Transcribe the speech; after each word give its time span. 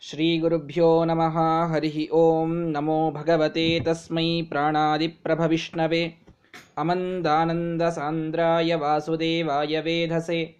श्रीगुरुभ्यो 0.00 1.04
नमः 1.04 1.72
हरिः 1.72 2.14
ॐ 2.14 2.50
नमो 2.50 3.10
भगवते 3.10 3.80
तस्मै 3.80 4.46
प्राणादिप्रभविष्णवे। 4.50 6.14
अमन्दानन्दसान्द्राय 6.78 8.74
वासुदेवाय 8.74 9.80
वेधसे। 9.80 10.56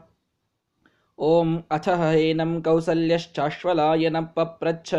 ಓಂ 1.20 1.50
ಅಥ 1.72 1.88
ಹೇನಂ 2.02 2.52
ಕೌಸಲ್ಯಶ್ಚಾಶ್ವಲಾಯನ 2.64 4.20
ಪಪ್ರಚ್ಛ 4.36 4.90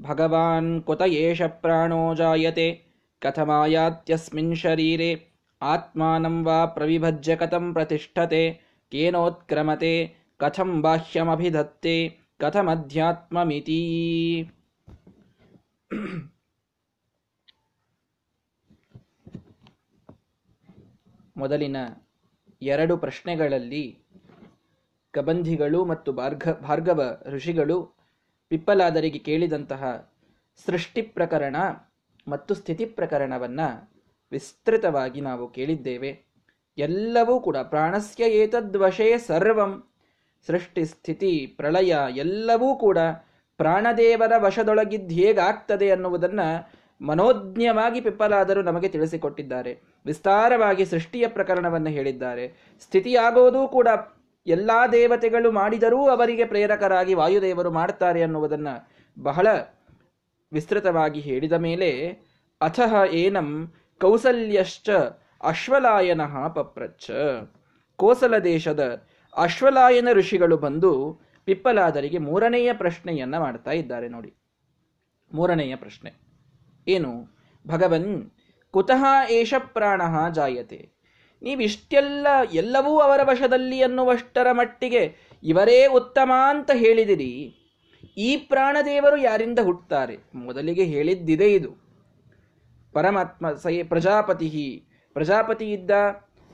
ಭಗವಾನ್ 0.00 0.70
ಕುತ 0.82 1.02
ಏಷ 1.20 1.42
ಪ್ರಾಣೋ 1.62 2.00
ಜಾಯತೆ 2.14 2.66
ಕಥಮಾಯಾತ್ಯಸ್ಮಿನ್ 3.22 4.54
ಶರೀರೆ 4.56 5.10
ಆತ್ಮಾನಂ 5.62 6.36
ವಾ 6.44 6.58
ಪ್ರವಿಭಜ್ಯ 6.74 7.36
ಕಥಂ 7.36 7.66
ಪ್ರತಿಷ್ಠತೆ 7.74 8.42
ಕೇನೋತ್ಕ್ರಮತೆ 8.92 9.94
ಕಥಂ 10.40 10.70
ಬಾಹ್ಯಮಭಿಧತ್ತೆ 10.82 11.96
ಕಥಮಧ್ಯಾತ್ಮಮಿತಿ 12.40 13.80
ಮೊದಲಿನ 21.36 21.76
ಎರಡು 22.62 22.94
ಪ್ರಶ್ನೆಗಳಲ್ಲಿ 22.96 23.84
ಕಬಂಧಿಗಳು 25.16 25.84
ಮತ್ತು 25.84 26.12
ಭಾರ್ಗ, 26.12 26.48
ಭಾರ್ಗವ 26.62 27.00
ಋಷಿಗಳು 27.26 27.76
ಪಿಪ್ಪಲಾದರಿಗೆ 28.48 29.18
ಕೇಳಿದಂತಹ 29.18 29.82
ಸೃಷ್ಟಿ 30.66 31.02
ಪ್ರಕರಣ 31.02 31.56
ಮತ್ತು 32.28 32.52
ಸ್ಥಿತಿ 32.54 32.84
ಪ್ರಕರಣವನ್ನು 32.84 33.68
ವಿಸ್ತೃತವಾಗಿ 34.32 35.20
ನಾವು 35.20 35.44
ಕೇಳಿದ್ದೇವೆ. 35.48 36.10
ಎಲ್ಲವೂ 36.78 37.34
ಕೂಡ 37.40 37.56
ಪ್ರಾಣಸ್ಯ 37.56 38.24
ಏತದ್ವಶೇ 38.24 39.18
ಸರ್ವಂ. 39.18 39.72
ಸೃಷ್ಟಿ, 40.46 40.84
ಸ್ಥಿತಿ, 40.84 41.32
ಪ್ರಳಯ 41.56 41.92
ಎಲ್ಲವೂ 42.16 42.68
ಕೂಡ 42.76 42.98
ಪ್ರಾಣದೇವರ 43.56 44.32
ವಶದೊಳಗಿದ್ದು 44.38 45.14
ಹೇಗಾಗ್ತದೆ 45.14 45.90
ಅನ್ನುವುದನ್ನು 45.90 46.48
ಮನೋಜ್ಞವಾಗಿ 47.04 48.00
ಪಿಪ್ಪಲಾದರು 48.00 48.62
ನಮಗೆ 48.62 48.88
ತಿಳಿಸಿಕೊಟ್ಟಿದ್ದಾರೆ. 48.88 49.72
ವಿಸ್ತಾರವಾಗಿ 50.06 50.84
ಸೃಷ್ಟಿಯ 50.84 51.26
ಪ್ರಕರಣವನ್ನು 51.28 51.90
ಹೇಳಿದ್ದಾರೆ. 51.90 52.44
ಸ್ಥಿತಿಯಾಗೋದೂ 52.80 53.68
ಕೂಡ 53.68 53.88
ಎಲ್ಲಾ 54.46 54.86
ದೇವತೆಗಳು 54.86 55.52
ಮಾಡಿದರೂ 55.52 56.08
ಅವರಿಗೆ 56.08 56.44
ಪ್ರೇರಕರಾಗಿ 56.44 57.14
ವಾಯುದೇವರು 57.14 57.70
ಮಾಡ್ತಾರೆ 57.70 58.22
ಅನ್ನುವುದನ್ನು 58.22 58.88
ಬಹಳ 59.22 59.46
ವಿಸ್ತೃತವಾಗಿ 60.52 61.20
ಹೇಳಿದ 61.20 61.52
ಮೇಲೆ 61.52 62.08
ಅಥಃ 62.60 63.04
ಏನಂ 63.10 63.72
ಕೌಸಲ್ಯಶ್ಚ 64.00 64.90
ಅಶ್ವಲಾಯನ 65.42 66.22
ಪಪ್ರಚ್ಛ. 66.48 67.10
ಕೋಸಲ 67.96 68.38
ದೇಶದ 68.38 69.06
ಅಶ್ವಲಾಯನ 69.36 70.08
ಋಷಿಗಳು 70.12 70.56
ಬಂದು 70.56 71.20
ಪಿಪ್ಪಲಾದರಿಗೆ 71.44 72.18
ಮೂರನೆಯ 72.18 72.72
ಪ್ರಶ್ನೆಯನ್ನು 72.72 73.40
ಮಾಡ್ತಾ 73.40 73.70
ಇದ್ದಾರೆ 73.70 74.08
ನೋಡಿ. 74.08 74.34
ಮೂರನೆಯ 75.32 75.76
ಪ್ರಶ್ನೆ. 75.76 76.12
ಏನು? 76.88 77.36
ಭಗವನ್, 77.68 78.30
ಕುತಃ 78.70 79.30
ಏಷ 79.30 79.54
ಪ್ರಾಣ 79.58 80.02
ಜಾಯತೆ. 80.34 80.95
ನೀವಿಷ್ಟೆಲ್ಲ 81.42 82.26
ಎಲ್ಲವೂ 82.52 82.98
ಅವರ 82.98 83.20
ವಶದಲ್ಲಿ 83.22 83.82
ಅನ್ನುವಷ್ಟರ 83.82 84.52
ಮಟ್ಟಿಗೆ 84.52 85.14
ಇವರೇ 85.42 85.86
ಉತ್ತಮ 85.86 86.32
ಅಂತ 86.48 86.70
ಹೇಳಿದಿರಿ. 86.74 87.54
ಈ 88.18 88.36
ಪ್ರಾಣದೇವರು 88.36 89.16
ಯಾರಿಂದ 89.16 89.58
ಹುಟ್ಟುತ್ತಾರೆ? 89.58 90.16
ಮೊದಲಿಗೆ 90.34 90.84
ಹೇಳಿದ್ದಿದೆ 90.84 91.54
ಇದು. 91.54 91.86
ಪರಮಾತ್ಮ 92.92 93.52
ಸೈ 93.52 93.82
ಪ್ರಜಾಪತಿ 93.82 94.82
ಪ್ರಜಾಪತಿ 95.12 95.72
ಇದ್ದ 95.72 95.90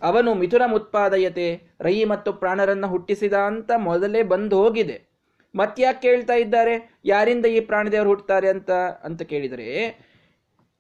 ಅವನು 0.03 0.35
ಮಿಥುನ 0.35 0.63
ಉತ್ಪಾದಯತೆ 0.75 1.63
ರೈ 1.81 2.05
ಮತ್ತು 2.05 2.33
ಪ್ರಾಣರನ್ನು 2.33 2.87
ಹುಟ್ಟಿಸಿದ 2.87 3.33
ಅಂತ 3.33 3.71
ಮೊದಲೇ 3.77 4.23
ಬಂದು 4.23 4.63
ಹೋಗಿದೆ. 4.63 5.13
ಮತ್ಯಾಕೆ 5.55 6.03
ಕೇಳ್ತಾ 6.03 6.35
ಇದ್ದಾರೆ, 6.35 6.99
ಯಾರಿಂದ 7.05 7.47
ಈ 7.47 7.61
ಪ್ರಾಣದೇವರು 7.61 8.09
ಹುಟ್ಟುತ್ತಾರೆ 8.09 8.49
ಅಂತ? 8.49 8.71
ಅಂತ 9.05 9.23
ಕೇಳಿದರೆ, 9.23 9.99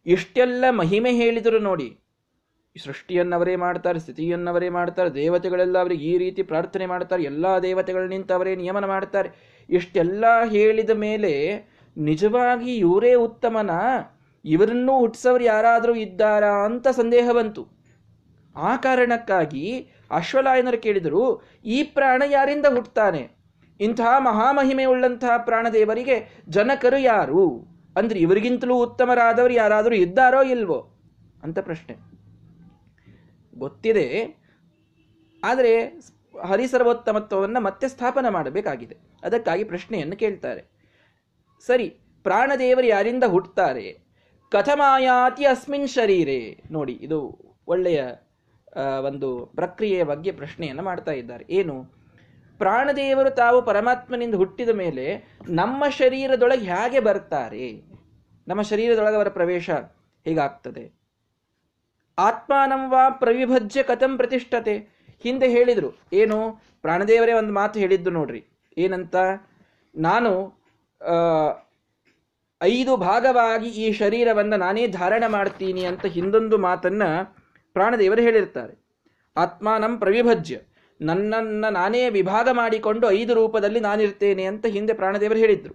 ಇಷ್ಟೆಲ್ಲ 0.07 0.65
ಮಹಿಮೆ 0.71 1.13
ಹೇಳಿದರು 1.13 1.59
ನೋಡಿ. 1.59 2.02
ಸೃಷ್ಟಿಯನ್ನವರೇ 2.77 3.57
ಮಾಡ್ತಾರೆ, 3.57 3.99
ಸ್ಥಿತಿಯನ್ನವರೇ 3.99 4.69
ಮಾಡ್ತಾರೆ, 4.69 5.15
ದೇವತೆಗಳೆಲ್ಲ 5.15 5.79
ಅವರಿಗೆ 5.79 6.05
ಈ 6.05 6.19
ರೀತಿ 6.19 6.43
ಪ್ರಾರ್ಥನೆ 6.43 6.87
ಮಾಡ್ತಾರೆ, 6.87 7.23
ಎಲ್ಲ 7.23 7.59
ದೇವತೆಗಳು 7.59 8.35
ಅವರೇ 8.35 8.57
ನಿಯಮನ 8.57 8.85
ಮಾಡ್ತಾರೆ. 8.85 9.29
ಇಷ್ಟೆಲ್ಲ 9.71 10.25
ಹೇಳಿದ 10.45 10.91
ಮೇಲೆ 10.91 11.33
ನಿಜವಾಗಿ 11.97 12.77
ಇವರೇ 12.77 13.15
ಉತ್ತಮನ? 13.15 13.71
ಇವರನ್ನೂ 14.45 14.99
ಹುಟ್ಟಿಸೋರು 14.99 15.45
ಯಾರಾದರೂ 15.45 15.95
ಇದ್ದಾರಾ 15.95 16.65
ಅಂತ 16.65 16.89
ಸಂದೇಹ 16.89 17.31
ಬಂತು. 17.31 17.69
ಆ 18.57 18.77
ಕಾರಣಕ್ಕಾಗಿ 18.77 19.91
ಅಶ್ವಲಾಯನರು 20.11 20.79
ಕೇಳಿದರು, 20.79 21.43
ಈ 21.65 21.83
ಪ್ರಾಣ 21.83 22.23
ಯಾರಿಂದ 22.31 22.67
ಹುಟ್ಟುತ್ತಾನೆ 22.67 23.43
ಇಂತಹ 23.81 24.29
ಉಳ್ಳಂತಹ 24.89 25.37
ಪ್ರಾಣದೇವರಿಗೆ 25.37 26.43
ಜನಕರು 26.49 26.99
ಯಾರು? 26.99 27.69
ಅಂದ್ರೆ 27.97 28.19
ಇವರಿಗಿಂತಲೂ 28.19 28.75
ಉತ್ತಮರಾದವರು 28.75 29.53
ಯಾರಾದರೂ 29.53 29.95
ಇದ್ದಾರೋ 29.95 30.43
ಇಲ್ವೋ? 30.43 30.89
ಅಂತ 31.43 31.59
ಪ್ರಶ್ನೆ. 31.59 32.12
ಗೊತ್ತಿದೆ. 33.63 34.09
ಆದರೆ 35.45 35.73
ಹರಿಸರ್ವೋತ್ತಮತ್ವವನ್ನು 36.49 37.61
ಮತ್ತೆ 37.61 37.89
ಸ್ಥಾಪನೆ 37.89 38.29
ಮಾಡಬೇಕಾಗಿದೆ. 38.33 38.97
ಅದಕ್ಕಾಗಿ 39.23 39.65
ಪ್ರಶ್ನೆಯನ್ನು 39.65 40.17
ಕೇಳ್ತಾರೆ. 40.17 40.63
ಸರಿ, 41.67 41.89
ಪ್ರಾಣದೇವರು 42.23 42.87
ಯಾರಿಂದ 42.87 43.25
ಹುಟ್ಟುತ್ತಾರೆ 43.25 43.87
ಕಥಮಾಯಾತಿ 44.53 45.45
ಅಸ್ಮಿನ್ 45.45 45.89
ಶರೀರೆ. 45.89 46.39
ನೋಡಿ, 46.71 46.93
ಇದು 46.93 47.19
ಒಳ್ಳೆಯ 47.67 48.01
ಒಂದು 49.07 49.29
ಪ್ರಕ್ರಿಯೆಯ 49.55 50.05
ಬಗ್ಗೆ 50.05 50.33
ಪ್ರಶ್ನೆಯನ್ನು 50.33 50.83
ಮಾಡ್ತಾ 50.83 51.13
ಇದ್ದಾರೆ. 51.13 51.45
ಏನು? 51.51 51.77
ಪ್ರಾಣದೇವರು 52.59 53.31
ತಾವು 53.31 53.63
ಪರಮಾತ್ಮನಿಂದ 53.63 54.35
ಹುಟ್ಟಿದ 54.35 54.69
ಮೇಲೆ 54.69 55.07
ನಮ್ಮ 55.49 55.89
ಶರೀರದೊಳಗೆ 55.89 56.65
ಹೇಗೆ 56.65 57.01
ಬರ್ತಾರೆ? 57.01 57.67
ನಮ್ಮ 58.49 58.63
ಶರೀರದೊಳಗೆ 58.63 59.17
ಅವರ 59.17 59.29
ಪ್ರವೇಶ 59.29 59.71
ಹೇಗಾಗ್ತದೆ? 60.25 61.02
ಆತ್ಮಾನಂವಾ 62.19 63.03
ಪ್ರವಿಭಜ್ಯ 63.23 63.83
ಕಥಂ 63.83 64.13
ಪ್ರತಿಷ್ಠತೆ. 64.17 64.75
ಹಿಂದೆ 65.25 65.49
ಹೇಳಿದರು, 65.49 65.91
ಏನು, 66.13 66.39
ಪ್ರಾಣದೇವರೇ 66.81 67.33
ಒಂದು 67.33 67.53
ಮಾತು 67.53 67.77
ಹೇಳಿದ್ದು 67.79 68.11
ನೋಡ್ರಿ. 68.11 68.43
ಏನಂತ, 68.77 69.17
ನಾನು 69.95 70.33
ಐದು 72.61 72.93
ಭಾಗವಾಗಿ 72.97 73.69
ಈ 73.83 73.87
ಶರೀರವನ್ನು 73.93 74.57
ನಾನೇ 74.57 74.85
ಧಾರಣ 74.87 75.25
ಮಾಡ್ತೀನಿ 75.29 75.83
ಅಂತ 75.85 76.05
ಹಿಂದೊಂದು 76.07 76.59
ಮಾತನ್ನು 76.59 77.09
ಪ್ರಾಣದೇವರು 77.77 78.23
ಹೇಳಿರ್ತಾರೆ. 78.23 78.75
ಆತ್ಮಾನಂ 79.37 79.93
ಪ್ರವಿಭಜ್ಯ. 79.99 80.57
ನನ್ನನ್ನು 81.01 81.69
ನಾನೇ 81.73 82.03
ವಿಭಾಗ 82.09 82.49
ಮಾಡಿಕೊಂಡು 82.53 83.05
ಐದು 83.11 83.33
ರೂಪದಲ್ಲಿ 83.35 83.81
ನಾನಿರ್ತೇನೆ 83.81 84.45
ಅಂತ 84.45 84.67
ಹಿಂದೆ 84.67 84.95
ಪ್ರಾಣದೇವರು 84.95 85.39
ಹೇಳಿದರು. 85.39 85.75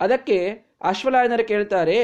ಅದಕ್ಕೆ 0.00 0.38
ಅಶ್ವಲಾಯನರು 0.82 1.44
ಕೇಳ್ತಾರೆ 1.46 1.98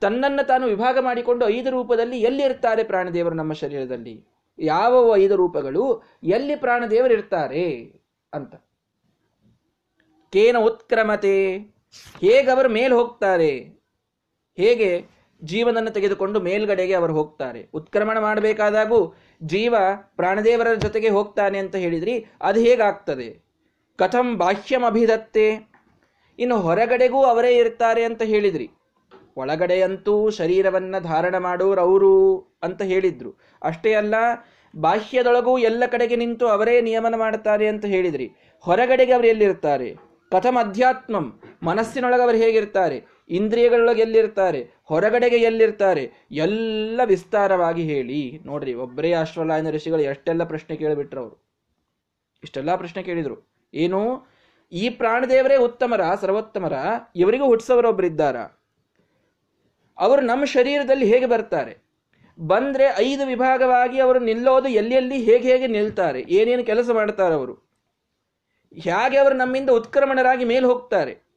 ತನ್ನನ್ನು 0.00 0.46
ತಾನು 0.46 0.66
ವಿಭಾಗ 0.66 0.98
ಮಾಡಿಕೊಂಡು 0.98 1.48
ಐದು 1.48 1.70
ರೂಪದಲ್ಲಿ 1.70 2.20
ಎಲ್ಲಿರ್ತಾರೆ 2.20 2.84
ಪ್ರಾಣದೇವರು 2.84 3.34
ನಮ್ಮ 3.34 3.52
ಶರೀರದಲ್ಲಿ? 3.52 4.24
ಯಾವ 4.58 5.16
ಐದು 5.16 5.36
ರೂಪಗಳು 5.36 6.02
ಎಲ್ಲಿ 6.22 6.56
ಪ್ರಾಣದೇವರು 6.56 7.12
ಇರ್ತಾರೆ 7.12 7.94
ಅಂತ. 8.32 8.54
ಕೇನ 10.32 10.58
ಉತ್ಕ್ರಮತೆ. 10.58 11.58
ಹೇಗೆ 12.20 12.50
ಅವರು 12.50 12.68
ಮೇಲೆ 12.68 12.94
ಹೋಗ್ತಾರೆ? 12.94 13.80
ಹೇಗೆ 14.56 15.06
ಜೀವನನ್ನು 15.44 15.90
ತೆಗೆದುಕೊಂಡು 15.90 16.40
ಮೇಲ್ಗಡೆಗೆ 16.40 16.92
ಅವರು 16.92 17.12
ಹೋಗ್ತಾರೆ? 17.12 17.68
ಉತ್ಕ್ರಮಣ 17.74 18.18
ಮಾಡಬೇಕಾದಾಗೂ 18.18 19.14
ಜೀವ 19.42 19.74
ಪ್ರಾಣದೇವರ 20.16 20.74
ಜೊತೆಗೆ 20.74 21.08
ಹೋಗ್ತಾನೆ 21.08 21.58
ಅಂತ 21.58 21.76
ಹೇಳಿದ್ರಿ, 21.76 22.26
ಅದು 22.42 22.60
ಹೇಗಾಗ್ತದೆ? 22.60 23.42
ಕಥಂ 23.96 24.38
ಬಾಹ್ಯಂ 24.38 24.84
ಇನ್ನು 26.38 26.60
ಹೊರಗಡೆಗೂ 26.60 27.22
ಅವರೇ 27.22 27.56
ಇರ್ತಾರೆ 27.56 28.04
ಅಂತ 28.04 28.22
ಹೇಳಿದ್ರಿ. 28.22 28.70
ಒಳಗಡೆಯಂತೂ 29.38 30.30
ಶರೀರವನ್ನ 30.30 30.98
ಧಾರಣ 30.98 31.38
ಮಾಡೋರು 31.38 31.80
ಅವರು 31.80 32.38
ಅಂತ 32.62 32.82
ಹೇಳಿದ್ರು. 32.82 33.34
ಅಷ್ಟೇ 33.62 33.94
ಅಲ್ಲ, 33.94 34.14
ಬಾಹ್ಯದೊಳಗೂ 34.76 35.58
ಎಲ್ಲ 35.58 35.82
ಕಡೆಗೆ 35.86 36.16
ನಿಂತು 36.16 36.46
ಅವರೇ 36.46 36.80
ನಿಯಮನ 36.80 37.14
ಮಾಡ್ತಾರೆ 37.14 37.68
ಅಂತ 37.68 37.84
ಹೇಳಿದ್ರಿ. 37.84 38.30
ಹೊರಗಡೆಗೆ 38.60 39.12
ಅವರು 39.12 39.26
ಎಲ್ಲಿರ್ತಾರೆ? 39.26 39.94
ಕಥಮ 40.30 40.58
ಅಧ್ಯಾತ್ಮಂ. 40.60 41.40
ಮನಸ್ಸಿನೊಳಗೆ 41.62 42.22
ಅವರು 42.22 42.36
ಹೇಗಿರ್ತಾರೆ? 42.36 43.04
ಇಂದ್ರಿಯಗಳೊಳಗೆ 43.28 44.02
ಎಲ್ಲಿರ್ತಾರೆ? 44.02 44.70
ಹೊರಗಡೆಗೆ 44.84 45.36
ಎಲ್ಲಿರ್ತಾರೆ? 45.36 46.10
ಎಲ್ಲ 46.30 47.00
ವಿಸ್ತಾರವಾಗಿ 47.04 47.82
ಹೇಳಿ. 47.82 48.40
ನೋಡ್ರಿ, 48.46 48.74
ಒಬ್ಬರೇ 48.74 49.12
ಅಶ್ವಲಾಯನ 49.12 49.70
ಋಷಿಗಳು 49.70 50.02
ಎಷ್ಟೆಲ್ಲ 50.02 50.44
ಪ್ರಶ್ನೆ 50.44 50.76
ಕೇಳಿಬಿಟ್ರು 50.76 51.20
ಅವರು. 51.20 51.48
ಇಷ್ಟೆಲ್ಲ 52.42 52.76
ಪ್ರಶ್ನೆ 52.76 53.02
ಕೇಳಿದ್ರು. 53.02 53.52
ಏನು? 53.74 54.26
ಈ 54.72 54.88
ಪ್ರಾಣದೇವರೇ 54.88 55.56
ಉತ್ತಮರ, 55.56 56.00
ಸರ್ವೋತ್ತಮರ? 56.20 56.72
ಇವರಿಗೂ 57.16 57.44
ಹುಟ್ಟಿಸೋರೊಬ್ಬರಿದ್ದಾರ 57.44 58.36
ಅವರು 59.98 60.22
ನಮ್ಮ 60.22 60.44
ಶರೀರದಲ್ಲಿ 60.44 61.06
ಹೇಗೆ 61.06 61.26
ಬರ್ತಾರೆ? 61.26 61.78
ಬಂದರೆ 62.40 62.84
ಐದು 62.98 63.26
ವಿಭಾಗವಾಗಿ 63.26 64.00
ಅವರು 64.00 64.18
ನಿಲ್ಲೋದು 64.18 64.68
ಎಲ್ಲೆಲ್ಲಿ 64.68 65.16
ಹೇಗೆ 65.22 65.52
ಹೇಗೆ 65.52 65.66
ನಿಲ್ತಾರೆ? 65.66 66.20
ಏನೇನು 66.20 66.64
ಕೆಲಸ 66.64 66.90
ಮಾಡ್ತಾರೆ 66.90 67.34
ಅವರು? 67.34 67.54
ಹೇಗೆ 68.74 69.16
ಅವರು 69.16 69.34
ನಮ್ಮಿಂದ 69.34 69.70
ಉತ್ಕ್ರಮಣರಾಗಿ 69.70 70.44
ಮೇಲೆ 70.44 70.66
ಹೋಗ್ತಾರೆ? 70.66 71.28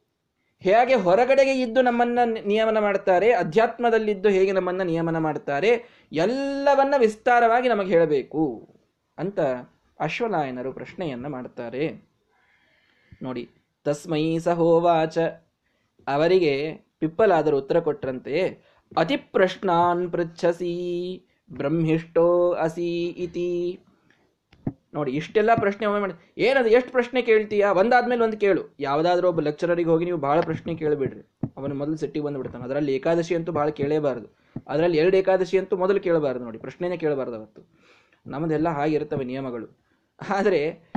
ಹೇಗೆ 0.60 0.94
ಹೊರಗಡೆಗೆ 0.94 1.60
ಇದ್ದು 1.60 1.82
ನಮ್ಮನ್ನು 1.82 2.46
ನಿಯಮನ 2.46 2.78
ಮಾಡ್ತಾರೆ? 2.78 3.32
ಅಧ್ಯಾತ್ಮದಲ್ಲಿದ್ದು 3.32 4.28
ಹೇಗೆ 4.28 4.52
ನಮ್ಮನ್ನು 4.52 4.84
ನಿಯಮನ 4.84 5.18
ಮಾಡ್ತಾರೆ? 5.18 5.84
ಎಲ್ಲವನ್ನ 6.12 6.94
ವಿಸ್ತಾರವಾಗಿ 6.98 7.68
ನಮಗೆ 7.68 7.88
ಹೇಳಬೇಕು 7.88 8.68
ಅಂತ 9.18 9.40
ಅಶ್ವನಾಯನರು 10.00 10.72
ಪ್ರಶ್ನೆಯನ್ನು 10.72 11.28
ಮಾಡ್ತಾರೆ. 11.28 12.12
ನೋಡಿ, 13.22 13.50
ತಸ್ಮೈ 13.84 14.38
ಸಹೋವಾಚ 14.38 15.18
ಅವರಿಗೆ 16.06 16.80
ಪಿಪ್ಪಲಾದರೂ 17.02 17.58
ಉತ್ತರ 17.58 17.80
ಕೊಟ್ರಂತೆಯೇ 17.80 18.62
ಅತಿ 18.96 19.16
ಪ್ರಶ್ನಾನ್ 19.16 20.12
ಪೃಚ್ಛಸಿ 20.12 20.74
ಬ್ರಹ್ಮಿಷ್ಟೋ 21.52 22.52
ಅಸಿ 22.52 23.06
ಇತಿ. 23.06 23.80
ನೋಡಿ, 24.94 25.12
ಇಷ್ಟೆಲ್ಲ 25.12 25.50
ಪ್ರಶ್ನೆ 25.54 25.86
ಒಮ್ಮೆ 25.86 26.00
ಮಾಡಿ, 26.00 26.42
ಏನದು, 26.42 26.68
ಎಷ್ಟು 26.68 26.92
ಪ್ರಶ್ನೆ 26.92 27.22
ಕೇಳ್ತೀಯಾ? 27.22 27.72
ಒಂದಾದ್ಮೇಲೆ 27.72 28.22
ಒಂದು 28.22 28.38
ಕೇಳು. 28.38 28.76
ಯಾವುದಾದ್ರೂ 28.80 29.28
ಒಬ್ಬ 29.28 29.40
ಲೆಕ್ಚರರಿಗೆ 29.40 29.88
ಹೋಗಿ 29.90 30.04
ನೀವು 30.04 30.18
ಬಹಳ 30.18 30.40
ಪ್ರಶ್ನೆ 30.40 30.74
ಕೇಳಿಬಿಡ್ರಿ. 30.74 31.50
ಅವನು 31.56 31.74
ಮೊದಲು 31.74 31.96
ಸಿಟ್ಟಿಗೆ 31.96 32.24
ಬಂದುಬಿಡ್ತಾನೆ. 32.24 32.64
ಅದರಲ್ಲಿ 32.64 32.94
ಏಕಾದಶಿ 32.94 33.34
ಅಂತೂ 33.34 33.52
ಬಹಳ 33.52 33.68
ಕೇಳೇಬಾರದು. 33.68 34.36
ಅದರಲ್ಲಿ 34.68 34.98
ಎರಡು 34.98 35.16
ಏಕಾದಶಿ 35.16 35.58
ಅಂತೂ 35.58 35.76
ಮೊದಲು 35.76 36.00
ಕೇಳಬಾರ್ದು 36.00 36.44
ನೋಡಿ, 36.44 36.58
ಪ್ರಶ್ನೆನೇ 36.58 36.96
ಕೇಳಬಾರ್ದು 36.96 37.36
ಅವತ್ತು. 37.36 37.78
ನಮ್ಮದೆಲ್ಲ 38.26 38.68
ಹಾಗಿರ್ತವೆ 38.68 39.24
ನಿಯಮಗಳು. 39.24 39.78
ಆದರೆ, 40.30 40.92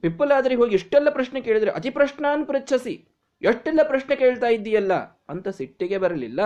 ಪಿಪ್ಪಲಾದ್ರಿಗೆ 0.00 0.60
ಹೋಗಿ 0.60 0.74
ಇಷ್ಟೆಲ್ಲ 0.74 1.10
ಪ್ರಶ್ನೆ 1.10 1.40
ಕೇಳಿದ್ರೆ 1.40 1.70
ಅತಿ 1.70 1.90
ಪ್ರಶ್ನಾನ್ 1.90 2.46
ಪೃಚ್ಛಸಿ. 2.46 3.09
ಎಷ್ಟೆಲ್ಲ 3.42 3.80
ಪ್ರಶ್ನೆ 3.82 4.16
ಕೇಳ್ತಾ 4.16 4.46
ಇದ್ದೀಯಲ್ಲ? 4.46 4.92
ಅಂತ 5.28 5.48
ಸಿಟ್ಟಿಗೆ 5.48 5.98
ಬರಲಿಲ್ಲ. 5.98 6.40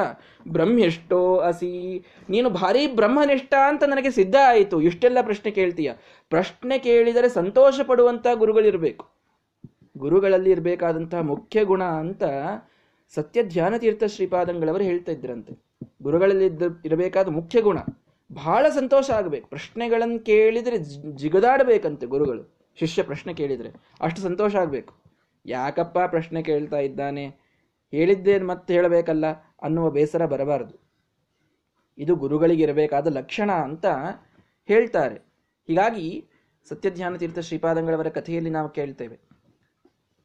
ಬ್ರಹ್ಮೆಷ್ಟೋ 0.48 1.36
ಅಸಿ 1.36 2.04
ನೀನು 2.30 2.50
ಭಾರಿ 2.50 2.86
ಬ್ರಹ್ಮನಿಷ್ಠ 2.86 3.54
ಅಂತ 3.68 3.84
ನನಗೆ 3.84 4.10
ಸಿದ್ಧ 4.10 4.36
ಆಯಿತು. 4.46 4.80
ಇಷ್ಟೆಲ್ಲ 4.80 5.18
ಪ್ರಶ್ನೆ 5.22 5.52
ಕೇಳ್ತೀಯ. 5.52 5.92
ಪ್ರಶ್ನೆ 6.28 6.78
ಕೇಳಿದರೆ 6.78 7.28
ಸಂತೋಷ 7.28 7.80
ಪಡುವಂತಹ 7.86 8.34
ಗುರುಗಳಿರಬೇಕು. 8.34 9.06
ಗುರುಗಳಲ್ಲಿ 9.98 10.50
ಇರಬೇಕಾದಂತಹ 10.50 11.20
ಮುಖ್ಯ 11.20 11.64
ಗುಣ 11.64 11.84
ಅಂತ 11.84 12.22
ಸತ್ಯ 13.14 13.42
ಧ್ಯಾನ 13.42 13.76
ತೀರ್ಥ 13.76 14.04
ಶ್ರೀಪಾದಂಗಳವರು 14.04 14.84
ಹೇಳ್ತಾ 14.84 15.12
ಇದ್ರಂತೆ. 15.12 15.58
ಗುರುಗಳಲ್ಲಿ 16.02 16.46
ಇರಬೇಕಾದ 16.84 17.28
ಮುಖ್ಯ 17.28 17.60
ಗುಣ, 17.60 17.78
ಬಹಳ 18.32 18.68
ಸಂತೋಷ 18.68 19.10
ಆಗಬೇಕು. 19.10 19.48
ಪ್ರಶ್ನೆಗಳನ್ನು 19.48 20.18
ಕೇಳಿದರೆ 20.18 20.78
ಜಿಗದಾಡಬೇಕಂತೆ 21.12 22.06
ಗುರುಗಳು. 22.06 22.54
ಶಿಷ್ಯ 22.78 23.02
ಪ್ರಶ್ನೆ 23.02 23.34
ಕೇಳಿದರೆ 23.34 23.70
ಅಷ್ಟು 24.00 24.20
ಸಂತೋಷ 24.20 24.56
ಆಗಬೇಕು. 24.56 25.03
ಯಾಕಪ್ಪ 25.46 25.98
ಪ್ರಶ್ನೆ 25.98 26.42
ಕೇಳ್ತಾ 26.42 26.76
ಇದ್ದಾನೆ? 26.76 27.26
ಹೇಳಿದ್ದೇನು 27.90 28.46
ಮತ್ತೆ 28.46 28.74
ಹೇಳಬೇಕಲ್ಲ 28.74 29.26
ಅನ್ನುವ 29.62 29.90
ಬೇಸರ 29.90 30.26
ಬರಬಾರದು. 30.26 30.84
ಇದು 31.98 32.16
ಗುರುಗಳಿಗೆ 32.16 32.62
ಇರಬೇಕಾದ 32.62 33.06
ಲಕ್ಷಣ 33.06 33.52
ಅಂತ 33.52 33.86
ಹೇಳ್ತಾರೆ. 34.66 35.14
ಹೀಗಾಗಿ 35.68 36.28
ಸತ್ಯಧ್ಯಾನ 36.68 37.16
ತೀರ್ಥ 37.16 37.38
ಶ್ರೀಪಾದಂಗಳವರ 37.38 38.08
ಕಥೆಯಲ್ಲಿ 38.08 38.50
ನಾವು 38.50 38.68
ಕೇಳ್ತೇವೆ. 38.68 39.20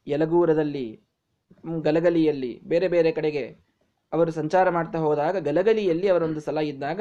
ಯಲಗೂರದಲ್ಲಿ 0.06 1.00
ಗಲಗಲಿಯಲ್ಲಿ, 1.80 2.60
ಬೇರೆ 2.64 2.88
ಬೇರೆ 2.88 3.12
ಕಡೆಗೆ 3.12 3.58
ಅವರು 4.12 4.30
ಸಂಚಾರ 4.30 4.70
ಮಾಡ್ತಾ 4.70 4.98
ಹೋದಾಗ 4.98 5.36
ಗಲಗಲಿಯಲ್ಲಿ 5.36 6.08
ಅವರೊಂದು 6.08 6.40
ಸಲ 6.40 6.58
ಇದ್ದಾಗ, 6.58 7.00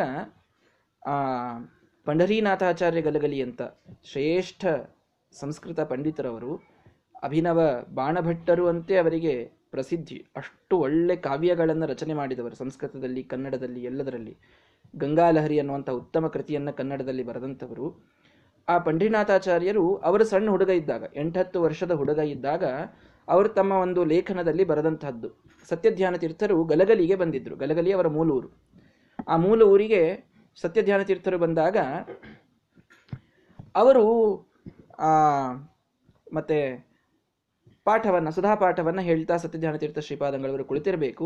ಆ, 1.08 1.14
ಪಂಡರೀನಾಥಾಚಾರ್ಯ 2.06 3.02
ಗಲಗಲಿ 3.02 3.42
ಅಂತ 3.42 3.62
ಶ್ರೇಷ್ಠ 4.04 4.66
ಸಂಸ್ಕೃತ 5.32 5.80
ಪಂಡಿತರವರು 5.80 6.69
ಅಭಿನವ 7.24 7.86
ಬಾಣಭಟ್ಟರು 7.94 8.68
ಅಂತೆ 8.68 8.98
ಅವರಿಗೆ 8.98 9.52
ಪ್ರಸಿದ್ಧಿ. 9.72 10.26
ಅಷ್ಟು 10.36 10.78
ಒಳ್ಳೆ 10.78 11.16
ಕಾವ್ಯಗಳನ್ನು 11.16 11.86
ರಚನೆ 11.86 12.14
ಮಾಡಿದವರು 12.14 12.56
ಸಂಸ್ಕೃತದಲ್ಲಿ, 12.56 13.24
ಕನ್ನಡದಲ್ಲಿ, 13.24 13.84
ಎಲ್ಲದರಲ್ಲಿ. 13.84 14.38
ಗಂಗಾಲಹರಿ 14.96 15.60
ಅನ್ನುವಂಥ 15.60 15.90
ಉತ್ತಮ 15.90 16.28
ಕೃತಿಯನ್ನು 16.28 16.74
ಕನ್ನಡದಲ್ಲಿ 16.74 17.24
ಬರೆದಂಥವರು. 17.24 18.04
ಆ 18.70 18.78
ಪಂಡಿನಾಥಾಚಾರ್ಯರು 18.78 19.96
ಅವರು 19.96 20.24
ಸಣ್ಣ 20.24 20.50
ಹುಡುಗ 20.50 20.70
ಇದ್ದಾಗ, 20.70 21.04
ಎಂಟತ್ತು 21.16 21.62
ವರ್ಷದ 21.62 21.92
ಹುಡುಗ 21.92 22.18
ಇದ್ದಾಗ 22.18 22.64
ಅವರು 23.28 23.50
ತಮ್ಮ 23.50 23.72
ಒಂದು 23.72 24.06
ಲೇಖನದಲ್ಲಿ 24.06 24.64
ಬರೆದಂತಹದ್ದು. 24.64 25.30
ಸತ್ಯಧ್ಯಾನ 25.70 26.16
ತೀರ್ಥರು 26.16 26.64
ಗಲಗಲಿಗೆ 26.64 27.16
ಬಂದಿದ್ದರು 27.16 27.56
ಗಲಗಲಿ 27.56 27.92
ಅವರ 27.92 28.08
ಮೂಲ 28.08 28.32
ಊರು 28.32 28.50
ಆ 29.28 29.36
ಮೂಲ 29.36 29.62
ಊರಿಗೆ 29.64 30.02
ಸತ್ಯಧ್ಯಾನ 30.56 31.02
ತೀರ್ಥರು 31.02 31.38
ಬಂದಾಗ 31.38 31.78
ಅವರು 33.76 34.06
ಮತ್ತೆ 36.34 36.89
ಪಾಠವನ್ನ, 37.90 38.30
ಸುಧಾ 38.30 38.56
ಪಾಠವನ್ನ 38.56 39.02
ಹೇಳ್ತಾ 39.02 39.38
ಸತ್ಯಜ್ಞಾನ 39.38 39.78
ತೀರ್ಥ 39.82 40.00
ಶ್ರೀಪಾದಂಗಳವರು 40.00 40.66
ಕುಳಿತಿರಬೇಕು. 40.66 41.26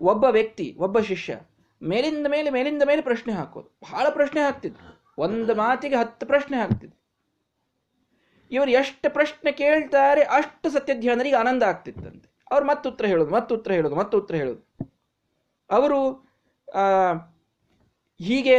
ಒಬ್ಬ 0.00 0.24
ವ್ಯಕ್ತಿ, 0.36 0.66
ಒಬ್ಬ 0.78 0.98
ಶಿಷ್ಯ 1.10 1.32
ಮೇಲಿಂದ 1.82 2.26
ಮೇಲೆ 2.26 2.50
ಮೇಲಿಂದ 2.50 2.82
ಮೇಲೆ 2.86 3.02
ಪ್ರಶ್ನೆ 3.02 3.32
ಹಾಕೋದು. 3.34 3.68
ಬಹಳ 3.82 4.06
ಪ್ರಶ್ನೆ 4.10 4.40
ಹಾಕ್ತಿದ್ರು. 4.40 4.88
ಒಂದು 5.18 5.52
ಮಾತಿಗೆ 5.54 5.96
ಹತ್ತು 5.96 6.26
ಪ್ರಶ್ನೆ 6.26 6.56
ಹಾಕ್ತಿದ್ರು. 6.58 6.98
ಇವರು 8.50 8.70
ಎಷ್ಟು 8.70 9.08
ಪ್ರಶ್ನೆ 9.12 9.50
ಕೇಳ್ತಾರೆ 9.52 10.22
ಅಷ್ಟು 10.36 10.70
ಸತ್ಯಧ್ಯಾನರಿಗೆ 10.70 11.36
ಆನಂದ 11.36 11.62
ಆಗ್ತಿತ್ತಂತೆ. 11.62 12.28
ಅವ್ರು 12.50 12.66
ಮತ್ತೆ 12.66 12.88
ಉತ್ತರ 12.88 13.06
ಹೇಳೋದು 13.06 13.32
ಮತ್ತೆ 13.34 13.54
ಉತ್ತರ 13.54 13.72
ಹೇಳೋದು 13.72 13.96
ಮತ್ತೆ 13.96 14.16
ಉತ್ತರ 14.16 14.34
ಹೇಳೋದು. 14.34 14.62
ಅವರು 15.70 15.98
ಹೀಗೆ 18.22 18.56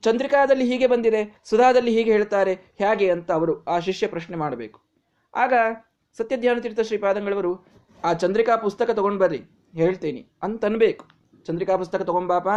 ಚಂದ್ರಿಕಾದಲ್ಲಿ 0.00 0.64
ಹೀಗೆ 0.70 0.86
ಬಂದಿದೆ, 0.86 1.20
ಸುಧಾದಲ್ಲಿ 1.44 1.92
ಹೀಗೆ 1.96 2.12
ಹೇಳ್ತಾರೆ, 2.12 2.54
ಹೇಗೆ 2.78 3.06
ಅಂತ 3.10 3.30
ಅವರು 3.32 3.54
ಆ 3.64 3.78
ಶಿಷ್ಯ 3.78 4.06
ಪ್ರಶ್ನೆ 4.06 4.36
ಮಾಡಬೇಕು. 4.36 4.78
ಆಗ 5.34 5.52
ಸತ್ಯಧ್ಯಾನ 6.18 6.58
ತೀರ್ಥ 6.58 6.80
ಶ್ರೀಪಾದಂಗಳವರು 6.80 7.52
ಆ 8.04 8.12
ಚಂದ್ರಿಕಾ 8.12 8.56
ಪುಸ್ತಕ 8.56 8.90
ತಗೊಂಡು 8.90 9.18
ಬರ್ರಿ, 9.18 9.40
ಹೇಳ್ತೀನಿ. 9.74 10.26
ಅಂತ 10.42 10.64
ಅನ್ಬೇಕು. 10.64 11.04
ಚಂದ್ರಿಕಾ 11.44 11.76
ಪುಸ್ತಕ 11.76 12.02
ತಗೊಂಬಾಪ 12.02 12.48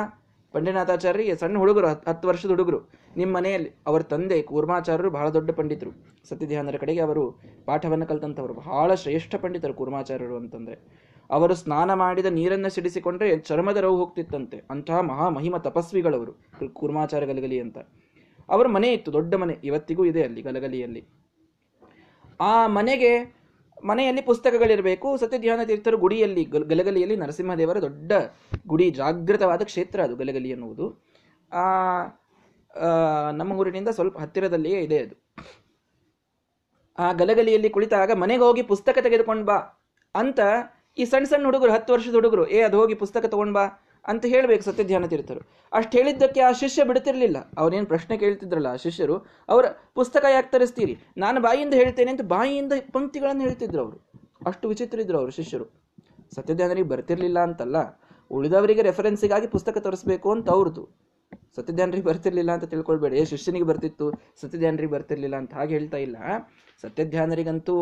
ಪಂಡಿನಾಥಾಚಾರ್ಯ 0.53 1.35
ಸಣ್ಣ 1.35 1.57
ಹುಡುಗರು 1.57 1.87
ಹತ್ತು 1.87 2.27
ವರ್ಷದ 2.27 2.49
ಹುಡುಗರು. 2.49 2.79
ನಿಮ್ಮ 3.17 3.37
ಮನೆಯಲ್ಲಿ 3.37 3.71
ಅವರ 3.87 4.01
ತಂದೆ 4.01 4.41
ಕೂರ್ಮಾಚಾರ್ಯರು 4.41 5.11
ಬಹಳ 5.11 5.29
ದೊಡ್ಡ 5.29 5.51
ಪಂಡಿತರು. 5.51 5.91
ಸತ್ಯಧ್ಯಾನರ 6.29 6.77
ಕಡೆಗೆ 6.79 7.01
ಅವರು 7.01 7.23
ಪಾಠವನ್ನು 7.65 8.05
ಕಲ್ತಂಥವರು 8.05 8.53
ಬಹಳ 8.53 8.93
ಶ್ರೇಷ್ಠ 8.93 9.35
ಪಂಡಿತರು 9.35 9.73
ಕೂರ್ಮಾಚಾರ್ಯರು 9.73 10.35
ಅಂತಂದ್ರೆ. 10.35 10.77
ಅವರು 11.31 11.53
ಸ್ನಾನ 11.55 11.93
ಮಾಡಿದ 11.93 12.25
ನೀರನ್ನು 12.25 12.69
ಸಿಡಿಸಿಕೊಂಡ್ರೆ 12.69 13.37
ಚರ್ಮದ 13.39 13.77
ರವು 13.77 13.97
ಹೋಗ್ತಿತ್ತಂತೆ. 13.97 14.57
ಅಂತಹ 14.69 14.99
ಮಹಾ 14.99 15.29
ಮಹಿಮ 15.29 15.57
ತಪಸ್ವಿಗಳವರು 15.57 16.33
ಕೂರ್ಮಾಚಾರ 16.73 17.25
ಗಲಗಲಿ 17.25 17.59
ಅಂತ. 17.59 17.77
ಅವರ 18.49 18.67
ಮನೆ 18.67 18.93
ಇತ್ತು, 18.93 19.13
ದೊಡ್ಡ 19.13 19.35
ಮನೆ. 19.35 19.57
ಇವತ್ತಿಗೂ 19.63 20.05
ಇದೆ 20.05 20.23
ಅಲ್ಲಿ, 20.23 20.41
ಗಲಗಲಿಯಲ್ಲಿ. 20.41 21.03
ಆ 22.41 22.67
ಮನೆಗೆ 22.67 23.42
ಮನೆಯಲ್ಲಿ 23.83 24.21
ಪುಸ್ತಕಗಳಿರಬೇಕು, 24.21 25.17
ಸತ್ಯಧ್ಯಾನ 25.17 25.63
ತೀರ್ಥರು 25.63 25.97
ಗುಡಿಯಲ್ಲಿ 25.97 26.43
ಗಲಗಲಿಯಲ್ಲಿ 26.43 27.15
ನರಸಿಂಹದೇವರ 27.15 27.79
ದೊಡ್ಡ 27.79 28.11
ಗುಡಿ, 28.67 28.89
ಜಾಗೃತವಾದ 28.89 29.61
ಕ್ಷೇತ್ರ 29.61 30.01
ಅದು 30.01 30.15
ಗಲಗಲಿ 30.15 30.49
ಎನ್ನುವುದು. 30.49 31.05
ಆ 31.51 33.31
ನಮ್ಮ 33.31 33.53
ಊರಿನಿಂದ 33.53 33.87
ಸ್ವಲ್ಪ 33.87 34.19
ಹತ್ತಿರದಲ್ಲಿಯೇ 34.19 34.79
ಇದೆ 34.79 34.97
ಅದು. 34.97 35.33
ಆ 36.97 37.13
ಗಲಗಲಿಯಲ್ಲಿ 37.13 37.69
ಕುಳಿತಾಗ 37.69 38.11
ಮನೆಗೆ 38.11 38.43
ಹೋಗಿ 38.43 38.63
ಪುಸ್ತಕ 38.63 38.97
ತೆಗೆದುಕೊಂಡು 39.01 39.45
ಬಾ 39.45 39.83
ಅಂತ 40.15 40.39
ಈ 40.97 41.05
ಸಣ್ಣ 41.05 41.25
ಸಣ್ಣ 41.25 41.45
ಹುಡುಗರು, 41.45 41.71
ಹತ್ತು 41.71 41.93
ವರ್ಷದ 41.93 42.13
ಹುಡುಗರು, 42.13 42.49
ಏ, 42.49 42.61
ಅದು 42.61 42.77
ಹೋಗಿ 42.77 42.93
ಪುಸ್ತಕ 42.93 43.25
ತಗೊಂಡು 43.25 43.53
ಬಾ. 43.53 43.82
ಅಂತ 44.05 44.23
ಹೇಳಬೇಕು 44.25 44.63
ಸತ್ಯಧ್ಯಾನ 44.63 45.05
ತೀರ್ಥರು 45.05 45.41
ಅಷ್ಟು 45.71 45.93
ಹೇಳಿದ್ದಕ್ಕೆ 45.97 46.41
ಆ 46.41 46.49
ಶಿಷ್ಯ 46.61 46.83
ಬಿಡ್ತಿರ್ಲಿಲ್ಲ. 46.83 47.37
ಅವನೇನು 47.57 47.85
ಪ್ರಶ್ನೆ 47.85 48.15
ಕೇಳ್ತಿದ್ರಲ್ಲ 48.17 48.67
ಆ 48.67 48.79
ಶಿಷ್ಯರು, 48.85 49.15
ಅವರ 49.49 49.65
ಪುಸ್ತಕ 49.95 50.23
ಯಾಕೆ 50.29 50.49
ತರಿಸ್ತೀರಿ? 50.51 50.95
ನಾನು 51.17 51.37
ಬಾಯಿಯಿಂದ 51.41 51.73
ಹೇಳ್ತೇನೆ 51.73 52.11
ಅಂತ 52.11 52.25
ಬಾಯಿಯಿಂದ 52.27 52.73
ಪಂಕ್ತಿಗಳನ್ನು 52.93 53.43
ಹೇಳ್ತಿದ್ರು 53.47 53.81
ಅವರು. 53.85 53.97
ಅಷ್ಟು 54.45 54.67
ವಿಚಿತ್ರ 54.67 54.99
ಇದ್ರು 54.99 55.17
ಅವರು 55.17 55.31
ಶಿಷ್ಯರು. 55.31 55.65
ಸತ್ಯಧ್ಯಾನರಿಗೆ 56.35 56.89
ಬರ್ತಿರ್ಲಿಲ್ಲ 56.89 57.39
ಅಂತಲ್ಲ, 57.39 57.77
ಉಳಿದವರಿಗೆ 58.31 58.81
ರೆಫರೆನ್ಸಿಗಾಗಿ 58.81 59.47
ಪುಸ್ತಕ 59.47 59.77
ತರಿಸ್ಬೇಕು 59.77 60.27
ಅಂತ 60.31 60.49
ಅವ್ರದ್ದು 60.49 60.83
ಸತ್ಯಧ್ಯಾನರಿಗೆ 61.55 62.05
ಬರ್ತಿರ್ಲಿಲ್ಲ 62.05 62.51
ಅಂತ 62.51 62.65
ತಿಳ್ಕೊಳ್ಬೇಡಿ. 62.65 63.25
ಶಿಷ್ಯನಿಗೆ 63.25 63.65
ಬರ್ತಿತ್ತು, 63.65 64.05
ಸತ್ಯಧ್ಯಾನರಿಗೆ 64.41 64.91
ಬರ್ತಿರ್ಲಿಲ್ಲ 64.91 65.35
ಅಂತ 65.35 65.53
ಹಾಗೆ 65.53 65.73
ಹೇಳ್ತಾ 65.77 65.97
ಇಲ್ಲ. 65.97 66.17
ಸತ್ಯಧ್ಯಾನರಿಗಂತೂ 66.81 67.75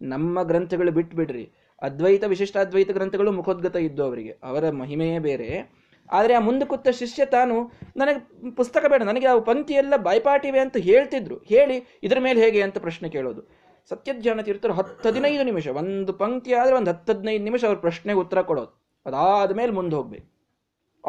ನಮ್ಮ 0.00 0.42
ಗ್ರಂಥಗಳು 0.42 0.92
ಬಿಟ್ಬಿಡ್ರಿ. 0.92 1.44
ಅದ್ವೈತ 1.82 2.24
ವಿಶಿಷ್ಟಾದ್ವೈತ 2.24 2.90
ಗ್ರಂಥಗಳು 2.90 3.32
ಮುಖೋದ್ಗತ 3.32 3.76
ಇದ್ದು 3.76 4.04
ಅವರಿಗೆ. 4.04 4.38
ಅವರ 4.42 4.70
ಮಹಿಮೆಯೇ 4.70 5.18
ಬೇರೆ. 5.18 5.76
ಆದರೆ 6.12 6.34
ಆ 6.34 6.38
ಮುಂದೆ 6.38 6.66
ಕೂತ 6.66 6.88
ಶಿಷ್ಯ 6.88 7.24
ತಾನು, 7.24 7.72
ನನಗೆ 7.96 8.50
ಪುಸ್ತಕ 8.50 8.84
ಬೇಡ, 8.88 9.02
ನನಗೆ 9.02 9.26
ಆ 9.26 9.38
ಪಂಕ್ತಿ 9.38 9.74
ಎಲ್ಲ 9.74 9.96
ಬಾಯ್ಪಾಟಿವೆ 9.96 10.60
ಅಂತ 10.60 10.76
ಹೇಳ್ತಿದ್ರು. 10.76 11.38
ಹೇಳಿ, 11.38 11.98
ಇದ್ರ 12.02 12.18
ಮೇಲೆ 12.20 12.40
ಹೇಗೆ 12.40 12.62
ಅಂತ 12.62 12.78
ಪ್ರಶ್ನೆ 12.78 13.08
ಕೇಳೋದು. 13.08 13.42
ಸತ್ಯಜ್ಞಾನ 13.88 14.40
ತೀರ್ಥರು 14.40 14.72
ಹತ್ತು 14.72 15.08
ಹದಿನೈದು 15.08 15.42
ನಿಮಿಷ, 15.42 15.68
ಒಂದು 15.68 16.12
ಪಂಕ್ತಿ 16.12 16.54
ಆದರೆ 16.54 16.74
ಒಂದು 16.74 16.90
ಹತ್ತು 16.90 17.12
ಹದಿನೈದು 17.12 17.44
ನಿಮಿಷ 17.44 17.64
ಅವ್ರ 17.64 17.78
ಪ್ರಶ್ನೆಗೆ 17.78 18.18
ಉತ್ತರ 18.18 18.42
ಕೊಡೋದು. 18.42 19.00
ಅದಾದ 19.06 19.52
ಮೇಲೆ 19.52 19.72
ಮುಂದೆ 19.72 19.96
ಹೋಗ್ಬೇಕು. 19.96 20.36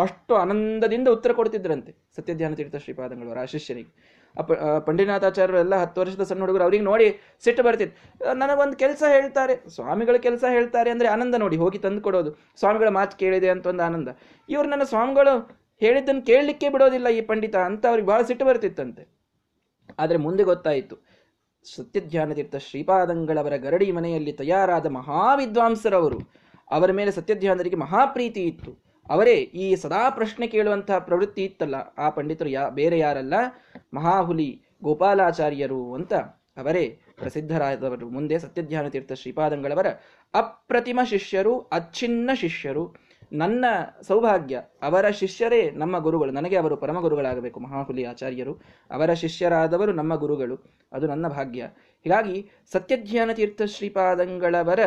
ಅಷ್ಟು 0.02 0.36
ಆನಂದದಿಂದ 0.36 1.08
ಉತ್ತರ 1.08 1.32
ಕೊಡ್ತಿದ್ರಂತೆ 1.32 1.96
ಸತ್ಯಜ್ಞಾನ 2.16 2.54
ತೀರ್ಥ 2.54 2.76
ಶ್ರೀಪಾದಂಗಳವರು 2.76 3.40
ಆ 3.40 3.46
ಶಿಷ್ಯನಿಗೆ 3.46 4.17
ಪಂಡಿನಾಥಾಚಾರ್ಯರು 4.88 5.60
ಎಲ್ಲ 5.66 5.76
ಹತ್ತು 5.84 5.98
ವರ್ಷದ 6.02 6.26
ಸಣ್ಣ 6.30 6.42
ಹುಡುಗರು, 6.46 6.64
ಅವ್ರಿಗೆ 6.68 6.86
ನೋಡಿ 6.90 7.08
ಸಿಟ್ಟು 7.46 7.62
ಬರ್ತಿತ್ತು. 7.68 7.96
ನನಗೊಂದು 8.42 8.76
ಕೆಲಸ 8.84 9.04
ಹೇಳ್ತಾರೆ. 9.16 9.56
ಸ್ವಾಮಿಗಳ 9.76 10.18
ಕೆಲಸ 10.28 10.44
ಹೇಳ್ತಾರೆ 10.56 10.90
ಅಂದರೆ 10.96 11.08
ಆನಂದ 11.16 11.36
ನೋಡಿ, 11.44 11.58
ಹೋಗಿ 11.64 11.80
ತಂದು 11.86 12.02
ಕೊಡೋದು. 12.08 12.32
ಸ್ವಾಮಿಗಳ 12.62 12.90
ಮಾತು 13.00 13.18
ಕೇಳಿದೆ 13.24 13.50
ಅಂತ 13.56 13.68
ಒಂದು 13.74 13.86
ಆನಂದ. 13.90 14.10
ಇವ್ರು 14.50 14.68
ನನ್ನ 14.74 14.88
ಸ್ವಾಮಿಗಳು 14.94 15.36
ಹೇಳಿದ್ದನ್ನು 15.82 16.24
ಕೇಳಲಿಕ್ಕೆ 16.32 16.68
ಬಿಡೋದಿಲ್ಲ 16.76 17.08
ಈ 17.18 17.22
ಪಂಡಿತ 17.30 17.56
ಅಂತ 17.70 17.86
ಅವ್ರಿಗೆ 17.92 18.08
ಭಾಳ 18.12 18.22
ಸಿಟ್ಟು 18.30 18.46
ಬರ್ತಿತ್ತಂತೆ. 18.50 19.04
ಆದರೆ 20.02 20.18
ಮುಂದೆ 20.26 20.44
ಗೊತ್ತಾಯಿತು. 20.52 20.96
ಸತ್ಯಧ್ಯಾನತೀರ್ಥ 21.66 22.58
ಶ್ರೀಪಾದಂಗಳವರ 22.68 23.56
ಗರಡಿ 23.66 23.88
ಮನೆಯಲ್ಲಿ 23.98 24.34
ತಯಾರಾದ 24.42 24.88
ಮಹಾವಿದ್ವಾಂಸರವರು 24.98 26.20
ಅವರ 26.78 26.92
ಮೇಲೆ 27.00 27.12
ಸತ್ಯಧ್ಯಾನರಿಗೆ 27.18 27.78
ಮಹಾಪ್ರೀತಿ 27.84 28.42
ಇತ್ತು. 28.52 28.72
ಅವರೇ, 29.10 29.34
ಈ 29.34 29.76
ಸದಾ 29.76 30.10
ಪ್ರಶ್ನೆ 30.10 30.48
ಕೇಳುವಂತಹ 30.48 31.00
ಪ್ರವೃತ್ತಿ 31.00 31.44
ಇತ್ತಲ್ಲ, 31.44 31.76
ಆ 31.98 32.10
ಪಂಡಿತರು 32.10 32.50
ಯಾ, 32.50 32.70
ಬೇರೆ 32.70 33.00
ಯಾರಲ್ಲ? 33.00 33.34
ಮಹಾಹುಲಿ 33.94 34.62
ಗೋಪಾಲಾಚಾರ್ಯರು 34.84 35.94
ಅಂತ 35.94 36.14
ಅವರೇ 36.14 37.00
ಪ್ರಸಿದ್ಧರಾದವರು. 37.18 38.10
ಮುಂದೆ 38.10 38.40
ಸತ್ಯಧ್ಯಾನ 38.40 38.88
ತೀರ್ಥ 38.88 39.14
ಶ್ರೀಪಾದಂಗಳವರ 39.14 39.88
ಅಪ್ರತಿಮ 40.34 41.00
ಶಿಷ್ಯರು, 41.06 41.60
ಅಚ್ಛಿನ್ನ 41.60 42.30
ಶಿಷ್ಯರು. 42.36 42.96
ನನ್ನ 43.34 43.66
ಸೌಭಾಗ್ಯ, 44.02 44.62
ಅವರ 44.82 45.10
ಶಿಷ್ಯರೇ 45.10 45.72
ನಮ್ಮ 45.72 46.00
ಗುರುಗಳು. 46.00 46.32
ನನಗೆ 46.32 46.56
ಅವರು 46.56 46.78
ಪರಮ 46.78 47.02
ಗುರುಗಳಾಗಬೇಕು, 47.02 47.60
ಮಹಾಹುಲಿ 47.60 48.04
ಆಚಾರ್ಯರು. 48.04 48.54
ಅವರ 48.92 49.14
ಶಿಷ್ಯರಾದವರು 49.14 49.94
ನಮ್ಮ 49.94 50.16
ಗುರುಗಳು. 50.16 50.60
ಅದು 50.92 51.08
ನನ್ನ 51.08 51.28
ಭಾಗ್ಯ. 51.28 51.68
ಹೀಗಾಗಿ 52.04 52.50
ಸತ್ಯಧ್ಯಾನ 52.72 53.32
ತೀರ್ಥ 53.32 53.62
ಶ್ರೀಪಾದಂಗಳವರ 53.62 54.80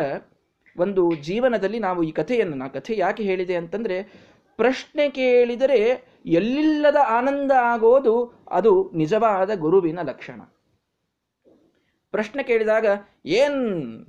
ಒಂದು 0.77 1.15
ಜೀವನದಲ್ಲಿ 1.15 1.79
ನಾವು 1.79 2.03
ಈ 2.03 2.11
ಕಥೆಯನ್ನು, 2.11 2.57
ನಾ 2.57 2.67
ಕಥೆ 2.67 2.97
ಯಾಕೆ 2.97 3.23
ಹೇಳಿದೆ 3.23 3.55
ಅಂತಂದ್ರೆ, 3.55 4.03
ಪ್ರಶ್ನೆ 4.57 5.09
ಕೇಳಿದರೆ 5.09 6.05
ಎಲ್ಲಿಲ್ಲದ 6.25 6.95
ಆನಂದ 7.07 7.51
ಆಗೋದು 7.51 8.45
ಅದು 8.51 8.91
ನಿಜವಾದ 8.95 9.55
ಗುರುವಿನ 9.55 9.99
ಲಕ್ಷಣ. 10.01 10.41
ಪ್ರಶ್ನೆ 12.11 12.43
ಕೇಳಿದಾಗ, 12.43 12.85
ಏನ್ 13.25 14.05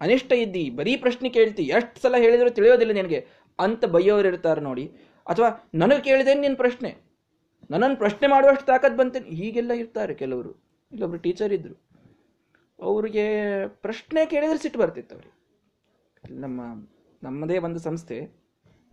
ಅನಿಷ್ಟ 0.00 0.32
ಇದ್ದಿ? 0.32 0.70
ಬರೀ 0.70 0.96
ಪ್ರಶ್ನೆ 0.96 1.28
ಕೇಳ್ತಿ, 1.28 1.62
ಎಷ್ಟು 1.62 2.00
ಸಲ 2.00 2.16
ಹೇಳಿದ್ರು 2.16 2.50
ತಿಳಿಯೋದಿಲ್ಲ 2.50 2.92
ನಿನಗೆ 2.92 3.26
ಅಂತ 3.58 3.84
ಬೈಯೋರು 3.84 4.28
ಇರ್ತಾರೆ 4.28 4.60
ನೋಡಿ. 4.60 4.86
ಅಥವಾ, 5.26 5.70
ನನಗೆ 5.74 6.00
ಕೇಳಿದೇನು 6.00 6.40
ನಿನ್ನ 6.40 6.56
ಪ್ರಶ್ನೆ? 6.56 6.96
ನನ್ನನ್ನು 7.70 7.96
ಪ್ರಶ್ನೆ 7.96 8.28
ಮಾಡುವಷ್ಟು 8.28 8.66
ತಾಕತ್ 8.66 8.98
ಬಂತೇನೆ? 8.98 9.28
ಹೀಗೆಲ್ಲ 9.28 9.72
ಇರ್ತಾರೆ 9.72 10.14
ಕೆಲವರು. 10.14 10.50
ಇಲ್ಲೊಬ್ರು 10.92 11.18
ಟೀಚರ್ 11.18 11.52
ಇದ್ರು. 11.52 11.88
ಅವ್ರಿಗೆ 12.82 13.68
ಪ್ರಶ್ನೆ 13.68 14.26
ಕೇಳಿದ್ರೆ 14.26 14.58
ಸಿಟ್ಟು 14.58 14.80
ಬರ್ತಿತ್ತು 14.80 15.14
ಅವ್ರಿಗೆ. 15.14 15.37
ನಮ್ಮ, 16.30 16.60
ನಮ್ಮದೇ 17.22 17.58
ಒಂದು 17.58 17.78
ಸಂಸ್ಥೆ, 17.78 18.30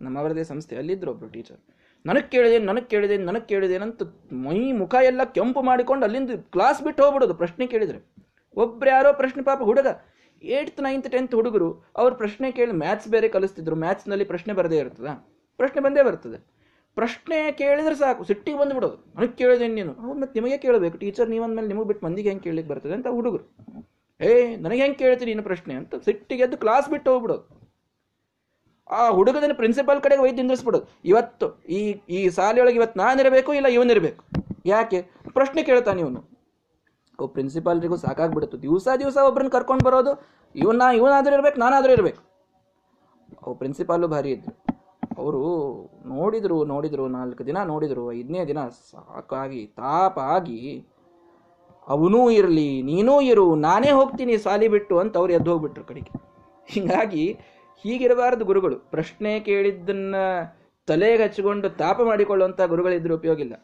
ನಮ್ಮವರದೇ 0.02 0.44
ಸಂಸ್ಥೆ 0.44 0.76
ಅಲ್ಲಿದ್ದರು 0.76 1.10
ಒಬ್ಬರು 1.10 1.30
ಟೀಚರ್ 1.30 1.60
ನನಗೆ 2.06 2.30
ಕೇಳಿದೆ 2.30 2.58
ನನಗೆ 2.58 2.84
ಕೇಳಿದೆ 2.84 3.16
ನನಗೆ 3.16 3.46
ಕೇಳಿದೆ 3.46 3.76
ಅಂತ 3.76 4.02
ಮೈ 4.32 4.72
ಮುಖ 4.72 4.94
ಎಲ್ಲ 4.94 5.24
ಕೆಂಪು 5.24 5.62
ಮಾಡಿಕೊಂಡು 5.62 6.04
ಅಲ್ಲಿಂದ 6.04 6.30
ಕ್ಲಾಸ್ 6.30 6.82
ಬಿಟ್ಟು 6.82 7.02
ಹೋಗ್ಬಿಡೋದು, 7.02 7.34
ಪ್ರಶ್ನೆ 7.34 7.66
ಕೇಳಿದರೆ. 7.66 8.14
ಒಬ್ರು 8.56 8.90
ಯಾರೋ 8.90 9.12
ಪ್ರಶ್ನೆ, 9.12 9.42
ಪಾಪ 9.42 9.60
ಹುಡುಗ 9.62 9.86
ಏಯ್ತ್ 10.42 10.80
ನೈನ್ತ್ 10.80 11.10
ಟೆಂತ್ 11.10 11.34
ಹುಡುಗರು, 11.34 11.84
ಅವ್ರು 11.96 12.16
ಪ್ರಶ್ನೆ 12.16 12.50
ಕೇಳಿ 12.50 12.72
ಮ್ಯಾಥ್ಸ್ 12.72 13.08
ಬೇರೆ 13.08 13.28
ಕಲಿಸ್ತಿದ್ರು 13.28 13.76
ಮ್ಯಾಥ್ಸ್ನಲ್ಲಿ 13.76 14.24
ಪ್ರಶ್ನೆ 14.24 14.54
ಬರದೇ 14.54 14.76
ಇರ್ತದ 14.76 15.06
ಪ್ರಶ್ನೆ 15.56 15.82
ಬಂದೇ 15.82 16.02
ಬರ್ತದೆ. 16.02 16.46
ಪ್ರಶ್ನೆ 16.94 17.52
ಕೇಳಿದ್ರೆ 17.52 17.94
ಸಾಕು, 17.94 18.24
ಸಿಟ್ಟಿಗೆ 18.24 18.58
ಬಂದುಬಿಡೋದು. 18.58 19.12
ನನಗೆ 19.14 19.32
ಕೇಳಿದೆ 19.32 19.68
ನೀನು. 19.68 19.94
ಅವ್ರು 19.94 20.20
ಮತ್ತೆ 20.20 20.40
ನಿಮಗೆ 20.40 20.58
ಕೇಳಬೇಕು 20.58 20.98
ಟೀಚರ್ 20.98 21.30
ನೀವಂದ್ಮೇಲೆ 21.30 21.68
ನಿಮಗೆ 21.68 21.86
ಬಿಟ್ಟು 21.86 22.06
ಮಂದಿಗೆ 22.06 22.28
ಹೆಂಗೆ 22.28 22.42
ಕೇಳಲಿಕ್ಕೆ 22.42 22.74
ಬರ್ತದೆ? 22.74 22.94
ಅಂತ 22.94 23.06
ಹುಡುಗರು. 23.06 23.44
ಏ, 24.20 24.56
ನನಗೆ 24.56 24.82
ಹೆಂಗೆ 24.82 24.98
ಕೇಳ್ತೀನಿ 24.98 25.30
ಇನ್ನು 25.30 25.44
ಪ್ರಶ್ನೆ 25.44 25.74
ಅಂತ 25.74 25.94
ಸಿಟ್ಟಿಗೆ 25.94 26.42
ಎದ್ದು 26.42 26.56
ಕ್ಲಾಸ್ 26.58 26.90
ಬಿಟ್ಟು 26.90 27.12
ಹೋಗ್ಬಿಡೋದು. 27.12 27.44
ಆ 28.90 29.10
ಹುಡುಗನ 29.10 29.52
ಪ್ರಿನ್ಸಿಪಾಲ್ 29.52 30.02
ಕಡೆಗೆ 30.02 30.22
ಒಯ್ದು 30.22 30.36
ನಿಂದಿಸ್ಬಿಡೋದು 30.36 30.86
ಇವತ್ತು 31.04 31.64
ಈ 31.68 32.00
ಈ 32.08 32.28
ಸಾಲೆಯೊಳಗೆ 32.28 32.76
ಇವತ್ತು 32.76 33.00
ನಾನಿರಬೇಕು 33.00 33.54
ಇಲ್ಲ 33.54 33.66
ಇವನಿರಬೇಕು? 33.66 34.24
ಯಾಕೆ? 34.66 35.02
ಪ್ರಶ್ನೆ 35.30 35.62
ಕೇಳ್ತಾನೆ 35.62 36.00
ಇವನು. 36.00 36.36
ಓ 37.20 37.26
ಪ್ರಿನ್ಸಿಪಾಲ್ರಿಗೂ 37.26 37.96
ಸಾಕಾಗ್ಬಿಡುತ್ತೆ. 37.96 38.62
ದಿವಸ 38.62 38.88
ದಿವಸ 38.98 39.16
ಒಬ್ಬರನ್ನ 39.16 39.50
ಕರ್ಕೊಂಡು 39.50 39.84
ಬರೋದು. 39.84 40.12
ಇವನ್ನ, 40.54 40.82
ಇವನಾದರೂ 40.94 41.34
ಇರಬೇಕು, 41.34 41.60
ನಾನಾದರೂ 41.60 41.92
ಇರಬೇಕು. 41.92 42.22
ಓ 43.44 43.54
ಪ್ರಿನ್ಸಿಪಾಲು 43.54 44.08
ಭಾರಿ 44.08 44.30
ಇದ್ರು. 44.30 44.52
ಅವರು 45.18 45.40
ನೋಡಿದ್ರು 46.06 46.64
ನೋಡಿದ್ರು, 46.64 47.08
ನಾಲ್ಕು 47.08 47.46
ದಿನ 47.46 47.62
ನೋಡಿದ್ರು, 47.62 48.12
ಐದನೇ 48.12 48.44
ದಿನ 48.44 48.68
ಸಾಕಾಗಿ 48.68 49.66
ತಾಪ 49.66 50.18
ಆಗಿ 50.18 50.86
ಅವನೂ 51.88 52.30
ಇರಲಿ, 52.30 52.82
ನೀನೂ 52.82 53.20
ಇರು, 53.20 53.54
ನಾನೇ 53.54 53.90
ಹೋಗ್ತೀನಿ 53.90 54.36
ಸಾಲಿ 54.36 54.68
ಬಿಟ್ಟು 54.68 54.98
ಅಂತ 54.98 55.16
ಅವ್ರು 55.16 55.32
ಎದ್ದು 55.32 55.50
ಹೋಗ್ಬಿಟ್ರು 55.50 55.84
ಕಡೆಗೆ. 55.84 56.10
ಹೀಗಾಗಿ 56.68 57.38
ಹೀಗಿರಬಾರದು 57.82 58.44
ಗುರುಗಳು. 58.44 58.76
ಪ್ರಶ್ನೆ 58.76 59.40
ಕೇಳಿದ್ದನ್ನ 59.40 60.14
ತಲೆಗೆ 60.86 61.22
ಹಚ್ಚಿಕೊಂಡು 61.22 61.68
ತಾಪ 61.68 62.02
ಮಾಡಿಕೊಳ್ಳುವಂಥ 62.02 62.60
ಗುರುಗಳಿದ್ರೆ 62.60 63.14
ಉಪಯೋಗ 63.14 63.40
ಇಲ್ಲ. 63.40 63.54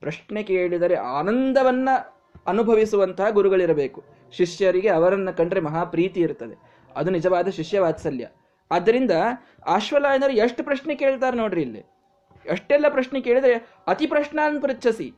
ಪ್ರಶ್ನೆ 0.00 0.42
ಕೇಳಿದರೆ 0.42 0.94
ಆನಂದವನ್ನ 0.94 1.88
ಅನುಭವಿಸುವಂತಹ 2.46 3.30
ಗುರುಗಳಿರಬೇಕು. 3.30 4.04
ಶಿಷ್ಯರಿಗೆ 4.32 4.88
ಅವರನ್ನು 4.88 5.36
ಕಂಡ್ರೆ 5.36 5.60
ಮಹಾ 5.60 5.84
ಪ್ರೀತಿ 5.84 6.20
ಇರ್ತದೆ. 6.20 6.86
ಅದು 6.96 7.10
ನಿಜವಾದ 7.10 7.48
ಶಿಷ್ಯ 7.48 7.80
ವಾತ್ಸಲ್ಯ. 7.80 8.28
ಆದ್ದರಿಂದ 8.70 9.10
ಆಶ್ವಲಾಯನರು 9.66 10.32
ಎಷ್ಟು 10.32 10.64
ಪ್ರಶ್ನೆ 10.64 10.94
ಕೇಳ್ತಾರೆ 10.94 11.36
ನೋಡ್ರಿ 11.36 11.62
ಇಲ್ಲಿ. 11.62 11.80
ಎಷ್ಟೆಲ್ಲ 12.46 12.88
ಪ್ರಶ್ನೆ 12.88 13.20
ಕೇಳಿದರೆ 13.20 13.74
ಅತಿ 13.86 14.06
ಪ್ರಶ್ನಾನ್ 14.06 14.62
ಪೃಚ್ಛಸಿ. 14.62 15.14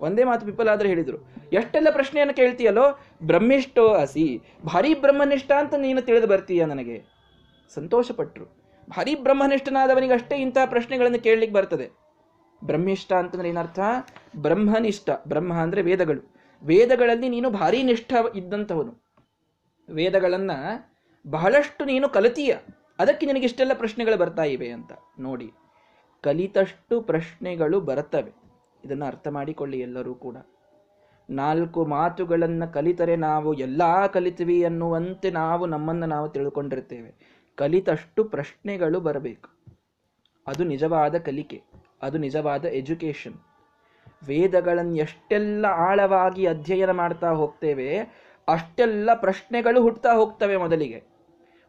ಒಂದೇ 0.00 0.24
ಮಾತು 0.24 0.46
ಪಿಪ್ಪಲಾದ್ರೆ 0.46 0.88
ಹೇಳಿದರು. 0.88 1.18
ಎಷ್ಟೆಲ್ಲ 1.52 1.90
ಪ್ರಶ್ನೆಯನ್ನು 1.90 2.34
ಕೇಳ್ತೀಯಲ್ಲೋ, 2.34 2.86
ಬ್ರಹ್ಮಿಷ್ಟೋ 3.22 3.84
ಅಸಿ 3.94 4.26
ಭಾರಿ 4.64 4.92
ಬ್ರಹ್ಮನಿಷ್ಠ 4.94 5.50
ಅಂತ 5.52 5.74
ನೀನು 5.74 6.02
ತಿಳಿದು 6.02 6.26
ಬರ್ತೀಯ 6.26 6.64
ನನಗೆ? 6.64 6.96
ಸಂತೋಷಪಟ್ಟರು 7.74 8.46
ಭಾರಿ 8.88 9.14
ಬ್ರಹ್ಮನಿಷ್ಠನಾದವನಿಗೆ 9.14 10.12
ಅಷ್ಟೇ 10.12 10.36
ಇಂತಹ 10.36 10.64
ಪ್ರಶ್ನೆಗಳನ್ನು 10.66 11.20
ಕೇಳಲಿಕ್ಕೆ 11.22 11.56
ಬರ್ತದೆ. 11.58 11.86
ಬ್ರಹ್ಮಿಷ್ಠ 12.64 13.12
ಅಂತಂದ್ರೆ 13.12 13.48
ಏನರ್ಥ? 13.48 13.80
ಬ್ರಹ್ಮನಿಷ್ಠ. 14.36 15.10
ಬ್ರಹ್ಮ 15.28 15.52
ಅಂದರೆ 15.54 15.82
ವೇದಗಳು. 15.82 16.22
ವೇದಗಳಲ್ಲಿ 16.62 17.28
ನೀನು 17.28 17.50
ಭಾರಿ 17.50 17.82
ನಿಷ್ಠ 17.82 18.12
ಇದ್ದಂಥವನು. 18.34 18.92
ವೇದಗಳನ್ನು 19.88 20.56
ಬಹಳಷ್ಟು 21.24 21.84
ನೀನು 21.84 22.08
ಕಲಿತೀಯ. 22.08 22.52
ಅದಕ್ಕೆ 22.98 23.24
ನಿನಗೆ 23.26 23.46
ಇಷ್ಟೆಲ್ಲ 23.46 23.74
ಪ್ರಶ್ನೆಗಳು 23.74 24.16
ಬರ್ತಾ 24.16 24.44
ಇವೆ 24.44 24.68
ಅಂತ. 24.70 24.92
ನೋಡಿ, 25.18 25.48
ಕಲಿತಷ್ಟು 26.24 26.94
ಪ್ರಶ್ನೆಗಳು 27.02 27.80
ಬರುತ್ತವೆ 27.80 28.32
ಇದನ್ನು 28.84 29.06
ಅರ್ಥ 29.06 29.28
ಮಾಡಿಕೊಳ್ಳಿ 29.28 29.80
ಎಲ್ಲರೂ 29.80 30.14
ಕೂಡ. 30.14 30.36
ನಾಲ್ಕು 31.30 31.84
ಮಾತುಗಳನ್ನು 31.84 32.72
ಕಲಿತರೆ 32.72 33.16
ನಾವು 33.16 33.54
ಎಲ್ಲ 33.54 34.06
ಕಲಿತೀವಿ 34.06 34.64
ಅನ್ನುವಂತೆ 34.64 35.30
ನಾವು 35.30 35.66
ನಮ್ಮನ್ನು 35.66 36.06
ನಾವು 36.06 36.28
ತಿಳ್ಕೊಂಡಿರ್ತೇವೆ. 36.28 37.40
ಕಲಿತಷ್ಟು 37.56 38.24
ಪ್ರಶ್ನೆಗಳು 38.24 39.00
ಬರಬೇಕು. 39.00 39.48
ಅದು 40.46 40.64
ನಿಜವಾದ 40.64 41.18
ಕಲಿಕೆ, 41.18 41.62
ಅದು 42.02 42.18
ನಿಜವಾದ 42.18 42.64
ಎಜುಕೇಷನ್. 42.64 43.34
ವೇದಗಳನ್ನು 44.26 44.96
ಎಷ್ಟೆಲ್ಲ 44.96 45.66
ಆಳವಾಗಿ 45.66 46.46
ಅಧ್ಯಯನ 46.46 46.90
ಮಾಡ್ತಾ 46.90 47.30
ಹೋಗ್ತೇವೆ, 47.30 47.98
ಅಷ್ಟೆಲ್ಲ 48.48 49.10
ಪ್ರಶ್ನೆಗಳು 49.14 49.82
ಹುಟ್ಟುತ್ತಾ 49.82 50.14
ಹೋಗ್ತವೆ 50.14 50.56
ಮೊದಲಿಗೆ. 50.56 51.02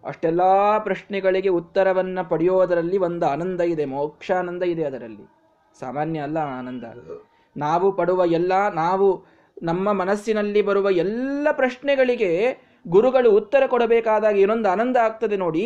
ಅಷ್ಟೆಲ್ಲ 0.03 0.41
ಪ್ರಶ್ನೆಗಳಿಗೆ 0.79 1.49
ಉತ್ತರವನ್ನು 1.49 2.29
ಪಡೆಯೋದರಲ್ಲಿ 2.29 2.97
ಒಂದು 2.97 3.25
ಆನಂದ 3.25 3.61
ಇದೆ, 3.61 3.85
ಮೋಕ್ಷಾನಂದ 3.85 4.63
ಇದೆ 4.63 4.83
ಅದರಲ್ಲಿ. 4.83 5.40
ಸಾಮಾನ್ಯ 5.79 6.19
ಅಲ್ಲ 6.19 6.37
ಆನಂದ. 6.59 6.83
ನಾವು 7.55 7.87
ಪಡುವ 7.91 8.21
ಎಲ್ಲ, 8.39 8.53
ನಾವು 8.83 9.07
ನಮ್ಮ 9.57 9.93
ಮನಸ್ಸಿನಲ್ಲಿ 9.93 10.61
ಬರುವ 10.61 10.87
ಎಲ್ಲ 11.03 11.47
ಪ್ರಶ್ನೆಗಳಿಗೆ 11.51 12.31
ಗುರುಗಳು 12.87 13.29
ಉತ್ತರ 13.39 13.63
ಕೊಡಬೇಕಾದಾಗ 13.67 14.35
ಏನೊಂದು 14.35 14.67
ಆನಂದ 14.69 14.97
ಆಗ್ತದೆ 14.97 15.37
ನೋಡಿ, 15.37 15.63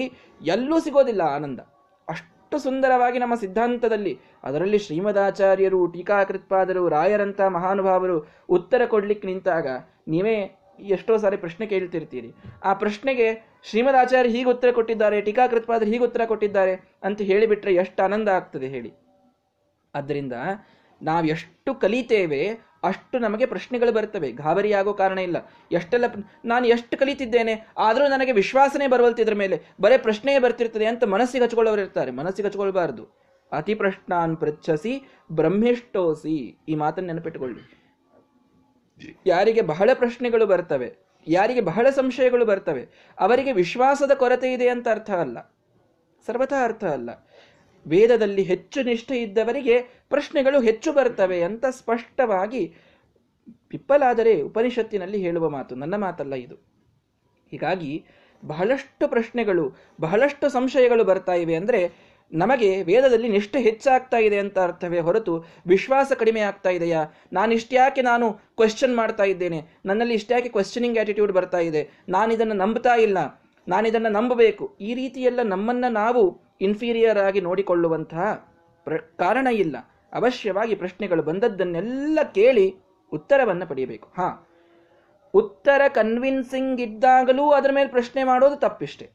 ಎಲ್ಲೂ 0.55 0.77
ಸಿಗೋದಿಲ್ಲ 0.79 1.24
ಆನಂದ. 1.38 1.59
ಅಷ್ಟು 2.07 2.57
ಸುಂದರವಾಗಿ 2.65 3.17
ನಮ್ಮ 3.19 3.35
ಸಿದ್ಧಾಂತದಲ್ಲಿ, 3.35 4.13
ಅದರಲ್ಲಿ 4.43 4.79
ಶ್ರೀಮದಾಚಾರ್ಯರು, 4.79 5.79
ಟೀಕಾಕೃತ್ಪಾದರು 5.88 6.83
ರಾಯರಂತ 6.89 7.41
ಮಹಾನುಭಾವರು 7.57 8.17
ಉತ್ತರ 8.50 8.81
ಕೊಡ್ಲಿಕ್ಕೆ 8.85 9.27
ನಿಂತಾಗ 9.27 9.67
ನೀವೇ 10.07 10.35
ಎಷ್ಟೋ 10.79 11.13
ಸಾರಿ 11.17 11.38
ಪ್ರಶ್ನೆ 11.38 11.65
ಕೇಳ್ತಿರ್ತೀರಿ. 11.67 12.29
ಆ 12.63 12.71
ಪ್ರಶ್ನೆಗೆ 12.74 13.27
ಶ್ರೀಮದಾಚಾರ್ಯ 13.69 14.29
ಹೀಗೆ 14.29 14.50
ಉತ್ತರ 14.50 14.71
ಕೊಟ್ಟಿದ್ದಾರೆ, 14.71 15.21
ಟೀಕಾಕೃತ್ಪಾದರು 15.21 15.89
ಹೀಗೆ 15.93 16.03
ಉತ್ತರ 16.03 16.21
ಕೊಟ್ಟಿದ್ದಾರೆ 16.25 16.74
ಅಂತ 17.03 17.19
ಹೇಳಿಬಿಟ್ರೆ 17.21 17.74
ಎಷ್ಟು 17.75 18.03
ಆನಂದ 18.03 18.27
ಆಗ್ತದೆ 18.39 18.67
ಹೇಳಿ. 18.67 18.91
ಆದ್ದರಿಂದ 19.95 20.33
ನಾವು 21.01 21.25
ಎಷ್ಟು 21.25 21.75
ಕಲಿತೇವೆ 21.75 22.59
ಅಷ್ಟು 22.83 23.19
ನಮಗೆ 23.19 23.45
ಪ್ರಶ್ನೆಗಳು 23.45 23.91
ಬರ್ತವೆ 23.91 24.29
ಆಗೋ 24.71 24.93
ಕಾರಣ 24.93 25.19
ಇಲ್ಲ. 25.19 25.37
ಎಷ್ಟೆಲ್ಲ 25.71 26.05
ನಾನು 26.45 26.67
ಎಷ್ಟು 26.67 26.97
ಕಲಿತಿದ್ದೇನೆ 26.97 27.67
ಆದರೂ 27.77 28.07
ನನಗೆ 28.07 28.31
ವಿಶ್ವಾಸನೆ 28.31 28.87
ಬರುವಲ್ತಿದ್ರ 28.87 29.33
ಮೇಲೆ. 29.33 29.61
ಬರೇ 29.81 29.97
ಪ್ರಶ್ನೆಯೇ 29.97 30.39
ಬರ್ತಿರ್ತದೆ 30.39 30.85
ಅಂತ 30.85 31.03
ಮನಸ್ಸಿಗೆ 31.03 31.43
ಹಚ್ಕೊಳ್ಳೋರು 31.43 31.81
ಇರ್ತಾರೆ. 31.81 32.11
ಮನಸ್ಸಿಗೆ 32.11 32.47
ಹಚ್ಕೊಳ್ಬಾರ್ದು. 32.47 33.25
ಅತಿ 33.51 33.75
ಪ್ರಶ್ನಾನ್ 33.75 34.37
ಪೃಚ್ಛಸಿ 34.37 35.09
ಬ್ರಹ್ಮಿಷ್ಟೋಸಿ. 35.31 36.57
ಈ 36.69 36.75
ಮಾತನ್ನು 36.75 37.13
ನೆನಪಿಟ್ಟುಕೊಳ್ಳಿ 37.13 37.85
ಯಾರಿಗೆ 39.25 39.61
ಬಹಳ 39.61 39.89
ಪ್ರಶ್ನೆಗಳು 39.93 40.45
ಬರ್ತವೆ 40.45 40.95
ಯಾರಿಗೆ 41.27 41.61
ಬಹಳ 41.61 41.89
ಸಂಶಯಗಳು 41.89 42.45
ಬರ್ತವೆ 42.45 43.13
ಅವರಿಗೆ 43.19 43.51
ವಿಶ್ವಾಸದ 43.51 44.11
ಕೊರತೆ 44.11 44.53
ಇದೆ 44.53 44.69
ಅಂತ 44.69 44.87
ಅರ್ಥ 44.87 45.11
ಅಲ್ಲ. 45.11 45.37
ಸರ್ವಥಾ 46.25 46.63
ಅರ್ಥ 46.63 46.83
ಅಲ್ಲ. 46.83 47.25
ವೇದದಲ್ಲಿ 47.87 48.43
ಹೆಚ್ಚು 48.43 48.81
ನಿಷ್ಠೆ 48.81 49.21
ಇದ್ದವರಿಗೆ 49.21 49.81
ಪ್ರಶ್ನೆಗಳು 50.09 50.61
ಹೆಚ್ಚು 50.61 50.93
ಬರ್ತವೆ 50.93 51.43
ಅಂತ 51.43 51.65
ಸ್ಪಷ್ಟವಾಗಿ 51.65 52.75
ಪಿಪ್ಪಲಾದರೆ 53.67 54.41
ಉಪನಿಷತ್ತಿನಲ್ಲಿ 54.41 55.21
ಹೇಳುವ 55.21 55.49
ಮಾತು, 55.49 55.75
ನನ್ನ 55.75 55.95
ಮಾತಲ್ಲ 55.95 56.35
ಇದು. 56.35 56.55
ಹೀಗಾಗಿ 57.51 58.05
ಬಹಳಷ್ಟು 58.45 59.07
ಪ್ರಶ್ನೆಗಳು, 59.07 59.75
ಬಹಳಷ್ಟು 60.01 60.49
ಸಂಶಯಗಳು 60.49 61.03
ಬರ್ತಾ 61.03 61.33
ಇವೆ 61.33 61.55
ಅಂದರೆ 61.55 61.93
ನಮಗೆ 62.33 62.83
ವೇದದಲ್ಲಿ 62.83 63.29
ನಿಷ್ಠೆ 63.29 63.59
ಹೆಚ್ಚಾಗ್ತಾ 63.61 64.17
ಇದೆ 64.17 64.37
ಅಂತ 64.37 64.59
ಅರ್ಥವೇ 64.59 64.99
ಹೊರತು 64.99 65.45
ವಿಶ್ವಾಸ 65.67 66.11
ಕಡಿಮೆ 66.11 66.39
ಆಗ್ತಾ 66.39 66.69
ಇದೆಯಾ? 66.69 67.13
ನಾನು 67.33 67.53
ಇಷ್ಟ್ಯಾಕೆ 67.53 68.01
ನಾನು 68.01 68.33
ಕ್ವೆಶ್ಚನ್ 68.33 68.95
ಮಾಡ್ತಾ 68.95 69.23
ಇದ್ದೇನೆ? 69.23 69.79
ನನ್ನಲ್ಲಿ 69.85 70.13
ಇಷ್ಟ್ಯಾಕೆ 70.13 70.49
ಕ್ವೆಶ್ಚನಿಂಗ್ 70.49 70.97
ಆಟಿಟ್ಯೂಡ್ 70.97 71.31
ಬರ್ತಾ 71.31 71.57
ಇದೆ? 71.57 71.89
ನಾನು 72.09 72.33
ಇದನ್ನು 72.33 72.53
ನಂಬ್ತಾ 72.53 72.95
ಇಲ್ಲ. 72.95 73.17
ನಾನು 73.67 73.87
ಇದನ್ನು 73.87 74.09
ನಂಬಬೇಕು. 74.09 74.77
ಈ 74.81 74.93
ರೀತಿಯೆಲ್ಲ 74.93 75.41
ನಮ್ಮನ್ನು 75.41 75.91
ನಾವು 75.93 76.44
ಇನ್ಫೀರಿಯರ್ 76.62 77.17
ಆಗಿ 77.17 77.41
ನೋಡಿಕೊಳ್ಳುವಂತಹ 77.41 78.33
ಪ್ರ, 78.83 78.97
ಕಾರಣ 78.97 79.47
ಇಲ್ಲ. 79.47 79.75
ಅವಶ್ಯವಾಗಿ 80.13 80.75
ಪ್ರಶ್ನೆಗಳು 80.75 81.24
ಬಂದದ್ದನ್ನೆಲ್ಲ 81.24 82.19
ಕೇಳಿ 82.35 82.75
ಉತ್ತರವನ್ನು 83.13 83.67
ಪಡೆಯಬೇಕು. 83.67 84.07
ಹಾ. 84.17 84.47
ಉತ್ತರ 85.33 85.81
ಕನ್ವಿನ್ಸಿಂಗ್ 85.88 86.81
ಇದ್ದಾಗಲೂ 86.81 87.51
ಅದರ 87.51 87.69
ಮೇಲೆ 87.74 87.89
ಪ್ರಶ್ನೆ 87.89 88.24
ಮಾಡೋದು 88.24 88.55
ತಪ್ಪಿಷ್ಟೆ. 88.55 89.09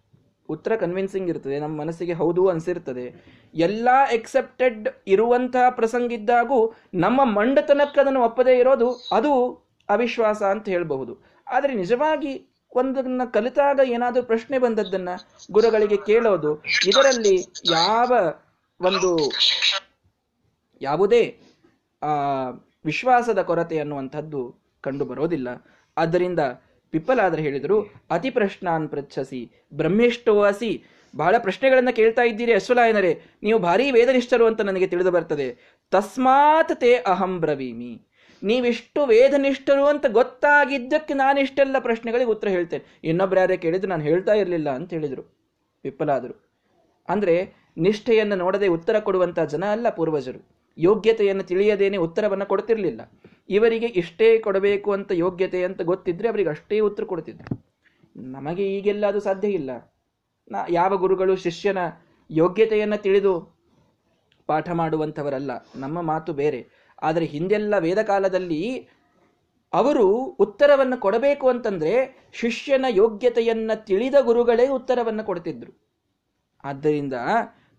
ಉತ್ತರ 0.49 0.77
ಕನ್ವಿನ್ಸಿಂಗ್ 0.77 1.29
ಇರ್ತದೆ, 1.29 1.59
ನಮ್ಮ 1.59 1.81
ಮನಸ್ಸಿಗೆ 1.81 2.13
ಹೌದು 2.13 2.49
ಅನಿಸಿರ್ತದೆ. 2.49 3.15
ಎಲ್ಲ 3.55 3.89
ಎಕ್ಸೆಪ್ಟೆಡ್ 4.13 4.89
ಇರುವಂತಹ 5.07 5.71
ಪ್ರಸಂಗ 5.71 6.13
ಇದ್ದಾಗೂ 6.13 6.75
ನಮ್ಮ 6.95 7.25
ಮಂಡತನಕ್ಕೆ 7.25 8.01
ಅದನ್ನು 8.01 8.23
ಒಪ್ಪದೇ 8.23 8.59
ಇರೋದು 8.59 9.09
ಅದು 9.13 9.55
ಅವಿಶ್ವಾಸ 9.89 10.43
ಅಂತ 10.43 10.69
ಹೇಳಬಹುದು. 10.69 11.19
ಆದರೆ 11.49 11.75
ನಿಜವಾಗಿ 11.75 12.50
ಒಂದನ್ನ 12.73 13.23
ಕಲಿತಾಗ 13.33 13.81
ಏನಾದರೂ 13.85 14.23
ಪ್ರಶ್ನೆ 14.23 14.59
ಬಂದದ್ದನ್ನ 14.59 15.09
ಗುರುಗಳಿಗೆ 15.53 15.97
ಕೇಳೋದು, 15.97 16.63
ಇದರಲ್ಲಿ 16.89 17.47
ಯಾವ 17.71 18.13
ಒಂದು 18.81 19.33
ಯಾವುದೇ, 20.83 21.39
ಆ, 22.03 22.09
ವಿಶ್ವಾಸದ 22.85 23.43
ಕೊರತೆ 23.43 23.79
ಅನ್ನುವಂಥದ್ದು 23.79 24.55
ಕಂಡು 24.81 25.05
ಬರೋದಿಲ್ಲ. 25.05 25.49
ಆದ್ದರಿಂದ 25.99 26.41
ಪಿಪ್ಪಲಾದ್ರೆ 26.91 27.43
ಹೇಳಿದರು, 27.43 27.95
ಅತಿ 28.11 28.31
ಪ್ರಶ್ನಾನ್ 28.31 28.89
ಪೃಚ್ಛಸಿ 28.89 29.67
ಬ್ರಹ್ಮೇಷ್ಟವಾಸಿ 29.75 30.85
ಬಹಳ 31.17 31.35
ಪ್ರಶ್ನೆಗಳನ್ನು 31.39 31.97
ಕೇಳ್ತಾ 31.97 32.23
ಇದ್ದೀರಿ 32.23 32.55
ಅಶ್ವಲಾಯನರೇ. 32.55 33.23
ನೀವು 33.43 33.59
ಭಾರಿ 33.59 33.91
ವೇದನಿಷ್ಠರು 33.91 34.47
ಅಂತ 34.47 34.61
ನನಗೆ 34.61 34.87
ತಿಳಿದು 34.87 35.11
ಬರ್ತದೆ. 35.11 35.79
ತಸ್ಮಾತ್ 35.91 36.81
ತೇ 36.81 36.95
ಅಹಂ 36.97 37.41
ಬ್ರವೀಮಿ. 37.41 38.03
ನೀವಿಷ್ಟು 38.43 39.07
ವೇದನಿಷ್ಠರು 39.07 39.87
ಅಂತ 39.87 40.07
ಗೊತ್ತಾಗಿದ್ದಕ್ಕೆ 40.07 41.15
ನಾನಿಷ್ಟೆಲ್ಲ 41.15 41.77
ಪ್ರಶ್ನೆಗಳಿಗೆ 41.79 42.31
ಉತ್ತರ 42.31 42.49
ಹೇಳ್ತೇನೆ. 42.49 43.01
ಇನ್ನೊಬ್ರು 43.05 43.41
ಯಾರೇ 43.41 43.57
ಕೇಳಿದ್ರು 43.57 43.89
ನಾನು 43.89 44.03
ಹೇಳ್ತಾ 44.03 44.35
ಇರಲಿಲ್ಲ 44.35 44.71
ಅಂತ 44.71 44.93
ಹೇಳಿದರು. 44.93 45.41
ವಿಪ್ಪಲಾದರು. 45.85 46.51
ಅಂದರೆ 47.09 47.53
ನಿಷ್ಠೆಯನ್ನು 47.77 48.37
ನೋಡದೆ 48.37 48.67
ಉತ್ತರ 48.67 48.99
ಕೊಡುವಂಥ 48.99 49.41
ಜನ 49.41 49.65
ಅಲ್ಲ 49.65 49.89
ಪೂರ್ವಜರು. 49.89 50.61
ಯೋಗ್ಯತೆಯನ್ನು 50.79 51.43
ತಿಳಿಯದೇನೆ 51.43 51.97
ಉತ್ತರವನ್ನು 51.97 52.47
ಕೊಡ್ತಿರಲಿಲ್ಲ. 52.47 53.01
ಇವರಿಗೆ 53.49 53.87
ಇಷ್ಟೇ 53.87 54.39
ಕೊಡಬೇಕು 54.39 54.93
ಅಂತ 54.93 55.13
ಯೋಗ್ಯತೆ 55.13 55.65
ಅಂತ 55.65 55.83
ಗೊತ್ತಿದ್ರೆ 55.83 56.29
ಅವರಿಗೆ 56.29 56.51
ಅಷ್ಟೇ 56.51 56.81
ಉತ್ತರ 56.81 57.05
ಕೊಡ್ತಿದ್ರು. 57.05 57.71
ನಮಗೆ 58.17 58.77
ಈಗೆಲ್ಲ 58.77 59.07
ಅದು 59.07 59.21
ಸಾಧ್ಯ 59.21 59.49
ಇಲ್ಲ. 59.49 59.71
ನಾ, 60.51 60.65
ಯಾವ 60.71 60.97
ಗುರುಗಳು 60.97 61.37
ಶಿಷ್ಯನ 61.37 61.79
ಯೋಗ್ಯತೆಯನ್ನು 62.31 63.03
ತಿಳಿದು 63.03 63.61
ಪಾಠ 64.47 64.71
ಮಾಡುವಂಥವರಲ್ಲ. 64.71 65.51
ನಮ್ಮ 65.77 66.01
ಮಾತು 66.01 66.33
ಬೇರೆ. 66.33 66.80
ಆದರೆ 67.03 67.25
ಹಿಂದೆಲ್ಲ 67.25 67.75
ವೇದಕಾಲದಲ್ಲಿ 67.79 68.89
ಅವರು 69.73 70.07
ಉತ್ತರವನ್ನು 70.39 70.97
ಕೊಡಬೇಕು 71.01 71.49
ಅಂತಂದ್ರೆ 71.49 71.93
ಶಿಷ್ಯನ 72.33 72.87
ಯೋಗ್ಯತೆಯನ್ನು 72.91 73.85
ತಿಳಿದ 73.85 74.15
ಗುರುಗಳೇ 74.21 74.67
ಉತ್ತರವನ್ನು 74.69 75.25
ಕೊಡ್ತಿದ್ರು. 75.25 75.73
ಆದ್ದರಿಂದ 76.65 77.15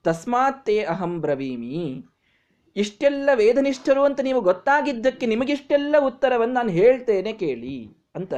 ತಸ್ಮಾತ್ತೇ 0.05 0.83
ಅಹಂ 0.83 1.21
ಬ್ರವೀಮಿ. 1.21 2.03
ಇಷ್ಟೆಲ್ಲ 2.75 3.29
ವೇದನಿಷ್ಠರು 3.33 4.03
ಅಂತ 4.03 4.19
ನೀವು 4.21 4.41
ಗೊತ್ತಾಗಿದ್ದಕ್ಕೆ 4.41 5.25
ನಿಮಗಿಷ್ಟೆಲ್ಲ 5.25 5.95
ಉತ್ತರವನ್ನು 5.99 6.53
ನಾನು 6.53 6.69
ಹೇಳ್ತೇನೆ 6.69 7.33
ಕೇಳಿ 7.33 7.77
ಅಂತ 8.15 8.33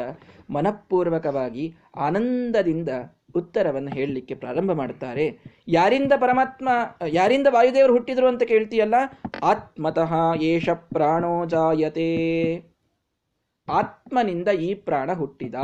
ಮನಃಪೂರ್ವಕವಾಗಿ 0.50 1.66
ಆನಂದದಿಂದ 1.98 2.90
ಉತ್ತರವನ್ನು 3.36 3.92
ಹೇಳಲಿಕ್ಕೆ 3.92 4.36
ಪ್ರಾರಂಭ 4.36 4.72
ಮಾಡ್ತಾರೆ 4.72 5.25
ಯಾರಿಂದ 5.68 6.13
ಪರಮಾತ್ಮ, 6.22 6.70
ಯಾರಿಂದ 7.08 7.48
ವಾಯುದೇವರು 7.50 7.94
ಹುಟ್ಟಿದ್ರು 7.94 8.28
ಅಂತ 8.28 8.44
ಕೇಳ್ತೀಯಲ್ಲ? 8.44 8.96
ಆತ್ಮತಃ 9.44 10.13
ಏಷ 10.42 10.70
ಪ್ರಾಣೋ 10.70 11.34
ಜಾಯತೆ. 11.46 12.10
ಆತ್ಮನಿಂದ 13.68 14.48
ಈ 14.48 14.74
ಪ್ರಾಣ 14.74 15.10
ಹುಟ್ಟಿದ 15.13 15.56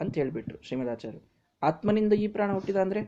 ಅಂತ 0.00 0.12
ಹೇಳ್ಬಿಟ್ರು 0.14 0.58
ಶ್ರೀಮದಾಚಾರ್ಯ 0.62 1.18
ಆತ್ಮನಿಂದ 1.62 2.12
ಈ 2.12 2.26
ಪ್ರಾಣ 2.28 2.50
ಹುಟ್ಟಿದ 2.52 2.76
ಅಂದ್ರೆ? 2.76 3.00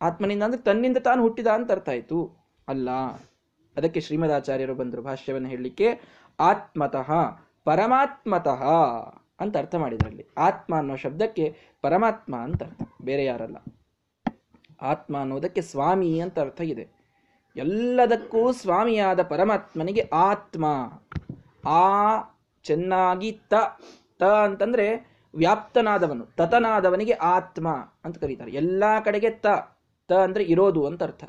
ಆತ್ಮನಿಂದ 0.00 0.42
ಅಂದ್ರೆ 0.42 0.60
ತನ್ನಿಂದ 0.62 0.98
ತಾನು 0.98 1.20
ಹುಟ್ಟಿದ 1.22 1.46
ಅಂತ 1.46 1.72
ಅರ್ಥ 1.72 1.88
ಆಯ್ತು. 1.88 2.18
ಅಲ್ಲ, 2.68 2.90
ಅದಕ್ಕೆ 3.76 4.00
ಶ್ರೀಮದಾಚಾರ್ಯರು 4.00 4.74
ಬಂದರು 4.74 5.02
ಭಾಷ್ಯವನ್ನು 5.02 5.48
ಹೇಳಲಿಕ್ಕೆ. 5.48 5.88
ಆತ್ಮತಃ, 6.40 7.10
ಪರಮಾತ್ಮತಃ 7.64 8.62
ಅಂತ 9.40 9.56
ಅರ್ಥ 9.56 9.74
ಮಾಡಿದ್ರಲ್ಲಿ. 9.74 10.26
ಆತ್ಮ 10.38 10.76
ಅನ್ನೋ 10.76 10.96
ಶಬ್ದಕ್ಕೆ 10.96 11.56
ಪರಮಾತ್ಮ 11.82 12.36
ಅಂತ 12.36 12.62
ಅರ್ಥ. 12.62 12.82
ಬೇರೆ 13.02 13.24
ಯಾರಲ್ಲ. 13.24 13.56
ಆತ್ಮ 14.82 15.20
ಅನ್ನೋದಕ್ಕೆ 15.20 15.62
ಸ್ವಾಮಿ 15.62 16.20
ಅಂತ 16.20 16.38
ಅರ್ಥ 16.38 16.60
ಇದೆ. 16.60 16.88
ಎಲ್ಲದಕ್ಕೂ 17.56 18.52
ಸ್ವಾಮಿಯಾದ 18.52 19.22
ಪರಮಾತ್ಮನಿಗೆ 19.22 20.10
ಆತ್ಮ. 20.12 20.64
ಆ 21.68 22.20
ಚೆನ್ನಾಗಿ 22.62 23.40
ತ 23.50 23.54
ತ 24.18 24.22
ಅಂತಂದ್ರೆ 24.22 25.18
ವ್ಯಾಪ್ತನಾದವನು, 25.34 26.26
ತತನಾದವನಿಗೆ 26.26 27.12
ಆತ್ಮ 27.12 27.68
ಅಂತ 28.04 28.18
ಕರೀತಾರೆ. 28.18 28.50
ಎಲ್ಲ 28.50 28.84
ಕಡೆಗೆ 29.04 29.30
ತ 29.30 29.46
ತ 30.08 30.12
ಅಂದ್ರೆ 30.12 30.44
ಇರೋದು 30.44 30.86
ಅಂತ 30.86 31.02
ಅರ್ಥ. 31.02 31.24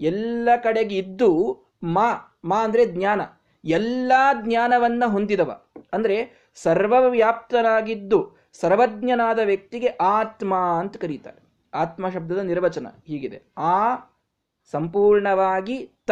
ಎಲ್ಲ 0.00 0.48
ಕಡೆಗೆ 0.62 0.96
ಇದ್ದು 0.96 1.58
ಮಾ 1.82 2.38
ಮಾ 2.44 2.64
ಅಂದ್ರೆ 2.64 2.86
ಜ್ಞಾನ. 2.86 3.20
ಎಲ್ಲಾ 3.64 4.42
ಜ್ಞಾನವನ್ನ 4.42 5.04
ಹೊಂದಿದವ. 5.06 5.62
ಅಂದ್ರೆ 5.92 6.37
ಸರ್ವವ್ಯಾಪ್ತನಾಗಿದ್ದು 6.62 8.36
ಸರ್ವಜ್ಞನಾದ 8.52 9.38
ವ್ಯಕ್ತಿಗೆ 9.38 9.88
ಆತ್ಮ 9.88 10.54
ಅಂತ 10.54 10.96
ಕರೀತಾರೆ. 10.96 11.48
ಆತ್ಮ 11.74 12.08
ಶಬ್ದದ 12.08 12.38
ನಿರ್ವಚನ 12.38 12.86
ಹೀಗಿದೆ. 13.06 13.42
ಆ 13.58 13.96
ಸಂಪೂರ್ಣವಾಗಿ 14.70 15.90
ತ 16.06 16.10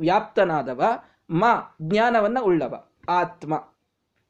ವ್ಯಾಪ್ತನಾದವ, 0.00 0.84
ಮ 1.30 1.44
ಜ್ಞಾನವನ್ನ 1.82 2.38
ಉಳ್ಳವ. 2.42 2.84
ಆತ್ಮ 3.08 3.68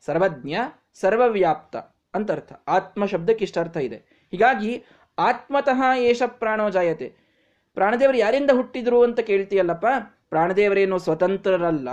ಸರ್ವಜ್ಞ, 0.06 0.54
ಸರ್ವವ್ಯಾಪ್ತ 0.94 1.76
ಅಂತ 2.14 2.30
ಅರ್ಥ. 2.30 2.52
ಆತ್ಮ 2.68 3.06
ಶಬ್ದಕ್ಕೆ 3.06 3.44
ಇಷ್ಟ 3.44 3.58
ಅರ್ಥ 3.58 3.76
ಇದೆ. 3.76 4.28
ಹೀಗಾಗಿ 4.30 4.84
ಆತ್ಮತಃ 5.18 5.96
ಏಷ 5.96 6.22
ಪ್ರಾಣೋ 6.26 6.70
ಜಾಯತೆ. 6.70 7.14
ಪ್ರಾಣದೇವರು 7.74 8.16
ಯಾರಿಂದ 8.16 8.50
ಹುಟ್ಟಿದ್ರು 8.50 9.02
ಅಂತ 9.02 9.20
ಕೇಳ್ತೀಯಲ್ಲಪ್ಪ? 9.20 9.86
ಪ್ರಾಣದೇವರೇನು 10.28 10.98
ಸ್ವತಂತ್ರರಲ್ಲ. 10.98 11.88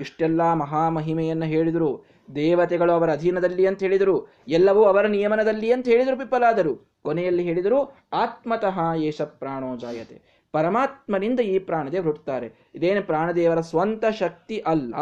ಇಷ್ಟೆಲ್ಲ 0.00 0.52
ಮಹಾಮಹಿಮೆಯನ್ನು 0.52 1.46
ಹೇಳಿದರು. 1.46 2.17
ದೇವತೆಗಳು 2.34 2.92
ಅವರ 2.92 3.12
ಅಧೀನದಲ್ಲಿ 3.12 3.66
ಅಂತ 3.66 3.82
ಹೇಳಿದರು, 3.82 4.28
ಎಲ್ಲವೂ 4.48 4.84
ಅವರ 4.84 5.06
ನಿಯಮನದಲ್ಲಿ 5.06 5.72
ಅಂತ 5.72 5.88
ಹೇಳಿದರು, 5.88 6.16
ಪಿಪ್ಪಲಾದರು. 6.16 6.90
ಕೊನೆಯಲ್ಲಿ 7.02 7.42
ಹೇಳಿದರು, 7.42 7.96
ಆತ್ಮತಃ 8.12 8.94
ಏಷ 8.96 9.22
ಪ್ರಾಣೋ 9.22 9.76
ಜಾಯತೆ. 9.76 10.38
ಪರಮಾತ್ಮನಿಂದ 10.52 11.40
ಈ 11.40 11.58
ಪ್ರಾಣದೇವರು 11.58 12.08
ಹುಟ್ಟುತ್ತಾರೆ. 12.08 12.52
ಇದೇನು 12.74 13.02
ಪ್ರಾಣದೇವರ 13.02 13.60
ಸ್ವಂತ 13.60 14.04
ಶಕ್ತಿ 14.06 14.58
ಅಲ್ಲ. 14.58 14.94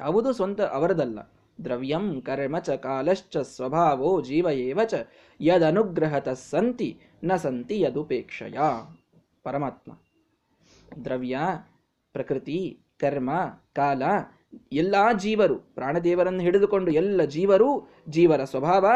ಯಾವುದು 0.00 0.32
ಸ್ವಂತ 0.32 0.60
ಅವರದಲ್ಲ. 0.60 1.18
ದ್ರವ್ಯಂ 1.64 2.20
ಕರ್ಮ 2.20 2.58
ಚ 2.58 2.70
ಕಾಲಶ್ಚ 2.70 3.36
ಸ್ವಭಾವೋ 3.36 4.20
ಜೀವ 4.20 4.46
ಏವ 4.52 4.80
ಚ 4.84 4.94
ಯದನುಗ್ರಹತ 5.40 6.28
ಸಂತಿ 6.28 7.00
ನ 7.24 7.36
ಸಂತಿ 7.36 7.80
ಯದುಪೇಕ್ಷಯ. 7.80 8.58
ಪರಮಾತ್ಮ. 9.42 9.92
ದ್ರವ್ಯ, 11.04 11.38
ಪ್ರಕೃತಿ, 12.12 12.80
ಕರ್ಮ, 12.98 13.30
ಕಾಲ 13.74 14.02
ಎಲ್ಲಾ 14.72 15.12
ಜೀವರು, 15.12 15.56
ಪ್ರಾಣದೇವರನ್ನು 15.56 16.40
ಹಿಡಿದುಕೊಂಡು 16.40 16.90
ಎಲ್ಲ 16.90 17.22
ಜೀವರು 17.22 17.88
ಜೀವರ 18.08 18.44
ಸ್ವಭಾವ, 18.44 18.86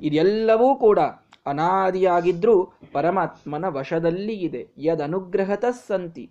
ಇದೆಲ್ಲವೂ 0.00 0.74
ಕೂಡ 0.74 0.98
ಅನಾದಿಯಾಗಿದ್ರೂ 1.46 2.72
ಪರಮಾತ್ಮನ 2.92 3.64
ವಶದಲ್ಲಿ 3.68 4.32
ಇದೆ. 4.32 4.68
ಯದನುಗ್ರಹತ 4.78 5.64
ಸಂತಿ. 5.86 6.30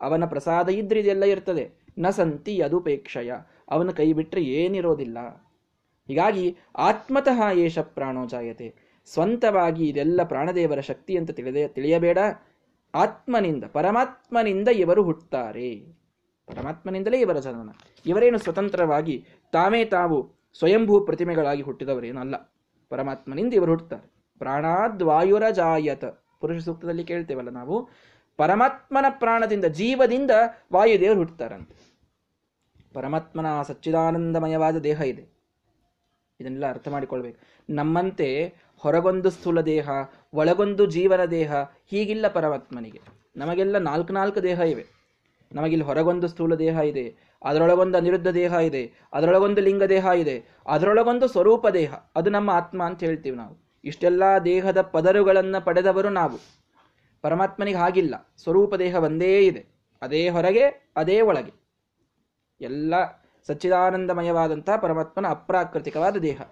ಅವನ 0.00 0.24
ಪ್ರಸಾದ 0.24 0.68
ಇದ್ರೆ 0.68 1.00
ಇದೆಲ್ಲ 1.00 1.24
ಇರ್ತದೆ. 1.24 1.70
ನ 1.98 2.10
ಸಂತಿ 2.10 2.56
ಯದುಪೇಕ್ಷಯ. 2.56 3.32
ಅವನ 3.68 3.90
ಕೈ 3.90 4.12
ಬಿಟ್ಟರೆ 4.12 4.42
ಏನಿರೋದಿಲ್ಲ. 4.42 5.18
ಹೀಗಾಗಿ 6.06 6.56
ಆತ್ಮತಃ 6.76 7.52
ಏಷ 7.52 7.78
ಪ್ರಾಣೋ 7.78 8.26
ಜಾಯತೆ. 8.26 8.74
ಸ್ವಂತವಾಗಿ 9.06 9.88
ಇದೆಲ್ಲ 9.88 10.22
ಪ್ರಾಣದೇವರ 10.22 10.80
ಶಕ್ತಿ 10.80 11.16
ಅಂತ 11.16 11.30
ತಿಳಿದೇ 11.30 11.68
ತಿಳಿಯಬೇಡ. 11.68 12.18
ಆತ್ಮನಿಂದ, 12.94 13.64
ಪರಮಾತ್ಮನಿಂದ 13.64 14.68
ಇವರು 14.68 15.02
ಹುಟ್ಟುತ್ತಾರೆ. 15.02 15.97
ಪರಮಾತ್ಮನಿಂದಲೇ 16.48 17.20
ಇವರ 17.20 17.38
ಜನನ 17.38 17.70
ಇವರೇನು 18.06 18.38
ಸ್ವತಂತ್ರವಾಗಿ 18.38 19.26
ತಾವೇ 19.52 19.84
ತಾವು 19.84 20.32
ಸ್ವಯಂಭೂ 20.58 21.00
ಪ್ರತಿಮೆಗಳಾಗಿ 21.00 21.62
ಹುಟ್ಟಿದವರೇನು 21.62 22.20
ಅಲ್ಲ 22.20 22.34
ಪರಮಾತ್ಮನಿಂದ 22.88 23.54
ಇವರು 23.54 23.70
ಹುಟ್ಟುತ್ತಾರೆ. 23.70 24.12
ಪ್ರಾಣಾದ್ವಾಯುರ 24.38 25.50
ಜಾಯತ 25.50 26.04
ಪುರುಷ 26.40 26.62
ಸೂಕ್ತದಲ್ಲಿ 26.62 27.04
ಕೇಳ್ತೇವಲ್ಲ 27.04 27.48
ನಾವು. 27.48 27.88
ಪರಮಾತ್ಮನ 28.36 29.04
ಪ್ರಾಣದಿಂದ, 29.10 29.64
ಜೀವದಿಂದ 29.64 30.30
ವಾಯುದೇವರು 30.72 31.18
ಹುಟ್ಟುತ್ತಾರಂತೆ. 31.18 31.98
ಪರಮಾತ್ಮನ 32.92 33.62
ಸಚ್ಚಿದಾನಂದಮಯವಾದ 33.62 34.76
ದೇಹ 34.76 35.00
ಇದೆ. 35.00 35.38
ಇದನ್ನೆಲ್ಲ 36.40 36.70
ಅರ್ಥ 36.70 36.88
ಮಾಡಿಕೊಳ್ಬೇಕು. 36.88 37.38
ನಮ್ಮಂತೆ 37.70 38.54
ಹೊರಗೊಂದು 38.76 39.30
ಸ್ಥೂಲ 39.30 39.60
ದೇಹ, 39.60 39.88
ಒಳಗೊಂದು 40.34 40.86
ಜೀವನ 40.86 41.24
ದೇಹ, 41.24 41.54
ಹೀಗಿಲ್ಲ 41.86 42.28
ಪರಮಾತ್ಮನಿಗೆ. 42.28 43.00
ನಮಗೆಲ್ಲ 43.36 43.78
ನಾಲ್ಕು 43.78 44.12
ನಾಲ್ಕು 44.12 44.42
ದೇಹ 44.42 44.60
ಇವೆ. 44.60 44.97
ನಮಗಿಲ್ಲಿ 45.52 45.86
ಹೊರಗೊಂದು 45.86 46.28
ಸ್ಥೂಲ 46.28 46.54
ದೇಹ 46.54 46.78
ಇದೆ, 46.78 47.16
ಅದರೊಳಗೊಂದು 47.42 47.98
ಅನಿರುದ್ಧ 47.98 48.28
ದೇಹ 48.28 48.52
ಇದೆ, 48.52 48.92
ಅದರೊಳಗೊಂದು 49.12 49.60
ಲಿಂಗ 49.60 49.82
ದೇಹ 49.82 50.06
ಇದೆ, 50.16 50.44
ಅದರೊಳಗೊಂದು 50.66 51.28
ಸ್ವರೂಪ 51.28 51.68
ದೇಹ, 51.68 51.94
ಅದು 52.16 52.30
ನಮ್ಮ 52.30 52.50
ಆತ್ಮ 52.50 52.82
ಅಂತ 52.82 53.04
ಹೇಳ್ತೀವಿ 53.04 53.36
ನಾವು. 53.36 53.68
ಇಷ್ಟೆಲ್ಲ 53.84 54.22
ದೇಹದ 54.44 54.80
ಪದರುಗಳನ್ನು 54.80 55.64
ಪಡೆದವರು 55.64 56.08
ನಾವು. 56.08 56.38
ಪರಮಾತ್ಮನಿಗೆ 57.22 57.78
ಹಾಗಿಲ್ಲ, 57.78 58.32
ಸ್ವರೂಪ 58.36 58.74
ದೇಹ 58.74 58.94
ಒಂದೇ 58.94 59.46
ಇದೆ, 59.46 59.66
ಅದೇ 60.02 60.28
ಹೊರಗೆ, 60.28 60.92
ಅದೇ 60.96 61.20
ಒಳಗೆ. 61.20 61.52
ಎಲ್ಲ 62.60 62.94
ಸಚ್ಚಿದಾನಂದಮಯವಾದಂತಹ 63.46 64.76
ಪರಮಾತ್ಮನ 64.76 65.26
ಅಪ್ರಾಕೃತಿಕವಾದ 65.26 66.16
ದೇಹ. 66.16 66.42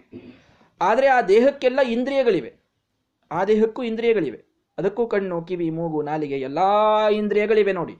ಆದರೆ 0.80 1.06
ಆ 1.06 1.22
ದೇಹಕ್ಕೆಲ್ಲ 1.22 1.80
ಇಂದ್ರಿಯಗಳಿವೆ. 1.80 2.54
ಆ 3.30 3.44
ದೇಹಕ್ಕೂ 3.44 3.82
ಇಂದ್ರಿಯಗಳಿವೆ. 3.82 4.44
ಅದಕ್ಕೂ 4.78 5.06
ಕಣ್ಣು, 5.06 5.42
ಕಿವಿ, 5.42 5.70
ಮೂಗು, 5.70 6.02
ನಾಲಿಗೆ, 6.02 6.40
ಎಲ್ಲ 6.40 6.58
ಇಂದ್ರಿಯಗಳಿವೆ 7.06 7.72
ನೋಡಿ. 7.72 7.96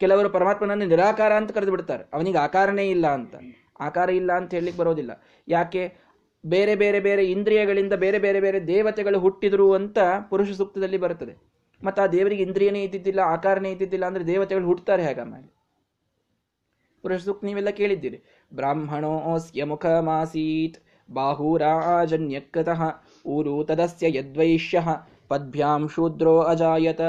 ಕೆಲವರು 0.00 0.30
ಪರಮಾತ್ಮನನ್ನು 0.30 0.86
ನಿರಾಕಾರ 0.86 1.32
ಅಂತ 1.32 1.50
ಕರೆದು 1.52 1.70
ಬಿಡ್ತಾರೆ 1.70 2.04
ಅವನಿಗೆ 2.12 2.38
ಆಕಾರನೇ 2.38 2.90
ಇಲ್ಲ 2.90 3.06
ಅಂತ. 3.06 3.34
ಆಕಾರ 3.80 4.10
ಇಲ್ಲ 4.10 4.32
ಅಂತ 4.32 4.54
ಹೇಳಲಿಕ್ಕೆ 4.54 4.82
ಬರೋದಿಲ್ಲ. 4.82 5.22
ಯಾಕೆ? 5.48 5.94
ಬೇರೆ 6.46 6.74
ಬೇರೆ 6.76 7.00
ಬೇರೆ 7.00 7.24
ಇಂದ್ರಿಯಗಳಿಂದ 7.24 7.92
ಬೇರೆ 7.92 8.18
ಬೇರೆ 8.18 8.40
ಬೇರೆ 8.40 8.66
ದೇವತೆಗಳು 8.66 9.18
ಹುಟ್ಟಿದ್ರು 9.18 9.72
ಅಂತ 9.72 9.98
ಪುರುಷ 10.30 10.50
ಸೂಕ್ತದಲ್ಲಿ 10.50 10.98
ಬರುತ್ತದೆ. 10.98 11.34
ಮತ್ತು 11.84 12.02
ಆ 12.02 12.06
ದೇವರಿಗೆ 12.06 12.42
ಇಂದ್ರಿಯನೇ 12.42 12.82
ಇದ್ದಿದ್ದಿಲ್ಲ, 12.82 13.20
ಆಕಾರನೇ 13.20 13.70
ಇದ್ದಿದ್ದಿಲ್ಲ 13.70 14.04
ಅಂದ್ರೆ 14.04 14.26
ದೇವತೆಗಳು 14.26 14.66
ಹುಟ್ಟುತ್ತಾರೆ 14.66 15.02
ಹೇಗಮ್ಮಾಗಿ 15.02 15.50
ಪುರುಷ 17.02 17.20
ಸೂಕ್ತ 17.20 17.44
ನೀವೆಲ್ಲ 17.44 17.70
ಕೇಳಿದ್ದೀರಿ. 17.70 18.22
ಬ್ರಾಹ್ಮಣೋಸ್ಯ 18.54 19.64
ಮುಖ 19.64 19.86
ಮಾಸೀತ್ 19.86 20.78
ಬಾಹುರಾಜನ್ಯಕೃತಃ 21.12 22.82
ಊರು 23.26 23.64
ತದಸ್ಯ 23.64 24.18
ಯದ್ವೈಶ್ಯ 24.18 24.82
ಪದ್ಭ್ಯಾಂ 25.28 25.88
ಶೂದ್ರೋ 25.88 26.40
ಅಜಾಯತ 26.40 27.00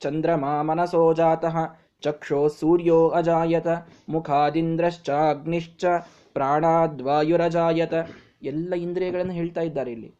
ಚಂದ್ರಮಾ 0.00 0.62
ಮನಸೋ 0.62 1.14
ಜಾತಃ 1.14 1.56
ಚಕ್ಷೋ 2.02 2.48
ಸೂರ್ಯೋ 2.48 3.08
ಅಜಾಯತ 3.08 3.68
ಮುಖಾದಿಂದ್ರಶ್ಚಾಗ್ನಿಶ್ಚ 4.08 5.84
ಪ್ರಾಣಾದ್ವಾಯುರಜಾಯತ 6.32 7.94
ಎಲ್ಲ 8.42 8.74
ಇಂದ್ರಿಯಗಳನ್ನು 8.74 9.32
ಹೇಳ್ತಾ 9.32 9.60
ಇದ್ದಾರೆ 9.60 9.92
ಇಲ್ಲಿ. 9.92 10.14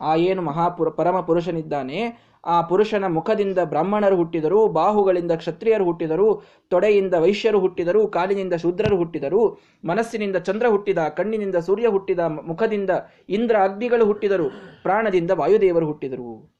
ಆ 0.00 0.16
ಏನು 0.16 0.42
ಮಹಾಪುರ 0.42 0.88
ಪರಮ 0.88 1.20
ಪುರುಷನಿದ್ದಾನೆ 1.20 2.18
ಆ 2.44 2.60
ಪುರುಷನ 2.60 3.04
ಮುಖದಿಂದ 3.08 3.58
ಬ್ರಾಹ್ಮಣರು 3.58 4.16
ಹುಟ್ಟಿದರು, 4.16 4.68
ಬಾಹುಗಳಿಂದ 4.68 5.32
ಕ್ಷತ್ರಿಯರು 5.32 5.84
ಹುಟ್ಟಿದರು, 5.84 6.42
ತೊಡೆಯಿಂದ 6.68 7.14
ವೈಶ್ಯರು 7.14 7.60
ಹುಟ್ಟಿದರು, 7.60 8.06
ಕಾಲಿನಿಂದ 8.06 8.54
ಶೂದ್ರರು 8.54 8.96
ಹುಟ್ಟಿದರು, 8.96 9.58
ಮನಸ್ಸಿನಿಂದ 9.84 10.36
ಚಂದ್ರ 10.36 10.66
ಹುಟ್ಟಿದ, 10.68 10.98
ಕಣ್ಣಿನಿಂದ 10.98 11.56
ಸೂರ್ಯ 11.56 11.88
ಹುಟ್ಟಿದ, 11.88 12.20
ಮುಖದಿಂದ 12.20 12.90
ಇಂದ್ರ 13.28 13.56
ಅಗ್ನಿಗಳು 13.62 14.06
ಹುಟ್ಟಿದರು, 14.06 14.50
ಪ್ರಾಣದಿಂದ 14.82 15.30
ವಾಯುದೇವರು 15.34 15.86
ಹುಟ್ಟಿದರು. 15.86 16.50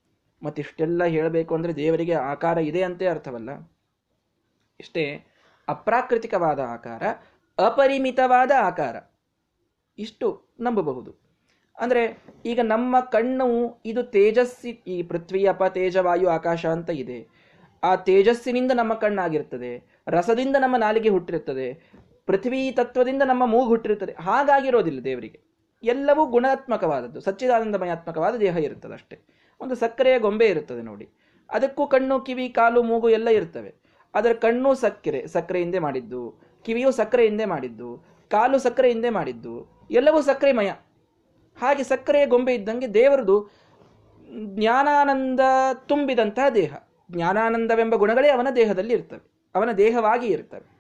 ಮತ್ತಿಷ್ಟೆಲ್ಲ 0.43 1.05
ಹೇಳಬೇಕು 1.05 1.55
ಅಂದರೆ 1.55 1.77
ದೇವರಿಗೆ 1.77 2.15
ಆಕಾರ 2.15 2.59
ಇದೆ 2.59 2.83
ಅಂತೇ 2.83 3.07
ಅರ್ಥವಲ್ಲ. 3.07 3.51
ಇಷ್ಟೇ, 4.81 5.25
ಅಪ್ರಾಕೃತಿಕವಾದ 5.69 6.61
ಆಕಾರ, 6.61 7.03
ಅಪರಿಮಿತವಾದ 7.59 8.51
ಆಕಾರ. 8.63 8.97
ಇಷ್ಟು 9.99 10.49
ನಂಬಬಹುದು. 10.61 11.11
ಅಂದರೆ, 11.79 12.19
ಈಗ 12.45 12.61
ನಮ್ಮ 12.63 13.01
ಕಣ್ಣು, 13.01 13.81
ಇದು 13.85 14.03
ತೇಜಸ್ಸಿ, 14.03 14.71
ಈ 14.71 15.03
ಪೃಥ್ವಿ 15.03 15.47
ಅಪ 15.47 15.63
ತೇಜವಾಯು 15.63 16.29
ಆಕಾಶ 16.29 16.67
ಅಂತ 16.67 16.91
ಇದೆ. 16.91 17.29
ಆ 17.83 17.97
ತೇಜಸ್ಸಿನಿಂದ 17.97 18.73
ನಮ್ಮ 18.75 18.95
ಕಣ್ಣಾಗಿರ್ತದೆ, 18.95 20.03
ರಸದಿಂದ 20.09 20.57
ನಮ್ಮ 20.61 20.77
ನಾಲಿಗೆ 20.77 21.09
ಹುಟ್ಟಿರುತ್ತದೆ, 21.09 21.91
ಪೃಥ್ವಿ 22.27 22.73
ತತ್ವದಿಂದ 22.73 23.23
ನಮ್ಮ 23.23 23.47
ಮೂಗು 23.47 23.67
ಹುಟ್ಟಿರುತ್ತದೆ, 23.67 24.13
ಹಾಗಾಗಿರೋದಿಲ್ಲ 24.13 25.05
ದೇವರಿಗೆ. 25.05 25.41
ಎಲ್ಲವೂ 25.83 26.27
ಗುಣಾತ್ಮಕವಾದದ್ದು 26.27 27.21
ಸಚ್ಚಿದಾನಂದಮಯಾತ್ಮಕವಾದ 27.21 28.35
ದೇಹ 28.37 28.57
ಇರುತ್ತದೆ 28.57 28.93
ಅಷ್ಟೇ 28.93 29.17
ಒಂದು 29.61 29.75
ಸಕ್ಕರೆಯ 29.75 30.19
ಗೊಂಬೆ 30.19 30.47
ಇರುತ್ತದೆ 30.47 30.83
ನೋಡಿ. 30.83 31.09
ಅದಕ್ಕೂ 31.51 31.87
ಕಣ್ಣು, 31.87 32.21
ಕಿವಿ, 32.21 32.49
ಕಾಲು, 32.49 32.83
ಮೂಗು 32.83 33.09
ಎಲ್ಲ 33.09 33.29
ಇರ್ತವೆ. 33.29 33.84
ಅದರ 34.15 34.33
ಕಣ್ಣು 34.33 34.75
ಸಕ್ಕರೆ 34.75 35.27
ಸಕ್ಕರೆಯಿಂದೆ 35.27 35.79
ಮಾಡಿದ್ದು, 35.79 36.41
ಕಿವಿಯು 36.65 36.91
ಸಕ್ಕರೆಯಿಂದೆ 36.91 37.45
ಮಾಡಿದ್ದು, 37.45 38.05
ಕಾಲು 38.31 38.59
ಸಕ್ಕರೆಯಿಂದೆ 38.59 39.11
ಮಾಡಿದ್ದು, 39.11 39.85
ಎಲ್ಲವೂ 39.91 40.21
ಸಕ್ಕರೆಮಯ. 40.21 40.71
ಹಾಗೆ 41.61 41.83
ಸಕ್ಕರೆಯ 41.83 42.27
ಗೊಂಬೆ 42.27 42.55
ಇದ್ದಂಗೆ 42.55 42.95
ದೇವರದು 42.95 43.51
ಜ್ಞಾನಾನಂದ 44.45 45.41
ತುಂಬಿದಂತಹ 45.87 46.49
ದೇಹ. 46.49 46.75
ಜ್ಞಾನಾನಂದವೆಂಬ 47.11 47.95
ಗುಣಗಳೇ 47.95 48.29
ಅವನ 48.31 48.47
ದೇಹದಲ್ಲಿ 48.57 48.95
ಇರ್ತವೆ. 48.95 49.51
ಅವನ 49.55 49.73
ದೇಹವಾಗಿ 49.73 50.27
ಇರ್ತವೆ. 50.27 50.75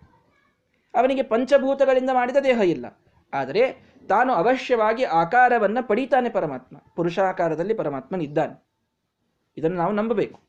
ಅವನಿಗೆ 0.98 1.22
ಪಂಚಭೂತಗಳಿಂದ 1.22 2.10
ಮಾಡಿದ 2.12 2.36
ದೇಹ 2.36 2.60
ಇಲ್ಲ. 2.60 2.98
ಆದರೆ 3.32 3.94
ತಾನು 4.08 4.32
ಅವಶ್ಯವಾಗಿ 4.32 5.04
ಆಕಾರವನ್ನು 5.04 5.88
ಪಡೀತಾನೆ 5.88 6.28
ಪರಮಾತ್ಮ. 6.28 6.76
ಪುರುಷಾಕಾರದಲ್ಲಿ 6.96 7.74
ಪರಮಾತ್ಮನಿದ್ದಾನೆ. 7.74 8.64
ಇದನ್ನು 9.56 9.76
ನಾವು 9.76 9.92
ನಂಬಬೇಕು. 9.92 10.40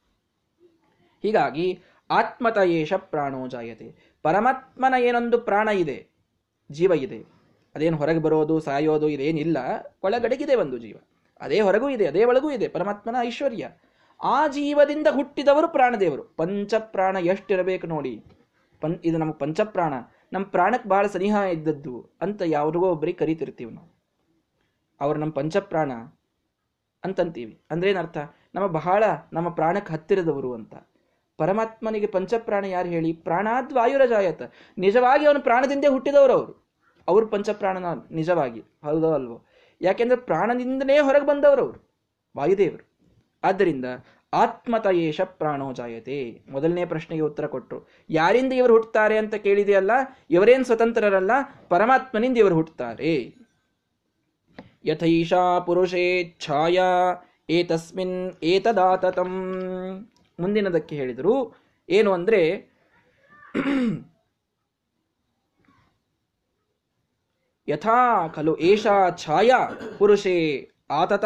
ಹೀಗಾಗಿ 1.21 1.80
ಆತ್ಮತ 2.10 2.58
ಏಷ 2.58 2.94
ಪ್ರಾಣೋ 2.94 3.48
ಜಾಯತೆ. 3.48 4.18
ಪರಮಾತ್ಮನ 4.24 4.94
ಏನೊಂದು 5.00 5.38
ಪ್ರಾಣ 5.38 5.68
ಇದೆ, 5.68 6.08
ಜೀವ 6.72 6.91
ಇದೆ. 6.91 7.26
ಅದೇನು 7.76 7.98
ಹೊರಗೆ 7.98 8.20
ಬರೋದು, 8.20 8.60
ಸಾಯೋದು, 8.60 9.10
ಇದೇನಿಲ್ಲ. 9.10 9.58
ಒಳಗಡೆಗಿದೆ 10.04 10.56
ಒಂದು 10.56 10.78
ಜೀವ. 10.78 10.98
ಅದೇ 11.41 11.60
ಹೊರಗೂ 11.62 11.89
ಇದೆ, 11.89 12.08
ಅದೇ 12.08 12.24
ಒಳಗೂ 12.24 12.52
ಇದೆ. 12.52 12.68
ಪರಮಾತ್ಮನ 12.68 13.15
ಐಶ್ವರ್ಯ. 13.20 13.70
ಆ 14.24 14.48
ಜೀವದಿಂದ 14.48 15.08
ಹುಟ್ಟಿದವರು 15.12 15.68
ಪ್ರಾಣದೇವರು. 15.68 16.24
ಪಂಚಪ್ರಾಣ 16.24 17.18
ಎಷ್ಟಿರಬೇಕು 17.18 17.88
ನೋಡಿ. 17.88 18.24
ಪಂ, 18.82 19.00
ಇದು 19.06 19.18
ನಮ್ಮ 19.18 19.32
ಪಂಚಪ್ರಾಣ 19.32 19.94
ನಮ್ಮ 20.34 20.46
ಪ್ರಾಣಕ್ಕೆ 20.46 20.89
ಬಹಳ 20.89 21.08
ಸನಿಹ 21.08 21.36
ಇದ್ದದ್ದು 21.36 22.10
ಅಂತ 22.22 22.41
ಯಾವ್ರಿಗೋ 22.46 22.91
ಒಬ್ಬರಿಗೆ 22.91 23.18
ಕರಿತಿರ್ತೀವಿ 23.18 23.74
ನಾವು. 23.74 23.96
ಅವ್ರು 25.02 25.20
ನಮ್ಮ 25.20 25.34
ಪಂಚಪ್ರಾಣ 25.34 25.91
ಅಂತಂತೀವಿ. 27.04 27.62
ಅಂದ್ರೆ 27.72 27.89
ಏನರ್ಥ 27.89 28.18
ನಮ್ಮ 28.56 28.68
ಬಹಳ 28.68 29.04
ನಮ್ಮ 29.34 29.50
ಪ್ರಾಣಕ್ಕೆ 29.50 29.94
ಹತ್ತಿರದವರು 29.94 30.54
ಅಂತ. 30.54 30.76
ಪರಮಾತ್ಮನಿಗೆ 31.38 32.08
ಪಂಚಪ್ರಾಣ 32.08 32.65
ಯಾರು 32.65 32.88
ಹೇಳಿ? 32.88 33.13
ಪ್ರಾಣಾದ್ವಾಯುರಜಾಯತ. 33.13 34.41
ನಿಜವಾಗಿ 34.78 35.26
ಅವನು 35.26 35.39
ಪ್ರಾಣದಿಂದೇ 35.39 35.88
ಹುಟ್ಟಿದವರು 35.88 36.34
ಅವರು. 36.34 36.65
ಅವ್ರು 37.08 37.28
ಪಂಚಪ್ರಾಣನ 37.28 37.86
ನಿಜವಾಗಿ. 38.12 38.60
ಹೌದೋ 38.60 39.13
ಅಲ್ವೋ? 39.13 39.45
ಯಾಕೆಂದ್ರೆ 39.82 40.21
ಪ್ರಾಣದಿಂದನೇ 40.21 41.00
ಹೊರಗೆ 41.00 41.26
ಬಂದವರು 41.26 41.62
ಅವರು. 41.62 41.89
ವಾಯುದೇವರು. 42.38 42.88
ಆದ್ದರಿಂದ 43.43 43.86
ಆತ್ಮತಯೇಶ 44.34 45.21
ಪ್ರಾಣೋ 45.21 45.74
ಜಾಯತೆ. 45.74 46.41
ಮೊದಲನೇ 46.50 46.86
ಪ್ರಶ್ನೆಗೆ 46.86 47.21
ಉತ್ತರ 47.21 47.45
ಕೊಟ್ಟರು 47.45 47.88
ಯಾರಿಂದ 48.10 48.54
ಇವರು 48.54 48.74
ಹುಟ್ಟುತ್ತಾರೆ 48.74 49.17
ಅಂತ 49.17 49.36
ಕೇಳಿದೆಯಲ್ಲ? 49.36 49.91
ಇವರೇನು 50.30 50.63
ಸ್ವತಂತ್ರರಲ್ಲ? 50.63 51.32
ಪರಮಾತ್ಮನಿಂದ 51.69 52.38
ಇವರು 52.38 52.56
ಹುಟ್ಟುತ್ತಾರೆ. 52.56 53.36
ಯಥೈಷಾ 54.86 55.60
ಪುರುಷೇ 55.60 56.36
ಛಾಯಾ, 56.39 57.24
ಏತಸ್ಮಿನ್ 57.50 58.34
ಏತದಾತತಂ. 58.43 59.62
ಮುಂದಿನದಕ್ಕೆ 60.39 60.95
ಹೇಳಿದರು 60.95 61.36
ಏನು 61.89 62.12
ಅಂದ್ರೆ 62.13 62.41
ಯಥಾ 67.67 68.28
ಖಲು 68.28 68.58
ಏಷಾ 68.69 68.95
ಛಾಯಾ 69.17 69.60
ಪುರುಷೇ 69.98 70.38
ಆತತ 70.89 71.26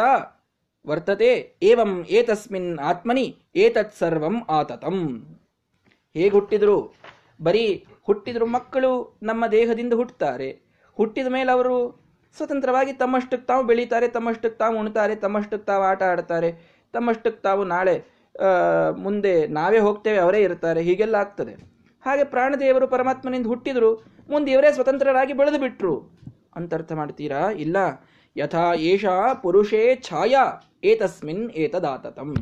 ವರ್ತತೆ 0.86 1.58
ಏವಂ 1.62 2.04
ಏತಸ್ಮಿನ್ 2.10 2.78
ಆತ್ಮನಿ 2.78 3.24
ಏತತ್ 3.56 3.94
ಸರ್ವಂ 3.94 4.36
ಆತತಂ. 4.48 4.98
ಹೇಗೆ 6.14 6.30
ಹುಟ್ಟಿದ್ರು? 6.30 6.76
ಬರೀ 7.42 7.86
ಹುಟ್ಟಿದ್ರು 8.02 8.46
ಮಕ್ಕಳು 8.46 9.18
ನಮ್ಮ 9.22 9.46
ದೇಹದಿಂದ 9.46 9.92
ಹುಟ್ಟುತ್ತಾರೆ. 9.92 10.48
ಹುಟ್ಟಿದ 10.94 11.26
ಮೇಲೆ 11.26 11.52
ಅವರು 11.52 11.74
ಸ್ವತಂತ್ರವಾಗಿ 12.36 12.92
ತಮ್ಮಷ್ಟಕ್ಕೆ 12.92 13.46
ತಾವು 13.46 13.62
ಬೆಳೀತಾರೆ, 13.64 14.08
ತಮ್ಮಷ್ಟಕ್ಕೆ 14.08 14.58
ತಾವು 14.58 14.78
ಉಣ್ತಾರೆ, 14.78 15.14
ತಮ್ಮಷ್ಟಕ್ಕೆ 15.16 15.66
ತಾವು 15.66 15.82
ಆಟ 15.82 16.02
ಆಡ್ತಾರೆ, 16.02 16.50
ತಮ್ಮಷ್ಟಕ್ಕೆ 16.92 17.42
ತಾವು 17.42 17.64
ನಾಳೆ 17.64 17.94
ಮುಂದೆ 18.96 19.46
ನಾವೇ 19.46 19.78
ಹೋಗ್ತೇವೆ, 19.78 20.18
ಅವರೇ 20.18 20.38
ಇರ್ತಾರೆ, 20.38 20.82
ಹೀಗೆಲ್ಲ 20.82 21.14
ಆಗ್ತದೆ. 21.14 21.52
ಹಾಗೆ 22.06 22.24
ಪ್ರಾಣದೇವರು 22.24 22.88
ಪರಮಾತ್ಮನಿಂದ 22.88 23.46
ಹುಟ್ಟಿದ್ರು, 23.46 23.94
ಮುಂದೆ 24.30 24.52
ಇವರೇ 24.52 24.72
ಸ್ವತಂತ್ರರಾಗಿ 24.72 25.32
ಬೆಳೆದು 25.32 25.58
ಬಿಟ್ರು. 25.58 26.20
ಅಂತ 26.56 26.74
ಅರ್ಥ 26.74 26.92
ಮಾಡ್ತೀರಾ? 26.92 27.50
ಇಲ್ಲ. 27.50 27.76
ಯಥಾ 28.36 28.74
ಏಷ 28.74 29.04
ಪುರುಷೇ 29.42 29.96
ಛಾಯಾ, 29.96 30.72
ಏತಸ್ಮಿನ್ 30.84 31.50
ಏತದಾತತಂ. 31.50 32.34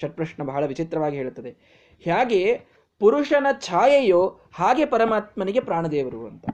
ಷಟ್ಪ್ರಶ್ನ 0.00 0.42
ಬಹಳ 0.42 0.66
ವಿಚಿತ್ರವಾಗಿ 0.66 1.16
ಹೇಳುತ್ತದೆ. 1.16 1.56
ಹೇಗೆ 2.00 2.60
ಪುರುಷನ 2.98 3.46
ಛಾಯೆಯೋ 3.60 4.40
ಹಾಗೆ 4.54 4.86
ಪರಮಾತ್ಮನಿಗೆ 4.86 5.60
ಪ್ರಾಣದೇವರು 5.60 6.26
ಅಂತ. 6.26 6.44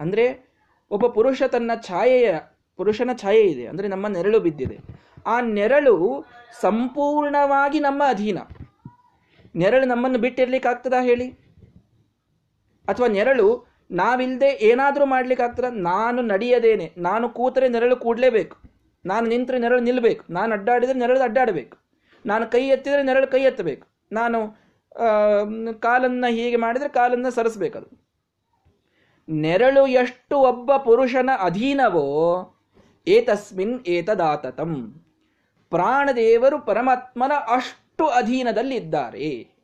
ಅಂದ್ರೆ 0.00 0.54
ಒಬ್ಬ 0.90 1.06
ಪುರುಷ 1.06 1.42
ತನ್ನ 1.42 1.70
ಛಾಯೆಯ, 1.82 2.34
ಪುರುಷನ 2.76 3.10
ಛಾಯೆ 3.14 3.42
ಇದೆ, 3.42 3.66
ಅಂದ್ರೆ 3.66 3.88
ನಮ್ಮ 3.88 4.06
ನೆರಳು 4.06 4.40
ಬಿದ್ದಿದೆ. 4.40 4.95
ಆ 5.26 5.40
ನೆರಳು 5.40 6.24
ಸಂಪೂರ್ಣವಾಗಿ 6.60 7.80
ನಮ್ಮ 7.80 8.02
ಅಧೀನ. 8.08 8.38
ನೆರಳು 9.56 9.86
ನಮ್ಮನ್ನು 9.86 10.18
ಬಿಟ್ಟಿರ್ಲಿಕ್ಕೆ 10.18 10.68
ಆಗ್ತದಾ 10.68 11.02
ಹೇಳಿ? 11.02 11.28
ಅಥವಾ 12.88 13.06
ನೆರಳು 13.06 13.48
ನಾವಿಲ್ಲದೆ 13.90 14.48
ಏನಾದರೂ 14.48 15.04
ಮಾಡ್ಲಿಕ್ಕೆ 15.04 15.44
ಆಗ್ತದ 15.44 15.64
ನಾನು 15.70 16.22
ನಡೆಯದೇನೆ. 16.22 16.92
ನಾನು 16.98 17.28
ಕೂತರೆ 17.28 17.68
ನೆರಳು 17.68 17.96
ಕೂಡಲೇಬೇಕು. 17.96 18.56
ನಾನು 19.06 19.26
ನಿಂತರೆ 19.26 19.58
ನೆರಳು 19.58 19.80
ನಿಲ್ಲಬೇಕು 19.80 20.24
ನಾನು 20.30 20.52
ಅಡ್ಡಾಡಿದರೆ 20.52 20.98
ನೆರಳು 20.98 21.20
ಅಡ್ಡಾಡಬೇಕು. 21.20 21.76
ನಾನು 22.26 22.46
ಕೈ 22.46 22.62
ಎತ್ತಿದರೆ 22.68 23.02
ನೆರಳು 23.02 23.26
ಕೈ 23.26 23.42
ಎತ್ತಬೇಕು. 23.42 23.86
ನಾನು 24.12 24.38
ಕಾಲನ್ನು 25.80 26.32
ಹೀಗೆ 26.32 26.56
ಮಾಡಿದರೆ 26.56 26.88
ಕಾಲನ್ನು 26.88 27.30
ಸರಿಸಬೇಕದು. 27.30 27.88
ನೆರಳು 29.28 29.86
ಎಷ್ಟು 29.86 30.38
ಒಬ್ಬ 30.38 30.76
ಪುರುಷನ 30.76 31.30
ಅಧೀನವೋ, 31.40 32.06
ಏತಸ್ಮಿನ್ 33.08 33.80
ಏತದಾತತಂ. 33.86 35.02
ಪ್ರಾಣದೇವರು 35.70 36.58
ಪರಮಾತ್ಮನ 36.60 37.32
ಅಷ್ಟು 37.32 38.06
ಅಧೀನದಲ್ಲಿದ್ದಾರೆ. 38.06 39.56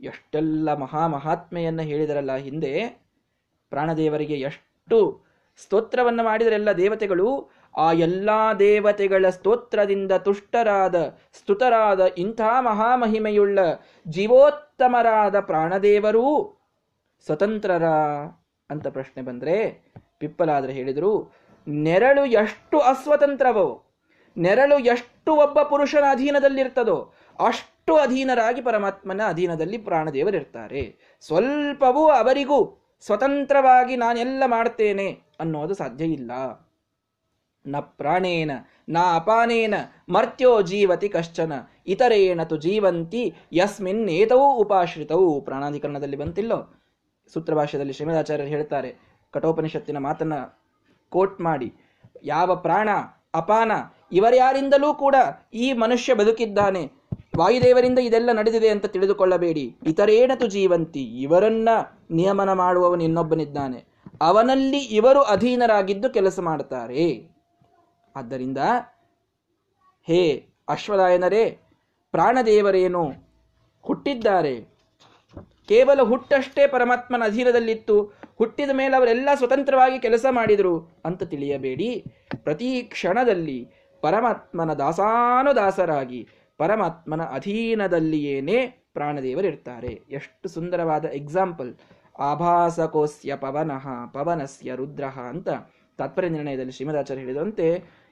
ಎಷ್ಟೆಲ್ಲ 0.00 0.74
ಮಹಾ 0.74 1.06
ಮಹಾತ್ಮೆಯನ್ನ 1.06 1.80
ಹೇಳಿದರಲ್ಲ 1.80 2.36
ಹಿಂದೆ, 2.36 3.00
ಪ್ರಾಣದೇವರಿಗೆ 3.70 4.34
ಎಷ್ಟು 4.34 5.24
ಸ್ತೋತ್ರವನ್ನು 5.56 6.24
ಮಾಡಿದರೆಲ್ಲ 6.24 6.72
ದೇವತೆಗಳು, 6.72 7.50
ಆ 7.76 7.92
ಎಲ್ಲ 7.92 8.30
ದೇವತೆಗಳ 8.58 9.28
ಸ್ತೋತ್ರದಿಂದ 9.28 10.12
ತುಷ್ಟರಾದ, 10.12 11.18
ಸ್ತುತರಾದ 11.32 12.00
ಇಂಥ 12.18 12.40
ಮಹಾಮಹಿಮೆಯುಳ್ಳ 12.60 13.58
ಜೀವೋತ್ತಮರಾದ 14.08 15.40
ಪ್ರಾಣದೇವರೂ 15.40 16.58
ಸ್ವತಂತ್ರರ 17.26 17.84
ಅಂತ 18.70 18.86
ಪ್ರಶ್ನೆ 18.86 19.22
ಬಂದರೆ, 19.22 19.86
ಪಿಪ್ಪಲಾದರೆ 20.18 20.72
ಹೇಳಿದರು, 20.72 21.32
ನೆರಳು 21.68 22.24
ಎಷ್ಟು 22.24 22.78
ಅಸ್ವತಂತ್ರವೋ 22.78 23.83
ನೆರಳು 24.36 24.78
ಎಷ್ಟು 24.78 25.34
ಒಬ್ಬ 25.34 25.62
ಪುರುಷನ 25.62 26.04
ಅಧೀನದಲ್ಲಿರ್ತದೋ 26.10 27.12
ಅಷ್ಟು 27.46 27.96
ಅಧೀನರಾಗಿ 27.96 28.62
ಪರಮಾತ್ಮನ 28.62 29.20
ಅಧೀನದಲ್ಲಿ 29.28 29.78
ಪ್ರಾಣದೇವರಿರ್ತಾರೆ. 29.78 30.96
ಸ್ವಲ್ಪವೂ 31.20 32.08
ಅವರಿಗೂ 32.08 32.82
ಸ್ವತಂತ್ರವಾಗಿ 33.00 33.96
ನಾನೆಲ್ಲ 33.96 34.42
ಮಾಡ್ತೇನೆ 34.46 35.20
ಅನ್ನೋದು 35.40 35.74
ಸಾಧ್ಯ 35.74 36.04
ಇಲ್ಲ. 36.04 36.30
ನ 37.66 37.76
ಪ್ರಾಣೇನ, 37.80 38.50
ನ 38.88 38.98
ಅಪಾನೇನ, 39.14 39.74
ಮರ್ತ್ಯೋ 40.08 40.62
ಜೀವತಿ 40.62 41.08
ಕಶ್ಚನ, 41.08 41.52
ಇತರೇಣ 41.86 42.42
ತು 42.42 42.56
ಜೀವಂತಿ, 42.56 43.34
ಯಸ್ಮಿನ್ 43.52 44.10
ಏತವೂ 44.10 44.54
ಉಪಾಶ್ರಿತವು. 44.54 45.40
ಪ್ರಾಣಾಧಿಕರಣದಲ್ಲಿ 45.40 46.16
ಬಂತಿಲ್ಲೋ? 46.16 46.80
ಸೂತ್ರಭಾಷ್ಯದಲ್ಲಿ 47.32 47.92
ಶ್ರೀಮದಾಚಾರ್ಯರು 47.92 48.50
ಹೇಳ್ತಾರೆ, 48.50 48.96
ಕಠೋಪನಿಷತ್ತಿನ 49.30 49.98
ಮಾತನ್ನ 49.98 50.34
ಕೋಟ್ 51.08 51.40
ಮಾಡಿ, 51.40 51.74
ಯಾವ 52.22 52.56
ಪ್ರಾಣ, 52.56 52.88
ಅಪಾನ 53.34 53.72
ಇವರ್ಯಾರಿಂದಲೂ 54.14 54.94
ಕೂಡ 54.94 55.14
ಈ 55.54 55.72
ಮನುಷ್ಯ 55.72 56.14
ಬದುಕಿದ್ದಾನೆ. 56.14 56.90
ವಾಯುದೇವರಿಂದ 57.36 57.98
ಇದೆಲ್ಲ 57.98 58.32
ನಡೆದಿದೆ 58.32 58.68
ಅಂತ 58.68 58.86
ತಿಳಿದುಕೊಳ್ಳಬೇಡಿ. 58.86 59.76
ಇತರೇನತು 59.86 60.46
ಜೀವಂತಿ, 60.46 61.20
ಇವರನ್ನ 61.20 61.68
ನಿಯಮನ 62.10 62.52
ಮಾಡುವವನು 62.52 63.02
ಇನ್ನೊಬ್ಬನಿದ್ದಾನೆ. 63.02 63.84
ಅವನಲ್ಲಿ 64.20 64.78
ಇವರು 64.78 65.22
ಅಧೀನರಾಗಿದ್ದು 65.22 66.10
ಕೆಲಸ 66.10 66.40
ಮಾಡ್ತಾರೆ. 66.40 67.30
ಆದ್ದರಿಂದ, 68.16 68.58
ಹೇ 70.02 70.48
ಅಶ್ವದಾಯನರೇ, 70.68 71.58
ಪ್ರಾಣದೇವರೇನು, 72.12 73.12
ಹುಟ್ಟಿದ್ದಾರೆ. 73.82 74.60
ಕೇವಲ 75.68 76.02
ಹುಟ್ಟಷ್ಟೇ 76.02 76.66
ಪರಮಾತ್ಮನ 76.66 77.22
ಅಧೀನದಲ್ಲಿತ್ತು. 77.24 78.02
ಹುಟ್ಟಿದ 78.38 78.70
ಮೇಲೆ 78.72 78.96
ಅವರೆಲ್ಲ 78.96 79.28
ಸ್ವತಂತ್ರವಾಗಿ 79.34 79.98
ಕೆಲಸ 79.98 80.26
ಮಾಡಿದರು 80.30 81.00
ಅಂತ 81.04 81.22
ತಿಳಿಯಬೇಡಿ. 81.22 82.04
ಪ್ರತಿ 82.42 82.82
ಕ್ಷಣದಲ್ಲಿ 82.82 83.70
ಪರಮಾತ್ಮನ 84.04 84.72
ದಾಸಾನುದಾಸರಾಗಿ 84.72 86.20
ಪರಮಾತ್ಮನ 86.60 87.22
ಅಧೀನದಲ್ಲಿಯೇನೇ 87.22 88.58
ಪ್ರಾಣದೇವರಿರ್ತಾರೆ. 88.94 89.92
ಎಷ್ಟು 90.10 90.46
ಸುಂದರವಾದ 90.48 91.04
ಎಕ್ಸಾಂಪಲ್ 91.04 91.70
ಆಭಾಸಕೋಸ್ಯ 92.18 93.36
ಪವನಃ, 93.36 93.86
ಪವನಸ್ಯ 94.12 94.74
ರುದ್ರಃ 94.74 95.16
ಅಂತ 95.20 95.48
ತಾತ್ಪರ್ಯ 95.98 96.28
ನಿರ್ಣಯದಲ್ಲಿ 96.28 96.72
ಶ್ರೀಮದಾಚಾರ್ಯ 96.72 97.22
ಹೇಳಿದಂತೆ 97.22 97.66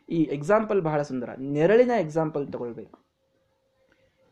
ಈ 0.09 0.21
ಎಕ್ಸಾಂಪಲ್ 0.37 0.81
ಬಹಳ 0.83 1.03
ಸುಂದರ. 1.03 1.31
ನೆರಳಿನ 1.39 1.91
ಎಕ್ಸಾಂಪಲ್ 2.01 2.45
ತಗೊಳ್ಬೇಕು. 2.53 2.99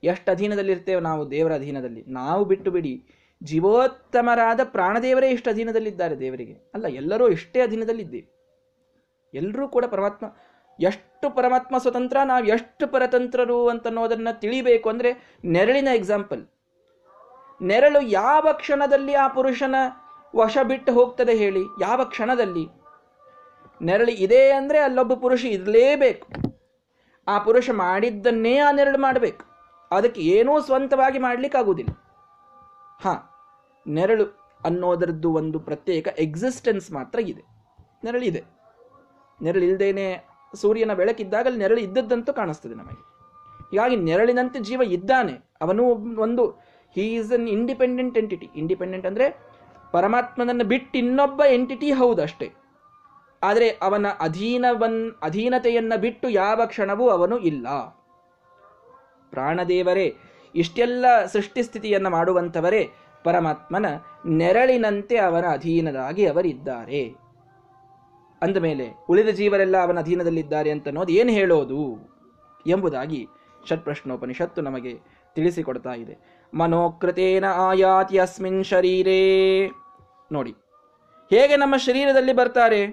ಎಷ್ಟು 0.03 0.29
ಅಧೀನದಲ್ಲಿ 0.31 0.73
ಇರ್ತೇವೆ 0.73 1.01
ನಾವು 1.01 1.23
ದೇವರ 1.31 1.53
ಅಧೀನದಲ್ಲಿ? 1.55 2.03
ನಾವು 2.09 2.43
ಬಿಟ್ಟು 2.45 2.71
ಬಿಡಿ. 2.71 2.95
ಜೀವೋತ್ತಮರಾದ 3.43 4.61
ಪ್ರಾಣದೇವರೇ 4.65 5.29
ಇಷ್ಟು 5.31 5.51
ಅಧೀನದಲ್ಲಿದ್ದಾರೆ 5.51 6.17
ದೇವರಿಗೆ. 6.21 6.57
ಅಲ್ಲ, 6.75 6.87
ಎಲ್ಲರೂ 6.87 7.29
ಇಷ್ಟೇ 7.29 7.61
ಅಧೀನದಲ್ಲಿದ್ದೇವೆ. 7.61 8.29
ಎಲ್ಲರೂ 9.35 9.69
ಕೂಡ 9.69 9.85
ಪರಮಾತ್ಮ 9.85 10.27
ಎಷ್ಟು 10.81 11.10
ಪರಮಾತ್ಮ 11.29 11.79
ಸ್ವತಂತ್ರ, 11.79 12.17
ನಾವು 12.25 12.45
ಎಷ್ಟು 12.45 12.87
ಪರತಂತ್ರರು 12.87 13.69
ಅಂತನ್ನೋದನ್ನ 13.69 14.29
ತಿಳಿಬೇಕು 14.33 14.89
ಅಂದ್ರೆ 14.89 15.39
ನೆರಳಿನ 15.45 15.89
ಎಕ್ಸಾಂಪಲ್ 15.95 16.47
ನೆರಳು 17.63 18.01
ಯಾವ 18.01 18.49
ಕ್ಷಣದಲ್ಲಿ 18.53 19.15
ಆ 19.15 19.29
ಪುರುಷನ 19.29 19.75
ವಶ 20.37 20.59
ಬಿಟ್ಟು 20.63 20.93
ಹೋಗ್ತದೆ 20.93 21.35
ಹೇಳಿ, 21.35 21.63
ಯಾವ 21.81 22.05
ಕ್ಷಣದಲ್ಲಿ? 22.05 22.67
ನೆರಳು 23.83 24.11
ಇದೆ 24.11 24.53
ಅಂದ್ರೆ 24.53 24.79
ಅಲ್ಲೊಬ್ಬ 24.79 25.15
ಪುರುಷ 25.15 25.45
ಇರಲೇಬೇಕು. 25.45 26.29
ಆ 27.29 27.39
ಪುರುಷ 27.39 27.71
ಮಾಡಿದ್ದನ್ನೇ 27.73 28.59
ಆ 28.59 28.71
ನೆರಳು 28.71 28.99
ಮಾಡಬೇಕು. 28.99 29.45
ಅದಕ್ಕೆ 29.91 30.21
ಏನೂ 30.21 30.61
ಸ್ವಂತವಾಗಿ 30.61 31.19
ಮಾಡ್ಲಿಕ್ಕಾಗುವುದಿಲ್ಲ 31.19 31.93
ಹಾಂ, 33.01 33.21
ನೆರಳು 33.93 34.25
ಅನ್ನೋದರದ್ದು 34.65 35.33
ಒಂದು 35.33 35.59
ಪ್ರತ್ಯೇಕ 35.59 36.09
ಎಕ್ಸಿಸ್ಟೆನ್ಸ್ 36.19 36.91
ಮಾತ್ರ 36.91 37.19
ಇದೆ. 37.21 37.43
ನೆರಳಿದೆ. 38.05 38.43
ನೆರಳು 39.43 39.65
ಇಲ್ದೇನೆ 39.65 40.30
ಸೂರ್ಯನ 40.55 40.95
ಬೆಳಕಿದ್ದಾಗ 40.95 41.47
ನೆರಳು 41.57 41.81
ಇದ್ದದ್ದಂತೂ 41.81 42.33
ಕಾಣಿಸ್ತದೆ 42.33 42.75
ನಮಗೆ. 42.75 43.03
ಹೀಗಾಗಿ 43.71 43.97
ನೆರಳಿನಂತೆ 43.97 44.59
ಜೀವ 44.59 44.83
ಇದ್ದಾನೆ. 44.83 45.33
ಅವನು 45.63 45.85
ಒಂದು 46.23 46.47
he 46.97 47.03
is 47.03 47.33
an 47.33 47.49
independent 47.49 48.19
entity 48.19 48.51
independent 48.57 49.07
ಅಂದರೆ 49.07 49.51
ಪರಮಾತ್ಮನನ್ನು 49.93 50.65
ಬಿಟ್ಟು 50.65 50.99
ಇನ್ನೊಬ್ಬ 50.99 51.43
ಎಂಟಿಟಿ 51.49 51.93
ಹೌದಷ್ಟೇ. 51.93 52.55
ಆದರೆ 53.43 53.69
ಅವನ 53.71 54.07
ಅಧೀನವನ್, 54.21 55.13
ಅಧೀನತೆಯನ್ನು 55.23 56.01
ಬಿಟ್ಟು 56.01 56.29
ಯಾವ 56.29 56.61
ಕ್ಷಣವೂ 56.67 57.09
ಅವನು 57.09 57.39
ಇಲ್ಲ. 57.39 57.67
ಪ್ರಾಣದೇವರೇ, 59.31 60.17
ಇಷ್ಟೆಲ್ಲ 60.55 61.25
ಸೃಷ್ಟಿಸ್ಥಿತಿಯನ್ನ 61.25 62.09
ಮಾಡುವಂಥವರೇ 62.09 62.91
ಪರಮಾತ್ಮನ 63.25 63.87
ನೆರಳಿನಂತೆ 64.27 65.17
ಅವನ 65.19 65.45
ಅಧೀನದಾಗಿ 65.53 66.27
ಅವರಿದ್ದಾರೆ. 66.27 67.20
ಅಂದಮೇಲೆ 68.43 68.87
ಉಳಿದ 69.09 69.29
ಜೀವರೆಲ್ಲ 69.29 69.77
ಅವನ 69.83 69.99
ಅಧೀನದಲ್ಲಿದ್ದಾರೆ 69.99 70.71
ಅಂತ 70.71 70.89
ಅನ್ನೋದು 70.89 71.13
ಏನು 71.13 71.31
ಹೇಳೋದು 71.31 71.81
ಎಂಬುದಾಗಿ 72.67 73.27
ಷಟ್ಪ್ರಶ್ನೋಪನಿಷತ್ತು 73.69 74.61
ನಮಗೆ 74.61 74.99
ತಿಳಿಸಿಕೊಡ್ತಾ 75.35 75.93
ಇದೆ. 75.95 76.19
ಮನೋಕೃತೇನ 76.55 77.45
ಆಯಾತಿ 77.45 78.19
ಅಸ್ಮಿನ್ 78.19 78.65
ಶರೀರೇ. 78.65 79.21
ನೋಡಿ, 80.33 80.55
ಹೇಗೆ 81.31 81.57
ನಮ್ಮ 81.57 81.77
ಶರೀರದಲ್ಲಿ 81.77 82.33
ಬರ್ತಾರೆ? 82.33 82.85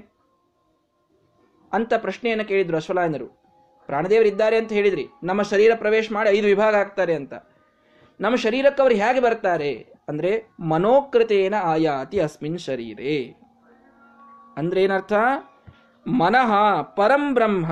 ಅಂತ 1.74 1.94
ಪ್ರಶ್ನೆಯನ್ನು 1.98 2.46
ಕೇಳಿದ್ರು 2.46 2.78
ಅಶ್ವಲಾಯನರು. 2.78 3.28
ಪ್ರಾಣದೇವರಿದ್ದಾರೆ 3.86 4.58
ಅಂತ 4.58 4.72
ಹೇಳಿದ್ರಿ. 4.74 5.08
ನಮ್ಮ 5.24 5.42
ಶರೀರ 5.42 5.72
ಪ್ರವೇಶ 5.76 6.08
ಮಾಡಿ 6.12 6.30
ಐದು 6.30 6.48
ವಿಭಾಗ 6.48 6.76
ಆಗ್ತಾರೆ 6.76 7.16
ಅಂತ. 7.16 7.34
ನಮ್ಮ 8.20 8.36
ಶರೀರಕ್ಕೆ 8.36 8.82
ಅವರು 8.82 8.96
ಹೇಗೆ 8.96 9.20
ಬರ್ತಾರೆ? 9.20 9.88
ಅಂದ್ರೆ 10.08 10.44
ಮನೋಕೃತೇನ 10.60 11.56
ಆಯಾತಿ 11.64 12.20
ಅಸ್ಮಿನ್ 12.20 12.60
ಶರೀರೇ. 12.60 13.36
ಅಂದ್ರೆ 14.58 14.84
ಏನರ್ಥ? 14.84 15.14
ಮನಃ 16.08 16.82
ಪರಂ 16.82 17.34
ಬ್ರಹ್ಮ 17.34 17.66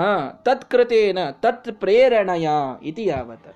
ತತ್ಕೃತೇನ 0.43 1.17
ತತ್ 1.31 1.71
ಪ್ರೇರಣಯ 1.71 2.49
ಇತಿ 2.83 3.05
ಯಾವತ. 3.05 3.55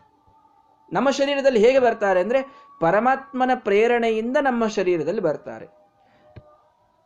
ನಮ್ಮ 0.93 1.09
ಶರೀರದಲ್ಲಿ 1.09 1.65
ಹೇಗೆ 1.65 1.79
ಬರ್ತಾರೆ 1.79 2.19
ಅಂದ್ರೆ 2.19 2.69
ಪರಮಾತ್ಮನ 2.79 3.51
ಪ್ರೇರಣೆಯಿಂದ 3.55 4.37
ನಮ್ಮ 4.41 4.67
ಶರೀರದಲ್ಲಿ 4.67 5.21
ಬರ್ತಾರೆ. 5.21 5.65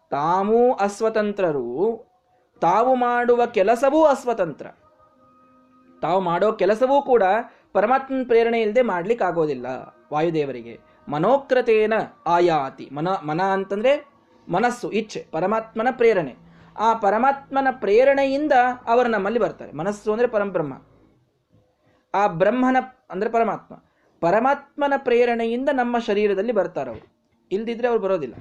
ತಾವು 0.09 0.73
ಅಸ್ವತಂತ್ರರು, 0.73 2.05
ತಾವು 2.61 2.95
ಮಾಡುವ 2.95 3.45
ಕೆಲಸವೂ 3.45 4.05
ಅಸ್ವತಂತ್ರ. 4.05 4.67
ತಾವು 6.01 6.19
ಮಾಡೋ 6.19 6.51
ಕೆಲಸವೂ 6.51 7.01
ಕೂಡ 7.01 7.23
ಪರಮಾತ್ಮನ 7.73 8.23
ಪ್ರೇರಣೆ 8.27 8.61
ಇಲ್ಲದೆ 8.61 8.81
ಮಾಡ್ಲಿಕ್ಕೆ 8.81 9.25
ಆಗೋದಿಲ್ಲ 9.25 9.65
ವಾಯುದೇವರಿಗೆ. 10.13 10.79
ಮನೋಕ್ರತೇನ 11.07 11.93
ಆಯಾತಿ. 12.25 12.89
ಮನ 12.93 13.07
ಮನ 13.09 13.41
ಅಂತಂದ್ರೆ 13.41 14.12
ಮನಸ್ಸು, 14.49 14.91
ಇಚ್ಛೆ, 14.91 15.27
ಪರಮಾತ್ಮನ 15.31 15.87
ಪ್ರೇರಣೆ. 15.91 16.35
ಆ 16.79 16.93
ಪರಮಾತ್ಮನ 16.93 17.67
ಪ್ರೇರಣೆಯಿಂದ 17.71 18.51
ಅವರು 18.87 19.09
ನಮ್ಮಲ್ಲಿ 19.09 19.39
ಬರ್ತಾರೆ. 19.39 19.71
ಮನಸ್ಸು 19.71 20.11
ಅಂದ್ರೆ 20.11 20.27
ಪರಂಬ್ರಹ್ಮ. 20.27 20.73
ಆ 22.13 22.27
ಬ್ರಹ್ಮನ 22.27 22.77
ಅಂದ್ರೆ 23.09 23.31
ಪರಮಾತ್ಮ. 23.31 23.75
ಪರಮಾತ್ಮನ 24.21 24.93
ಪ್ರೇರಣೆಯಿಂದ 24.97 25.69
ನಮ್ಮ 25.73 25.99
ಶರೀರದಲ್ಲಿ 25.99 26.51
ಬರ್ತಾರೆ 26.51 26.89
ಅವರು. 26.89 27.13
ಇಲ್ದಿದ್ರೆ 27.51 27.87
ಅವ್ರು 27.87 28.03
ಬರೋದಿಲ್ಲ. 28.03 28.33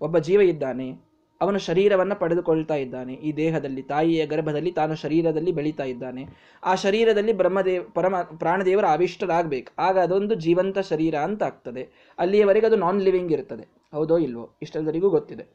ಒಬ್ಬ 0.00 0.18
ಜೀವ 0.18 0.40
ಇದ್ದಾನೆ 0.40 1.03
ಅವನು 1.40 1.58
ಶರೀರವನ್ನು 1.58 2.16
ಪಡೆದುಕೊಳ್ತಾ 2.16 2.74
ಇದ್ದಾನೆ. 2.74 3.14
ಈ 3.14 3.36
ದೇಹದಲ್ಲಿ, 3.36 3.82
ತಾಯಿಯ 3.82 4.26
ಗರ್ಭದಲ್ಲಿ 4.26 4.72
ತಾನು 4.72 4.94
ಶರೀರದಲ್ಲಿ 4.94 5.52
ಬೆಳೀತಾ 5.52 5.84
ಇದ್ದಾನೆ. 5.84 6.28
ಆ 6.64 6.74
ಶರೀರದಲ್ಲಿ 6.74 7.32
ಬ್ರಹ್ಮದೇವ, 7.32 7.82
ಪರಮ, 7.94 8.16
ಪ್ರಾಣದೇವರ 8.38 8.86
ಆವಿಷ್ಟರಾಗಬೇಕು 8.86 9.72
ಆಗ 9.78 9.98
ಅದೊಂದು 9.98 10.34
ಜೀವಂತ 10.34 10.78
ಶರೀರ 10.78 11.14
ಅಂತ 11.14 11.42
ಆಗ್ತದೆ. 11.42 12.14
ಅಲ್ಲಿಯವರೆಗೆ 12.18 12.66
ಅದು 12.66 12.76
ನಾನ್ 12.76 13.02
ಲಿವಿಂಗ್ 13.02 13.32
ಇರ್ತದೆ 13.32 13.66
ಹೌದೋ 13.94 14.18
ಇಲ್ವೋ? 14.18 14.50
ಇಷ್ಟೆಲ್ಲರಿಗೂ 14.62 15.10
ಗೊತ್ತಿದೆ. 15.10 15.46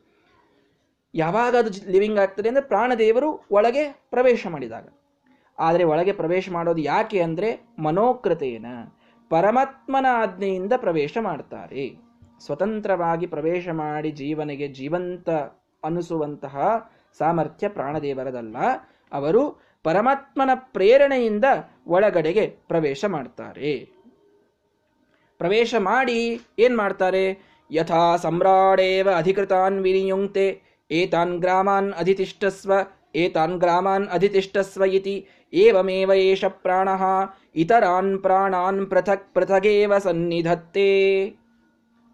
ಯಾವಾಗ 1.15 1.55
ಅದು 1.55 1.91
ಲಿವಿಂಗ್ 1.91 2.19
ಆಗ್ತದೆ 2.19 2.49
ಅಂದರೆ 2.49 2.63
ಪ್ರಾಣದೇವರು 2.63 3.47
ಒಳಗೆ 3.51 3.83
ಪ್ರವೇಶ 4.09 4.47
ಮಾಡಿದಾಗ. 4.49 4.87
ಆದರೆ 5.59 5.83
ಒಳಗೆ 5.83 6.11
ಪ್ರವೇಶ 6.11 6.49
ಮಾಡೋದು 6.51 6.81
ಯಾಕೆ 6.81 7.21
ಅಂದರೆ 7.21 7.67
ಮನೋಕೃತೇನ 7.79 8.65
ಪರಮಾತ್ಮನ 9.29 10.05
ಆಜ್ಞೆಯಿಂದ 10.11 10.73
ಪ್ರವೇಶ 10.77 11.17
ಮಾಡ್ತಾರೆ. 11.21 11.97
ಸ್ವತಂತ್ರವಾಗಿ 12.45 13.27
ಪ್ರವೇಶ 13.27 13.69
ಮಾಡಿ 13.69 14.11
ಜೀವನಿಗೆ 14.11 14.67
ಜೀವಂತ 14.67 15.29
ಅನಿಸುವಂತಹ 15.83 16.55
ಸಾಮರ್ಥ್ಯ 17.17 17.69
ಪ್ರಾಣದೇವರದಲ್ಲ, 17.69 18.57
ಅವರು 19.11 19.43
ಪರಮಾತ್ಮನ 19.83 20.49
ಪ್ರೇರಣೆಯಿಂದ 20.53 21.45
ಒಳಗಡೆಗೆ 21.87 22.45
ಪ್ರವೇಶ 22.67 23.05
ಮಾಡ್ತಾರೆ. 23.07 23.73
ಪ್ರವೇಶ 25.39 25.75
ಮಾಡಿ 25.79 26.19
ಏನ್ 26.59 26.77
ಮಾಡ್ತಾರೆ? 26.77 27.25
ಯಥಾ 27.71 28.03
ಸಮ್ರಾಡೇವ 28.15 29.07
ಅಧಿಕೃತಾನ್ 29.17 29.79
ವಿನಿಯುಂಕ್ತೆ, 29.79 30.47
ಏತಾನ್ 30.91 31.35
ಗ್ರಾಮಾನ್ 31.37 31.89
ಅಧಿತಿಷ್ಠಸ್ವ, 31.93 32.71
ಏತಾನ್ 33.15 33.55
ಗ್ರಾಮಾನ್ 33.57 34.07
ಅಧಿತಿಷ್ಠಸ್ವ 34.07 34.83
ಇತಿ, 34.83 35.15
ಏವಮೇವ 35.53 36.11
ಏಷ 36.13 36.45
ಪ್ರಾಣ, 36.45 36.89
ಇತರಾನ್ 37.55 38.13
ಪ್ರಾಣಾನ್ 38.19 38.81
ಪೃಥಕ್ 38.89 39.27
ಪೃಥಗೇವ 39.33 39.97
ಸನ್ನಿಧತ್ತೇ. 39.97 40.89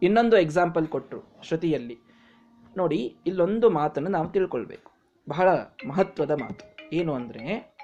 ಇನ್ನೊಂದು 0.01 0.37
ಎಕ್ಸಾಂಪಲ್ 0.37 0.87
ಕೊಟ್ಟರು 0.87 1.21
ಶ್ರುತಿಯಲ್ಲಿ. 1.47 1.97
ನೋಡಿ, 2.77 3.15
ಇಲ್ಲೊಂದು 3.25 3.69
ಮಾತನ್ನು 3.69 4.09
ನಾವು 4.09 4.29
ತಿಳ್ಕೊಳ್ಬೇಕು. 4.29 4.91
ಬಹಳ 5.29 5.49
ಮಹತ್ವದ 5.87 6.31
ಮಾತು. 6.31 6.89
ಏನು 6.93 7.13
ಅಂದರೆ, 7.13 7.75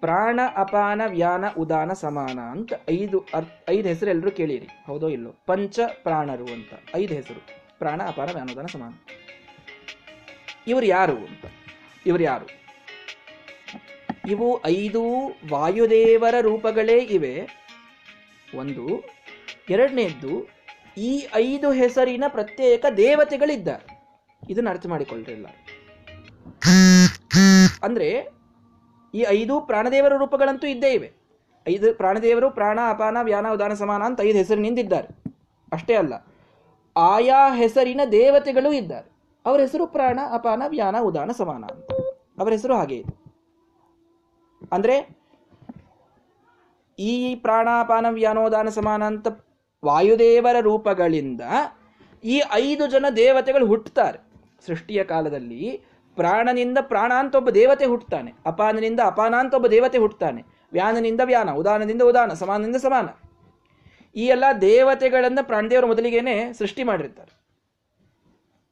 ಪ್ರಾಣ 0.00 0.40
ಅಪಾನ 0.56 1.02
ವ್ಯಾನ 1.06 1.44
ಉದಾನ 1.58 1.92
ಸಮಾನ 1.92 2.38
ಅಂತ 2.38 2.72
ಐದು 2.90 3.26
ಐದು 3.68 3.88
ಹೆಸರು 3.88 4.10
ಎಲ್ಲರೂ 4.10 4.30
ಕೇಳಿರಿ. 4.30 4.68
ಹೌದೋ 4.86 5.08
ಇಲ್ಲೋ? 5.08 5.34
ಪಂಚ 5.46 5.80
ಪ್ರಾಣರು 6.02 6.44
ಅಂತ. 6.44 6.96
ಐದು 6.96 7.14
ಹೆಸರು. 7.14 7.40
ಪ್ರಾಣ 7.78 8.02
ಅಪಾನ 8.02 8.26
ವ್ಯಾನ 8.32 8.48
ಉದಾನ 8.52 8.66
ಸಮಾನ. 8.66 8.92
ಇವರು 10.66 10.86
ಯಾರು 10.86 11.16
ಅಂತ? 11.16 11.44
ಇವರು 12.06 12.22
ಯಾರು? 12.22 12.46
ಇವು 14.28 14.66
ಐದು 14.66 15.02
ವಾಯುದೇವರ 15.50 16.34
ರೂಪಗಳೇ 16.40 16.98
ಇವೆ. 16.98 17.48
ಒಂದು, 18.54 19.02
ಎರಡನೇದ್ದು 19.70 20.53
ಈ 20.96 21.26
ಐದು 21.34 21.70
ಹೆಸರಿನ 21.72 22.24
ಪ್ರತ್ಯೇಕ 22.28 22.84
ದೇವತೆಗಳಿದ್ದಾರೆ 22.96 23.86
ಇದನ್ನ 24.50 24.68
ಅರ್ಥ 24.70 24.86
ಮಾಡಿಕೊಳ್ಳಿಲ್ಲ 24.86 25.46
ಅಂದ್ರೆ 27.82 28.08
ಈ 29.14 29.24
ಐದು 29.28 29.60
ಪ್ರಾಣದೇವರ 29.60 30.12
ರೂಪಗಳಂತೂ 30.16 30.66
ಇದ್ದೇ 30.66 30.90
ಇವೆ. 30.92 31.12
ಐದು 31.68 31.94
ಪ್ರಾಣದೇವರು 31.94 32.50
ಪ್ರಾಣ, 32.50 32.78
ಅಪಾನ, 32.88 33.16
ವ್ಯಾನ, 33.22 33.46
ಉದಾನ, 33.52 33.72
ಸಮಾನ 33.72 34.02
ಅಂತ 34.02 34.20
ಐದು 34.20 34.38
ಹೆಸರಿನಿಂದಿದ್ದಾರೆ 34.38 35.08
ಅಷ್ಟೇ 35.72 35.94
ಅಲ್ಲ, 35.94 36.14
ಆಯಾ 36.96 37.54
ಹೆಸರಿನ 37.54 38.00
ದೇವತೆಗಳು 38.12 38.72
ಇದ್ದಾರೆ. 38.72 39.08
ಅವರ 39.44 39.60
ಹೆಸರು 39.60 39.86
ಪ್ರಾಣ, 39.86 40.18
ಅಪಾನ, 40.32 40.62
ವ್ಯಾನ, 40.66 40.96
ಉದಾನ, 41.00 41.30
ಸಮಾನ 41.32 41.64
ಅಂತ. 41.64 41.90
ಅವರ 42.38 42.50
ಹೆಸರು 42.52 42.76
ಹಾಗೆ 42.76 42.96
ಇದೆ. 42.96 43.14
ಅಂದ್ರೆ 44.72 44.96
ಈ 46.98 47.34
ಪ್ರಾಣಾಪಾನ 47.34 48.06
ವ್ಯಾನೋದಾನ 48.10 48.68
ಸಮಾನ 48.68 49.02
ಅಂತ 49.04 49.28
ವಾಯುದೇವರ 49.84 50.56
ರೂಪಗಳಿಂದ 50.60 51.40
ಈ 52.24 52.42
ಐದು 52.52 52.86
ಜನ 52.86 53.06
ದೇವತೆಗಳು 53.16 53.66
ಹುಟ್ಟುತ್ತಾರೆ. 53.66 54.18
ಸೃಷ್ಟಿಯ 54.66 55.04
ಕಾಲದಲ್ಲಿ 55.04 55.84
ಪ್ರಾಣನಿಂದ 56.16 56.78
ಪ್ರಾಣ 56.80 57.12
ಅಂತ 57.18 57.34
ಒಬ್ಬ 57.34 57.50
ದೇವತೆ 57.50 57.84
ಹುಟ್ಟುತ್ತಾನೆ. 57.84 58.32
ಅಪಾನನಿಂದ 58.46 59.00
ಅಪಾನ 59.04 59.34
ಅಂತ 59.38 59.54
ಒಬ್ಬ 59.54 59.66
ದೇವತೆ 59.66 59.98
ಹುಟ್ಟುತ್ತಾನೆ. 59.98 60.42
ವ್ಯಾನನಿಂದ 60.72 61.20
ವ್ಯಾನ 61.24 61.50
ಉದಾನದಿಂದ 61.50 62.02
ಉದಾನ 62.02 62.32
ಸಮಾನದಿಂದ 62.32 62.76
ಸಮಾನ. 62.76 63.08
ಈ 64.16 64.26
ಎಲ್ಲ 64.26 64.44
ದೇವತೆಗಳನ್ನು 64.60 65.46
ಪ್ರಾಣದೇವರು 65.46 65.86
ಮೊದಲಿಗೇನೆ 65.86 66.52
ಸೃಷ್ಟಿ 66.52 66.82
ಮಾಡಿರ್ತಾರೆ. 66.82 67.32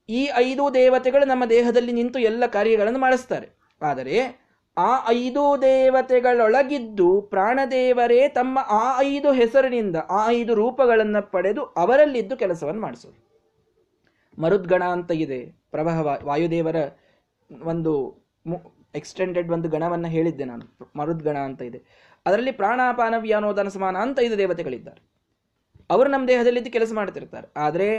ಈ 0.08 0.30
ಐದು 0.34 0.74
ದೇವತೆಗಳು 0.74 1.24
ನಮ್ಮ 1.24 1.44
ದೇಹದಲ್ಲಿ 1.44 1.92
ನಿಂತು 1.92 2.18
ಎಲ್ಲ 2.18 2.46
ಕಾರ್ಯಗಳನ್ನು 2.46 2.98
ಮಾಡಿಸ್ತಾರೆ. 2.98 3.48
ಆದರೆ 3.82 4.41
ಆ 4.76 5.08
ಐದು 5.08 5.62
ದೇವತೆಗಳೊಳಗಿದ್ದು 5.62 7.20
ಪ್ರಾಣದೇವರೇ 7.20 8.28
ತಮ್ಮ 8.28 8.58
ಆ 8.58 9.00
ಐದು 9.00 9.32
ಹೆಸರಿನಿಂದ 9.32 9.96
ಆ 10.10 10.28
ಐದು 10.28 10.54
ರೂಪಗಳನ್ನು 10.54 11.30
ಪಡೆದು 11.30 11.64
ಅವರಲ್ಲಿದ್ದು 11.64 12.36
ಕೆಲಸವನ್ನು 12.36 12.80
ಮಾಡಿಸೋದು. 12.80 13.32
ಮರುದ್ಗಣ 14.42 14.84
ಅಂತ 14.84 15.10
ಇದೆ. 15.10 15.46
ಪ್ರಭಾವ 15.70 16.18
ವಾಯುದೇವರ 16.24 16.76
ಒಂದು 17.62 18.22
ಎಕ್ಸ್ಟೆಂಡೆಡ್ 18.94 19.52
ಒಂದು 19.52 19.68
ಗಣವನ್ನು 19.68 20.08
ಹೇಳಿದ್ದೆ 20.08 20.44
ನಾನು. 20.44 20.76
ಮರುದ್ಗಣ 20.96 21.36
ಅಂತ 21.36 21.62
ಇದೆ. 21.62 21.82
ಅದರಲ್ಲಿ 22.26 22.52
ಪ್ರಾಣಾಪಾನ, 22.52 23.14
ವ್ಯಾನೋದನ, 23.18 23.68
ಸಮಾನ 23.68 23.96
ಅಂತ 23.96 24.20
ಐದು 24.20 24.38
ದೇವತೆಗಳಿದ್ದಾರೆ. 24.38 25.02
ಅವರು 25.90 26.10
ನಮ್ಮ 26.10 26.28
ದೇಹದಲ್ಲಿದ್ದು 26.28 26.70
ಕೆಲಸ 26.70 26.92
ಮಾಡ್ತಿರ್ತಾರೆ. 26.94 27.52
ಆದರೆ 27.56 27.98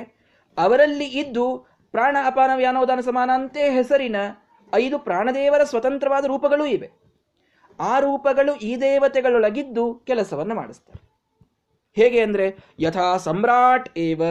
ಅವರಲ್ಲಿ 0.57 1.05
ಇದ್ದು 1.05 1.67
ಪ್ರಾಣ 1.91 2.17
ಅಪಾನ 2.25 2.51
ವ್ಯಾನೋದಾನ, 2.55 2.99
ಸಮಾನ 2.99 3.29
ಅಂತೇ 3.33 3.69
ಹೆಸರಿನ 3.69 4.15
ಐದು 4.73 4.99
ಪ್ರಾಣದೇವರ 4.99 5.63
ಸ್ವತಂತ್ರವಾದ 5.63 6.25
ರೂಪಗಳೂ 6.25 6.65
ಇವೆ. 6.65 6.89
ಆ 7.79 7.99
ರೂಪಗಳು 7.99 8.55
ಈ 8.55 8.75
ದೇವತೆಗಳೊಳಗಿದ್ದು 8.81 9.93
ಕೆಲಸವನ್ನು 9.95 10.55
ಮಾಡಿಸ್ತಾರೆ 10.55 11.01
ಹೇಗೆ 11.97 12.19
ಅಂದರೆ, 12.19 12.57
ಯಥಾ 12.79 13.17
ಸಮ್ರಾಟ್ 13.17 13.97
ಏವ, 13.97 14.21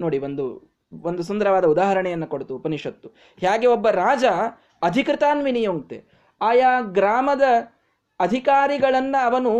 ನೋಡಿ 0.00 0.18
ಒಂದು 0.18 0.76
ಒಂದು 1.04 1.22
ಸುಂದರವಾದ 1.22 1.64
ಉದಾಹರಣೆಯನ್ನು 1.64 2.26
ಕೊಡ್ತು 2.26 2.56
ಉಪನಿಷತ್ತು. 2.56 3.08
ಹೇಗೆ 3.40 3.66
ಒಬ್ಬ 3.66 3.88
ರಾಜ 3.88 4.24
ಅಧಿಕೃತಾನ್ವಿನಿಯುಂಕ್ತೆ 4.82 6.04
ಆಯಾ 6.40 6.80
ಗ್ರಾಮದ 6.80 7.42
ಅಧಿಕಾರಿಗಳನ್ನು 8.20 9.26
ಅವನು 9.26 9.52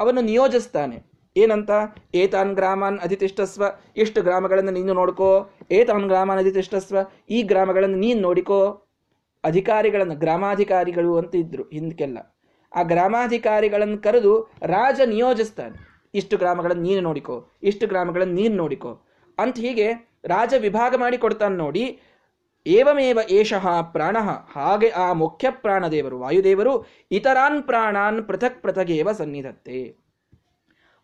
ಅವನು 0.00 0.20
ನಿಯೋಜಿಸ್ತಾನೆ. 0.20 1.08
ಏನಂತ? 1.36 1.70
ಏತಾನ್ 2.14 2.54
ಗ್ರಾಮಾನ್ 2.54 2.98
ಅಧಿತಿಷ್ಠಸ್ವ, 2.98 3.64
ಇಷ್ಟು 3.96 4.22
ಗ್ರಾಮಗಳನ್ನು 4.22 4.70
ನೀನು 4.70 4.92
ನೋಡ್ಕೋ. 4.92 5.50
ಏತಾನ್ 5.70 6.06
ಗ್ರಾಮಾನ್ 6.06 6.38
ಅಧಿತಿಷ್ಠಸ್ವ, 6.38 6.96
ಈ 7.30 7.42
ಗ್ರಾಮಗಳನ್ನು 7.42 7.96
ನೀನು 7.96 8.20
ನೋಡಿಕೋ. 8.20 8.87
ಅಧಿಕಾರಿಗಳನ್ನು, 9.44 10.14
ಗ್ರಾಮಾಧಿಕಾರಿಗಳು 10.14 11.16
ಅಂತ 11.16 11.34
ಇದ್ರು 11.34 11.62
ಹಿಂದಕ್ಕೆಲ್ಲ 11.62 12.18
ಆ 12.76 12.82
ಗ್ರಾಮಾಧಿಕಾರಿಗಳನ್ನು 12.82 13.98
ಕರೆದು 13.98 14.52
ರಾಜ 14.62 15.00
ನಿಯೋಜಿಸ್ತಾನೆ. 15.06 15.76
ಇಷ್ಟು 16.14 16.36
ಗ್ರಾಮಗಳನ್ನು 16.36 16.82
ನೀನು 16.82 17.00
ನೋಡಿಕೋ, 17.00 17.50
ಇಷ್ಟು 17.62 17.86
ಗ್ರಾಮಗಳನ್ನು 17.86 18.34
ನೀನು 18.34 18.56
ನೋಡಿಕೋ 18.56 19.04
ಅಂತ 19.38 19.58
ಹೀಗೆ 19.58 20.18
ರಾಜ 20.24 20.54
ವಿಭಾಗ 20.58 20.94
ಮಾಡಿ 20.94 21.18
ಕೊಡ್ತಾನೆ 21.18 21.56
ನೋಡಿ. 21.56 22.00
ಏವಮೇವ 22.66 23.18
ಏಷಃ 23.30 23.80
ಪ್ರಾಣ, 23.80 24.16
ಹಾಗೆ 24.52 24.88
ಆ 24.88 25.12
ಮುಖ್ಯ 25.12 25.50
ಪ್ರಾಣದೇವರು, 25.50 26.20
ವಾಯುದೇವರು, 26.20 26.86
ಇತರಾನ್ 27.10 27.62
ಪ್ರಾಣಾನ್ 27.62 28.28
ಪೃಥಕ್ 28.28 28.62
ಪೃಥಗೇವ 28.62 29.12
ಸನ್ನಿಧತ್ತೆ. 29.12 29.96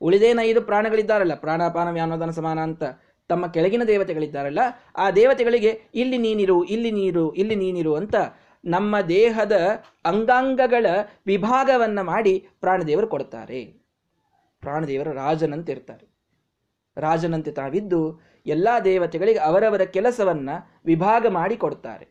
ಉಳಿದೇನ 0.00 0.38
ಐದು 0.42 0.62
ಪ್ರಾಣಗಳಿದ್ದಾರಲ್ಲ, 0.62 1.34
ಪ್ರಾಣಾಪಾನ 1.34 1.90
ವ್ಯಾನೋದನ 1.90 2.30
ಸಮಾನ 2.30 2.58
ಅಂತ. 2.58 2.82
ತಮ್ಮ 3.28 3.46
ಕೆಳಗಿನ 3.46 3.82
ದೇವತೆಗಳಿದ್ದಾರಲ್ಲ, 3.84 4.58
ಆ 4.96 5.10
ದೇವತೆಗಳಿಗೆ 5.10 5.82
ಇಲ್ಲಿ 5.94 6.18
ನೀನಿರು, 6.18 6.64
ಇಲ್ಲಿ 6.64 6.90
ನೀರು, 6.90 7.32
ಇಲ್ಲಿ 7.32 7.54
ನೀನಿರು 7.54 7.94
ಅಂತ 7.94 8.14
ನಮ್ಮ 8.64 9.00
ದೇಹದ 9.00 9.84
ಅಂಗಾಂಗಗಳ 10.04 10.86
ವಿಭಾಗವನ್ನು 11.26 12.04
ಮಾಡಿ 12.04 12.46
ಪ್ರಾಣದೇವರು 12.60 13.06
ಕೊಡ್ತಾರೆ 13.06 13.64
ಪ್ರಾಣದೇವರು 14.60 15.12
ರಾಜನಂತೆ 15.12 15.72
ಇರ್ತಾರೆ 15.72 16.14
ರಾಜನಂತೆ 16.96 17.50
ತಾವಿದ್ದು 17.50 18.20
ಎಲ್ಲ 18.46 18.68
ದೇವತೆಗಳಿಗೆ 18.84 19.38
ಅವರವರ 19.38 19.82
ಕೆಲಸವನ್ನ 19.82 20.50
ವಿಭಾಗ 20.86 21.26
ಮಾಡಿ 21.26 21.56
ಕೊಡ್ತಾರೆ 21.56 22.06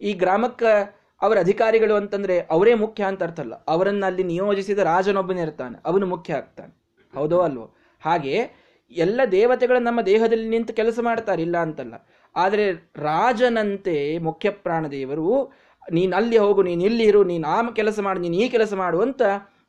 ಈ 0.00 0.12
ಗ್ರಾಮಕ್ಕೆ 0.12 1.04
ಅವರ 1.22 1.38
ಅಧಿಕಾರಿಗಳು 1.38 1.94
ಅಂತಂದ್ರೆ 1.94 2.40
ಅವರೇ 2.40 2.74
ಮುಖ್ಯ 2.74 3.04
ಅಂತ 3.04 3.22
ಅರ್ಥ 3.22 3.40
ಅಲ್ಲ. 3.40 3.54
ಅವರನ್ನ 3.54 4.06
ಅಲ್ಲಿ 4.06 4.22
ನಿಯೋಜಿಸಿದ 4.22 4.78
ರಾಜನೊಬ್ಬನೇ 4.78 5.42
ಇರ್ತಾನೆ. 5.42 5.78
ಅವನು 5.84 6.06
ಮುಖ್ಯ 6.06 6.34
ಆಗ್ತಾನೆ. 6.34 6.82
ಹೌದೋ 7.14 7.40
ಅಲ್ವೋ? 7.40 7.74
ಹಾಗೆ 8.00 8.63
ಎಲ್ಲ 8.92 9.20
ದೇವತೆಗಳು 9.30 9.78
ನಮ್ಮ 9.78 10.00
ದೇಹದಲ್ಲಿ 10.02 10.48
ನಿಂತು 10.48 10.72
ಕೆಲಸ 10.74 10.98
ಮಾಡ್ತಾರೆ, 11.02 11.40
ಇಲ್ಲ 11.42 11.56
ಅಂತಲ್ಲ. 11.66 11.94
ಆದರೆ 12.34 12.64
ರಾಜನಂತೆ 12.96 13.96
ಮುಖ್ಯ 14.18 14.50
ಪ್ರಾಣದೇವರು 14.50 15.28
ನೀನು 15.82 16.12
ಅಲ್ಲಿ 16.16 16.38
ಹೋಗು, 16.38 16.60
ನೀನು 16.62 16.82
ಇಲ್ಲಿ 16.84 17.04
ಇರು, 17.04 17.20
ನೀನು 17.24 17.46
ಆ 17.48 17.58
ಕೆಲಸ 17.70 17.98
ಮಾಡು, 18.00 18.20
ನೀನು 18.20 18.34
ಈ 18.34 18.48
ಕೆಲಸ 18.48 18.72
ಮಾಡು 18.74 18.98
ಅಂತ 19.00 19.22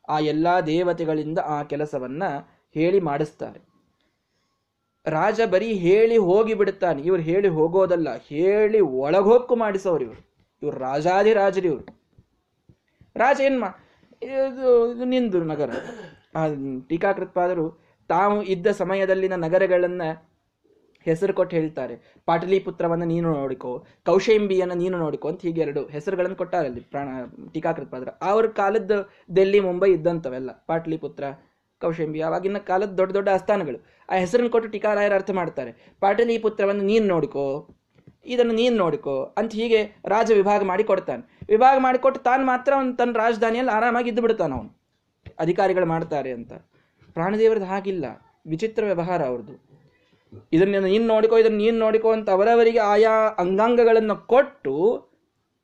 ಆ 0.08 0.18
ಎಲ್ಲಾ 0.32 0.54
ದೇವತೆಗಳಿಂದ 0.60 1.38
ಆ 1.54 1.62
ಕೆಲಸವನ್ನ 1.62 2.24
ಹೇಳಿ 2.76 3.00
ಮಾಡಿಸ್ತಾರೆ. 3.00 3.60
ರಾಜ 5.06 5.40
ಬರೀ 5.52 5.70
ಹೇಳಿ 5.86 6.16
ಹೋಗಿ 6.28 6.54
ಬಿಡುತ್ತಾನೆ, 6.54 7.00
ಇವ್ರು 7.02 7.22
ಹೇಳಿ 7.22 7.48
ಹೋಗೋದಲ್ಲ, 7.48 8.08
ಹೇಳಿ 8.28 8.80
ಒಳಗೋಕ್ಕು 8.80 9.56
ಮಾಡಿಸೋರು 9.56 10.04
ಇವರು. 10.04 10.22
ಇವ್ರು 10.62 10.76
ರಾಜಾದಿರಾಜರು 10.78 11.68
ಇವರು. 11.72 11.84
ರಾಜ 13.16 13.40
ಏನ್ಮಾ, 13.40 13.68
ಇದು 14.22 15.04
ನಿಂದು 15.04 15.38
ನಗರ. 15.44 15.70
ಟೀಕಾಕೃತ್ಪಾದರು 16.88 17.66
ತಾವು 18.08 18.42
ಇದ್ದ 18.42 18.66
ಸಮಯದಲ್ಲಿನ 18.66 19.36
ನಗರಗಳನ್ನ 19.36 20.02
ಹೆಸರು 21.06 21.34
ಕೊಟ್ಟು 21.34 21.56
ಹೇಳ್ತಾರೆ. 21.56 21.94
ಪಾಟಲಿಪುತ್ರವನ್ನು 22.26 23.04
ನೀನು 23.04 23.34
ನೋಡಿಕೋ, 23.34 23.86
ಕೌಶಂಬಿಯನ್ನ 24.06 24.72
ನೀನು 24.72 24.98
ನೋಡಿಕೋ 24.98 25.28
ಅಂತ 25.28 25.40
ಹೀಗೆ 25.40 25.60
ಎರಡು 25.60 25.86
ಹೆಸರುಗಳನ್ನು 25.86 26.36
ಕೊಟ್ಟಾರೆ 26.36 26.66
ಅಲ್ಲಿ 26.66 26.80
ಪ್ರಾಣ 26.80 27.08
ಟೀಕಾಕೃತ್ಪಾದ್ರ 27.54 28.08
ಅವ್ರ 28.22 28.46
ಕಾಲದ 28.46 28.94
ದೆಲ್ಲಿ, 29.36 29.60
ಮುಂಬೈ 29.60 29.92
ಇದ್ದಂಥವೆಲ್ಲ 29.92 30.50
ಪಾಟಲಿಪುತ್ರ, 30.66 31.24
ಕೌಶಂಬಿ 31.82 32.20
ಅವಾಗಿನ 32.20 32.58
ಕಾಲದ 32.58 32.88
ದೊಡ್ಡ 32.88 33.12
ದೊಡ್ಡ 33.12 33.28
ಆಸ್ಥಾನಗಳು. 33.28 33.78
ಆ 34.10 34.14
ಹೆಸರನ್ನು 34.14 34.50
ಕೊಟ್ಟು 34.50 34.70
ಟೀಕಾರಾಯರ 34.70 35.14
ಅರ್ಥ 35.14 35.30
ಮಾಡ್ತಾರೆ. 35.30 35.72
ಪಾಟಲಿಪುತ್ರವನ್ನು 36.00 36.82
ನೀನು 36.82 37.06
ನೋಡಿಕೋ, 37.06 37.68
ಇದನ್ನು 38.24 38.52
ನೀನು 38.52 38.76
ನೋಡಿಕೋ 38.76 39.34
ಅಂತ 39.38 39.52
ಹೀಗೆ 39.52 39.80
ರಾಜ 40.04 40.30
ವಿಭಾಗ 40.34 40.62
ಮಾಡಿ 40.62 40.84
ಕೊಡ್ತಾನೆ. 40.84 41.22
ವಿಭಾಗ 41.48 41.76
ಮಾಡಿಕೊಟ್ಟು 41.78 42.20
ತಾನು 42.20 42.46
ಮಾತ್ರ 42.46 42.72
ಅವನು 42.76 42.96
ತನ್ನ 42.96 43.12
ರಾಜಧಾನಿಯಲ್ಲಿ 43.16 43.72
ಆರಾಮಾಗಿ 43.72 44.08
ಇದ್ದು 44.08 44.22
ಬಿಡ್ತಾನೆ 44.22 44.54
ಅವನು. 44.54 44.70
ಅಧಿಕಾರಿಗಳು 45.38 45.86
ಮಾಡ್ತಾರೆ 45.86 46.32
ಅಂತ. 46.32 46.52
ಪ್ರಾಣದೇವರದ್ದು 47.16 47.66
ಹಾಗಿಲ್ಲ. 47.66 48.04
ವಿಚಿತ್ರ 48.46 48.84
ವ್ಯವಹಾರ 48.84 49.20
ಅವ್ರದ್ದು. 49.24 49.54
ಇದನ್ನ 50.52 50.84
ನೀನು 50.84 51.06
ನೋಡಿಕೋ, 51.06 51.34
ಇದನ್ನು 51.38 51.58
ನೀನು 51.58 51.78
ನೋಡಿಕೋ 51.78 52.08
ಅಂತ 52.12 52.28
ಅವರವರಿಗೆ 52.30 52.78
ಆಯಾ 52.78 53.14
ಅಂಗಾಂಗಗಳನ್ನು 53.38 54.16
ಕೊಟ್ಟು 54.26 54.74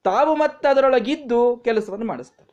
ತಾವು 0.05 0.33
ಮತ್ತೆ 0.37 0.67
ಅದರೊಳಗಿದ್ದು 0.69 1.41
ಕೆಲಸವನ್ನು 1.65 2.07
ಮಾಡಿಸ್ತಾರೆ. 2.07 2.53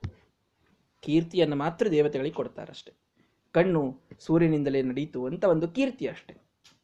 ಕೀರ್ತಿಯನ್ನು 1.02 1.56
ಮಾತ್ರ 1.56 1.88
ದೇವತೆಗಳಿಗೆ 1.88 2.36
ಕೊಡ್ತಾರಷ್ಟೆ. 2.36 2.92
ಕಣ್ಣು 3.52 3.84
ಸೂರ್ಯನಿಂದಲೇ 4.20 4.82
ನಡೀತು 4.82 5.20
ಅಂತ 5.26 5.44
ಒಂದು 5.44 5.68
ಕೀರ್ತಿ 5.68 6.08
ಅಷ್ಟೆ. 6.08 6.36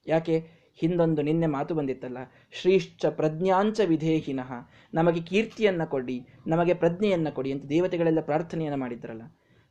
ಯಾಕೆ? 0.08 0.36
ಹಿಂದೊಂದು 0.78 1.22
ನಿನ್ನೆ 1.22 1.48
ಮಾತು 1.48 1.74
ಬಂದಿತ್ತಲ್ಲ, 1.76 2.18
ಶ್ರೀಶ್ಚ 2.52 3.06
ಪ್ರಜ್ಞಾಂಚ 3.06 3.80
ವಿಧೇಹಿನಃ. 3.86 4.52
ನಮಗೆ 4.94 5.22
ಕೀರ್ತಿಯನ್ನು 5.22 5.86
ಕೊಡಿ, 5.90 6.18
ನಮಗೆ 6.48 6.74
ಪ್ರಜ್ಞೆಯನ್ನು 6.74 7.32
ಕೊಡಿ 7.32 7.52
ಅಂತ 7.52 7.66
ದೇವತೆಗಳೆಲ್ಲ 7.66 8.22
ಪ್ರಾರ್ಥನೆಯನ್ನು 8.22 8.80
ಮಾಡಿದ್ರಲ್ಲ. 8.80 9.26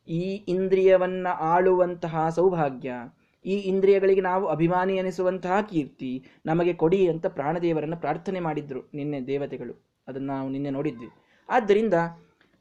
ಈ 0.09 0.45
ಇಂದ್ರಿಯವನ್ನ 0.49 1.27
ಆಳುವಂತಹ 1.41 2.29
ಸೌಭಾಗ್ಯ, 2.29 2.93
ಈ 3.45 3.57
ಇಂದ್ರಿಯಗಳಿಗೆ 3.57 4.21
ನಾವು 4.21 4.47
ಅಭಿಮಾನಿ 4.47 4.97
ಎನಿಸುವಂತಹ 4.97 5.61
ಕೀರ್ತಿ 5.61 6.25
ನಮಗೆ 6.47 6.75
ಕೊಡಿ 6.75 7.09
ಅಂತ 7.09 7.27
ಪ್ರಾಣದೇವರನ್ನು 7.27 7.97
ಪ್ರಾರ್ಥನೆ 7.97 8.41
ಮಾಡಿದ್ರು 8.41 8.91
ನಿನ್ನೆ 8.95 9.21
ದೇವತೆಗಳು. 9.27 9.95
ಅದನ್ನು 10.09 10.33
ನಾವು 10.33 10.49
ನಿನ್ನೆ 10.49 10.71
ನೋಡಿದ್ವಿ. 10.71 11.09
ಆದ್ದರಿಂದ 11.49 11.95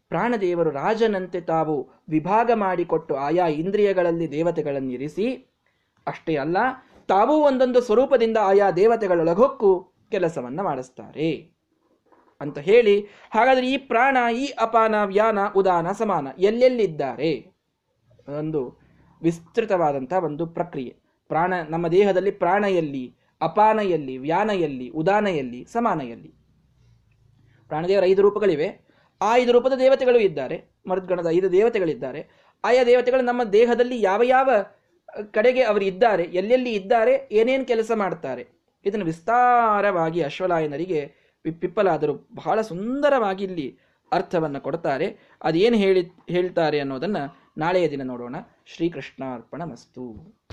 ಪ್ರಾಣದೇವರು 0.09 0.69
ರಾಜನಂತೆ 0.69 1.41
ತಾವು 1.41 1.89
ವಿಭಾಗ 2.09 2.51
ಮಾಡಿಕೊಟ್ಟು 2.55 3.15
ಆಯಾ 3.15 3.47
ಇಂದ್ರಿಯಗಳಲ್ಲಿ 3.47 4.31
ದೇವತೆಗಳನ್ನಿರಿಸಿ, 4.31 5.55
ಅಷ್ಟೇ 6.07 6.35
ಅಲ್ಲ, 6.35 6.57
ತಾವೂ 7.07 7.33
ಒಂದೊಂದು 7.33 7.81
ಸ್ವರೂಪದಿಂದ 7.81 8.37
ಆಯಾ 8.41 8.71
ದೇವತೆಗಳೊಳಗೊಕ್ಕು 8.71 9.93
ಕೆಲಸವನ್ನು 10.11 10.63
ಮಾಡಿಸ್ತಾರೆ. 10.63 11.52
ಅಂತ 12.43 12.59
ಹೇಳಿ, 12.59 12.95
ಹಾಗಾದ್ರೆ 13.31 13.65
ಈ 13.71 13.77
ಪ್ರಾಣ, 13.77 14.17
ಈ 14.35 14.45
ಅಪಾನ, 14.59 14.95
ವ್ಯಾನ, 15.03 15.39
ಉದಾನ, 15.55 15.91
ಸಮಾನ 15.91 16.27
ಎಲ್ಲೆಲ್ಲಿದ್ದಾರೆ? 16.39 17.31
ಒಂದು 18.39 18.61
ವಿಸ್ತೃತವಾದಂತಹ 19.21 20.19
ಒಂದು 20.23 20.45
ಪ್ರಕ್ರಿಯೆ. 20.47 20.93
ಪ್ರಾಣ, 21.29 21.53
ನಮ್ಮ 21.69 21.87
ದೇಹದಲ್ಲಿ 21.87 22.31
ಪ್ರಾಣ 22.31 22.63
ಎಲ್ಲಿ? 22.81 23.05
ಅಪಾನ 23.41 23.79
ಎಲ್ಲಿ? 23.95 24.15
ವ್ಯಾನ 24.17 24.49
ಉದಾನ 24.95 25.27
ಎಲ್ಲಿ? 25.27 25.59
ಸಮಾನ 25.73 26.01
ಎಲ್ಲಿ? 26.01 26.31
ಪ್ರಾಣದೇವರ 27.67 28.05
ಐದು 28.05 28.21
ರೂಪಗಳಿವೆ. 28.21 28.67
ಆ 29.21 29.29
ಐದು 29.35 29.51
ರೂಪದ 29.51 29.75
ದೇವತೆಗಳು 29.79 30.19
ಇದ್ದಾರೆ. 30.19 30.57
ಮರುದ್ಗಣದ 30.89 31.27
ಐದು 31.29 31.47
ದೇವತೆಗಳಿದ್ದಾರೆ. 31.51 32.21
ಆಯಾ 32.63 32.83
ದೇವತೆಗಳು 32.83 33.21
ನಮ್ಮ 33.21 33.43
ದೇಹದಲ್ಲಿ 33.43 33.97
ಯಾವ 34.01 34.21
ಯಾವ 34.23 34.49
ಕಡೆಗೆ 35.31 35.61
ಅವರು 35.61 35.83
ಇದ್ದಾರೆ, 35.83 36.23
ಎಲ್ಲೆಲ್ಲಿ 36.23 36.71
ಇದ್ದಾರೆ, 36.73 37.13
ಏನೇನು 37.31 37.65
ಕೆಲಸ 37.65 37.91
ಮಾಡ್ತಾರೆ, 37.95 38.43
ಇದನ್ನು 38.85 39.05
ವಿಸ್ತಾರವಾಗಿ 39.05 40.21
ಅಶ್ವಲಾಯನರಿಗೆ 40.21 41.01
ಪಿಪ್ಪಲಾದರು. 41.51 42.27
ಬಹಳ 42.35 42.61
ಸುಂದರವಾಗಿ 42.61 43.43
ಇಲ್ಲಿ 43.43 43.77
ಅರ್ಥವನ್ನು 44.11 44.61
ಕೊಡ್ತಾರೆ. 44.61 45.17
ಅದೇನು 45.43 45.75
ಹೇಳಿ, 45.75 46.11
ಹೇಳ್ತಾರೆ 46.29 46.79
ಅನ್ನೋದನ್ನು 46.79 47.37
ನಾಳೆಯ 47.57 47.89
ದಿನ 47.89 48.01
ನೋಡೋಣ. 48.03 48.35
ಶ್ರೀಕೃಷ್ಣಾರ್ಪಣ 48.65 49.63
ಮಸ್ತು 49.63 50.33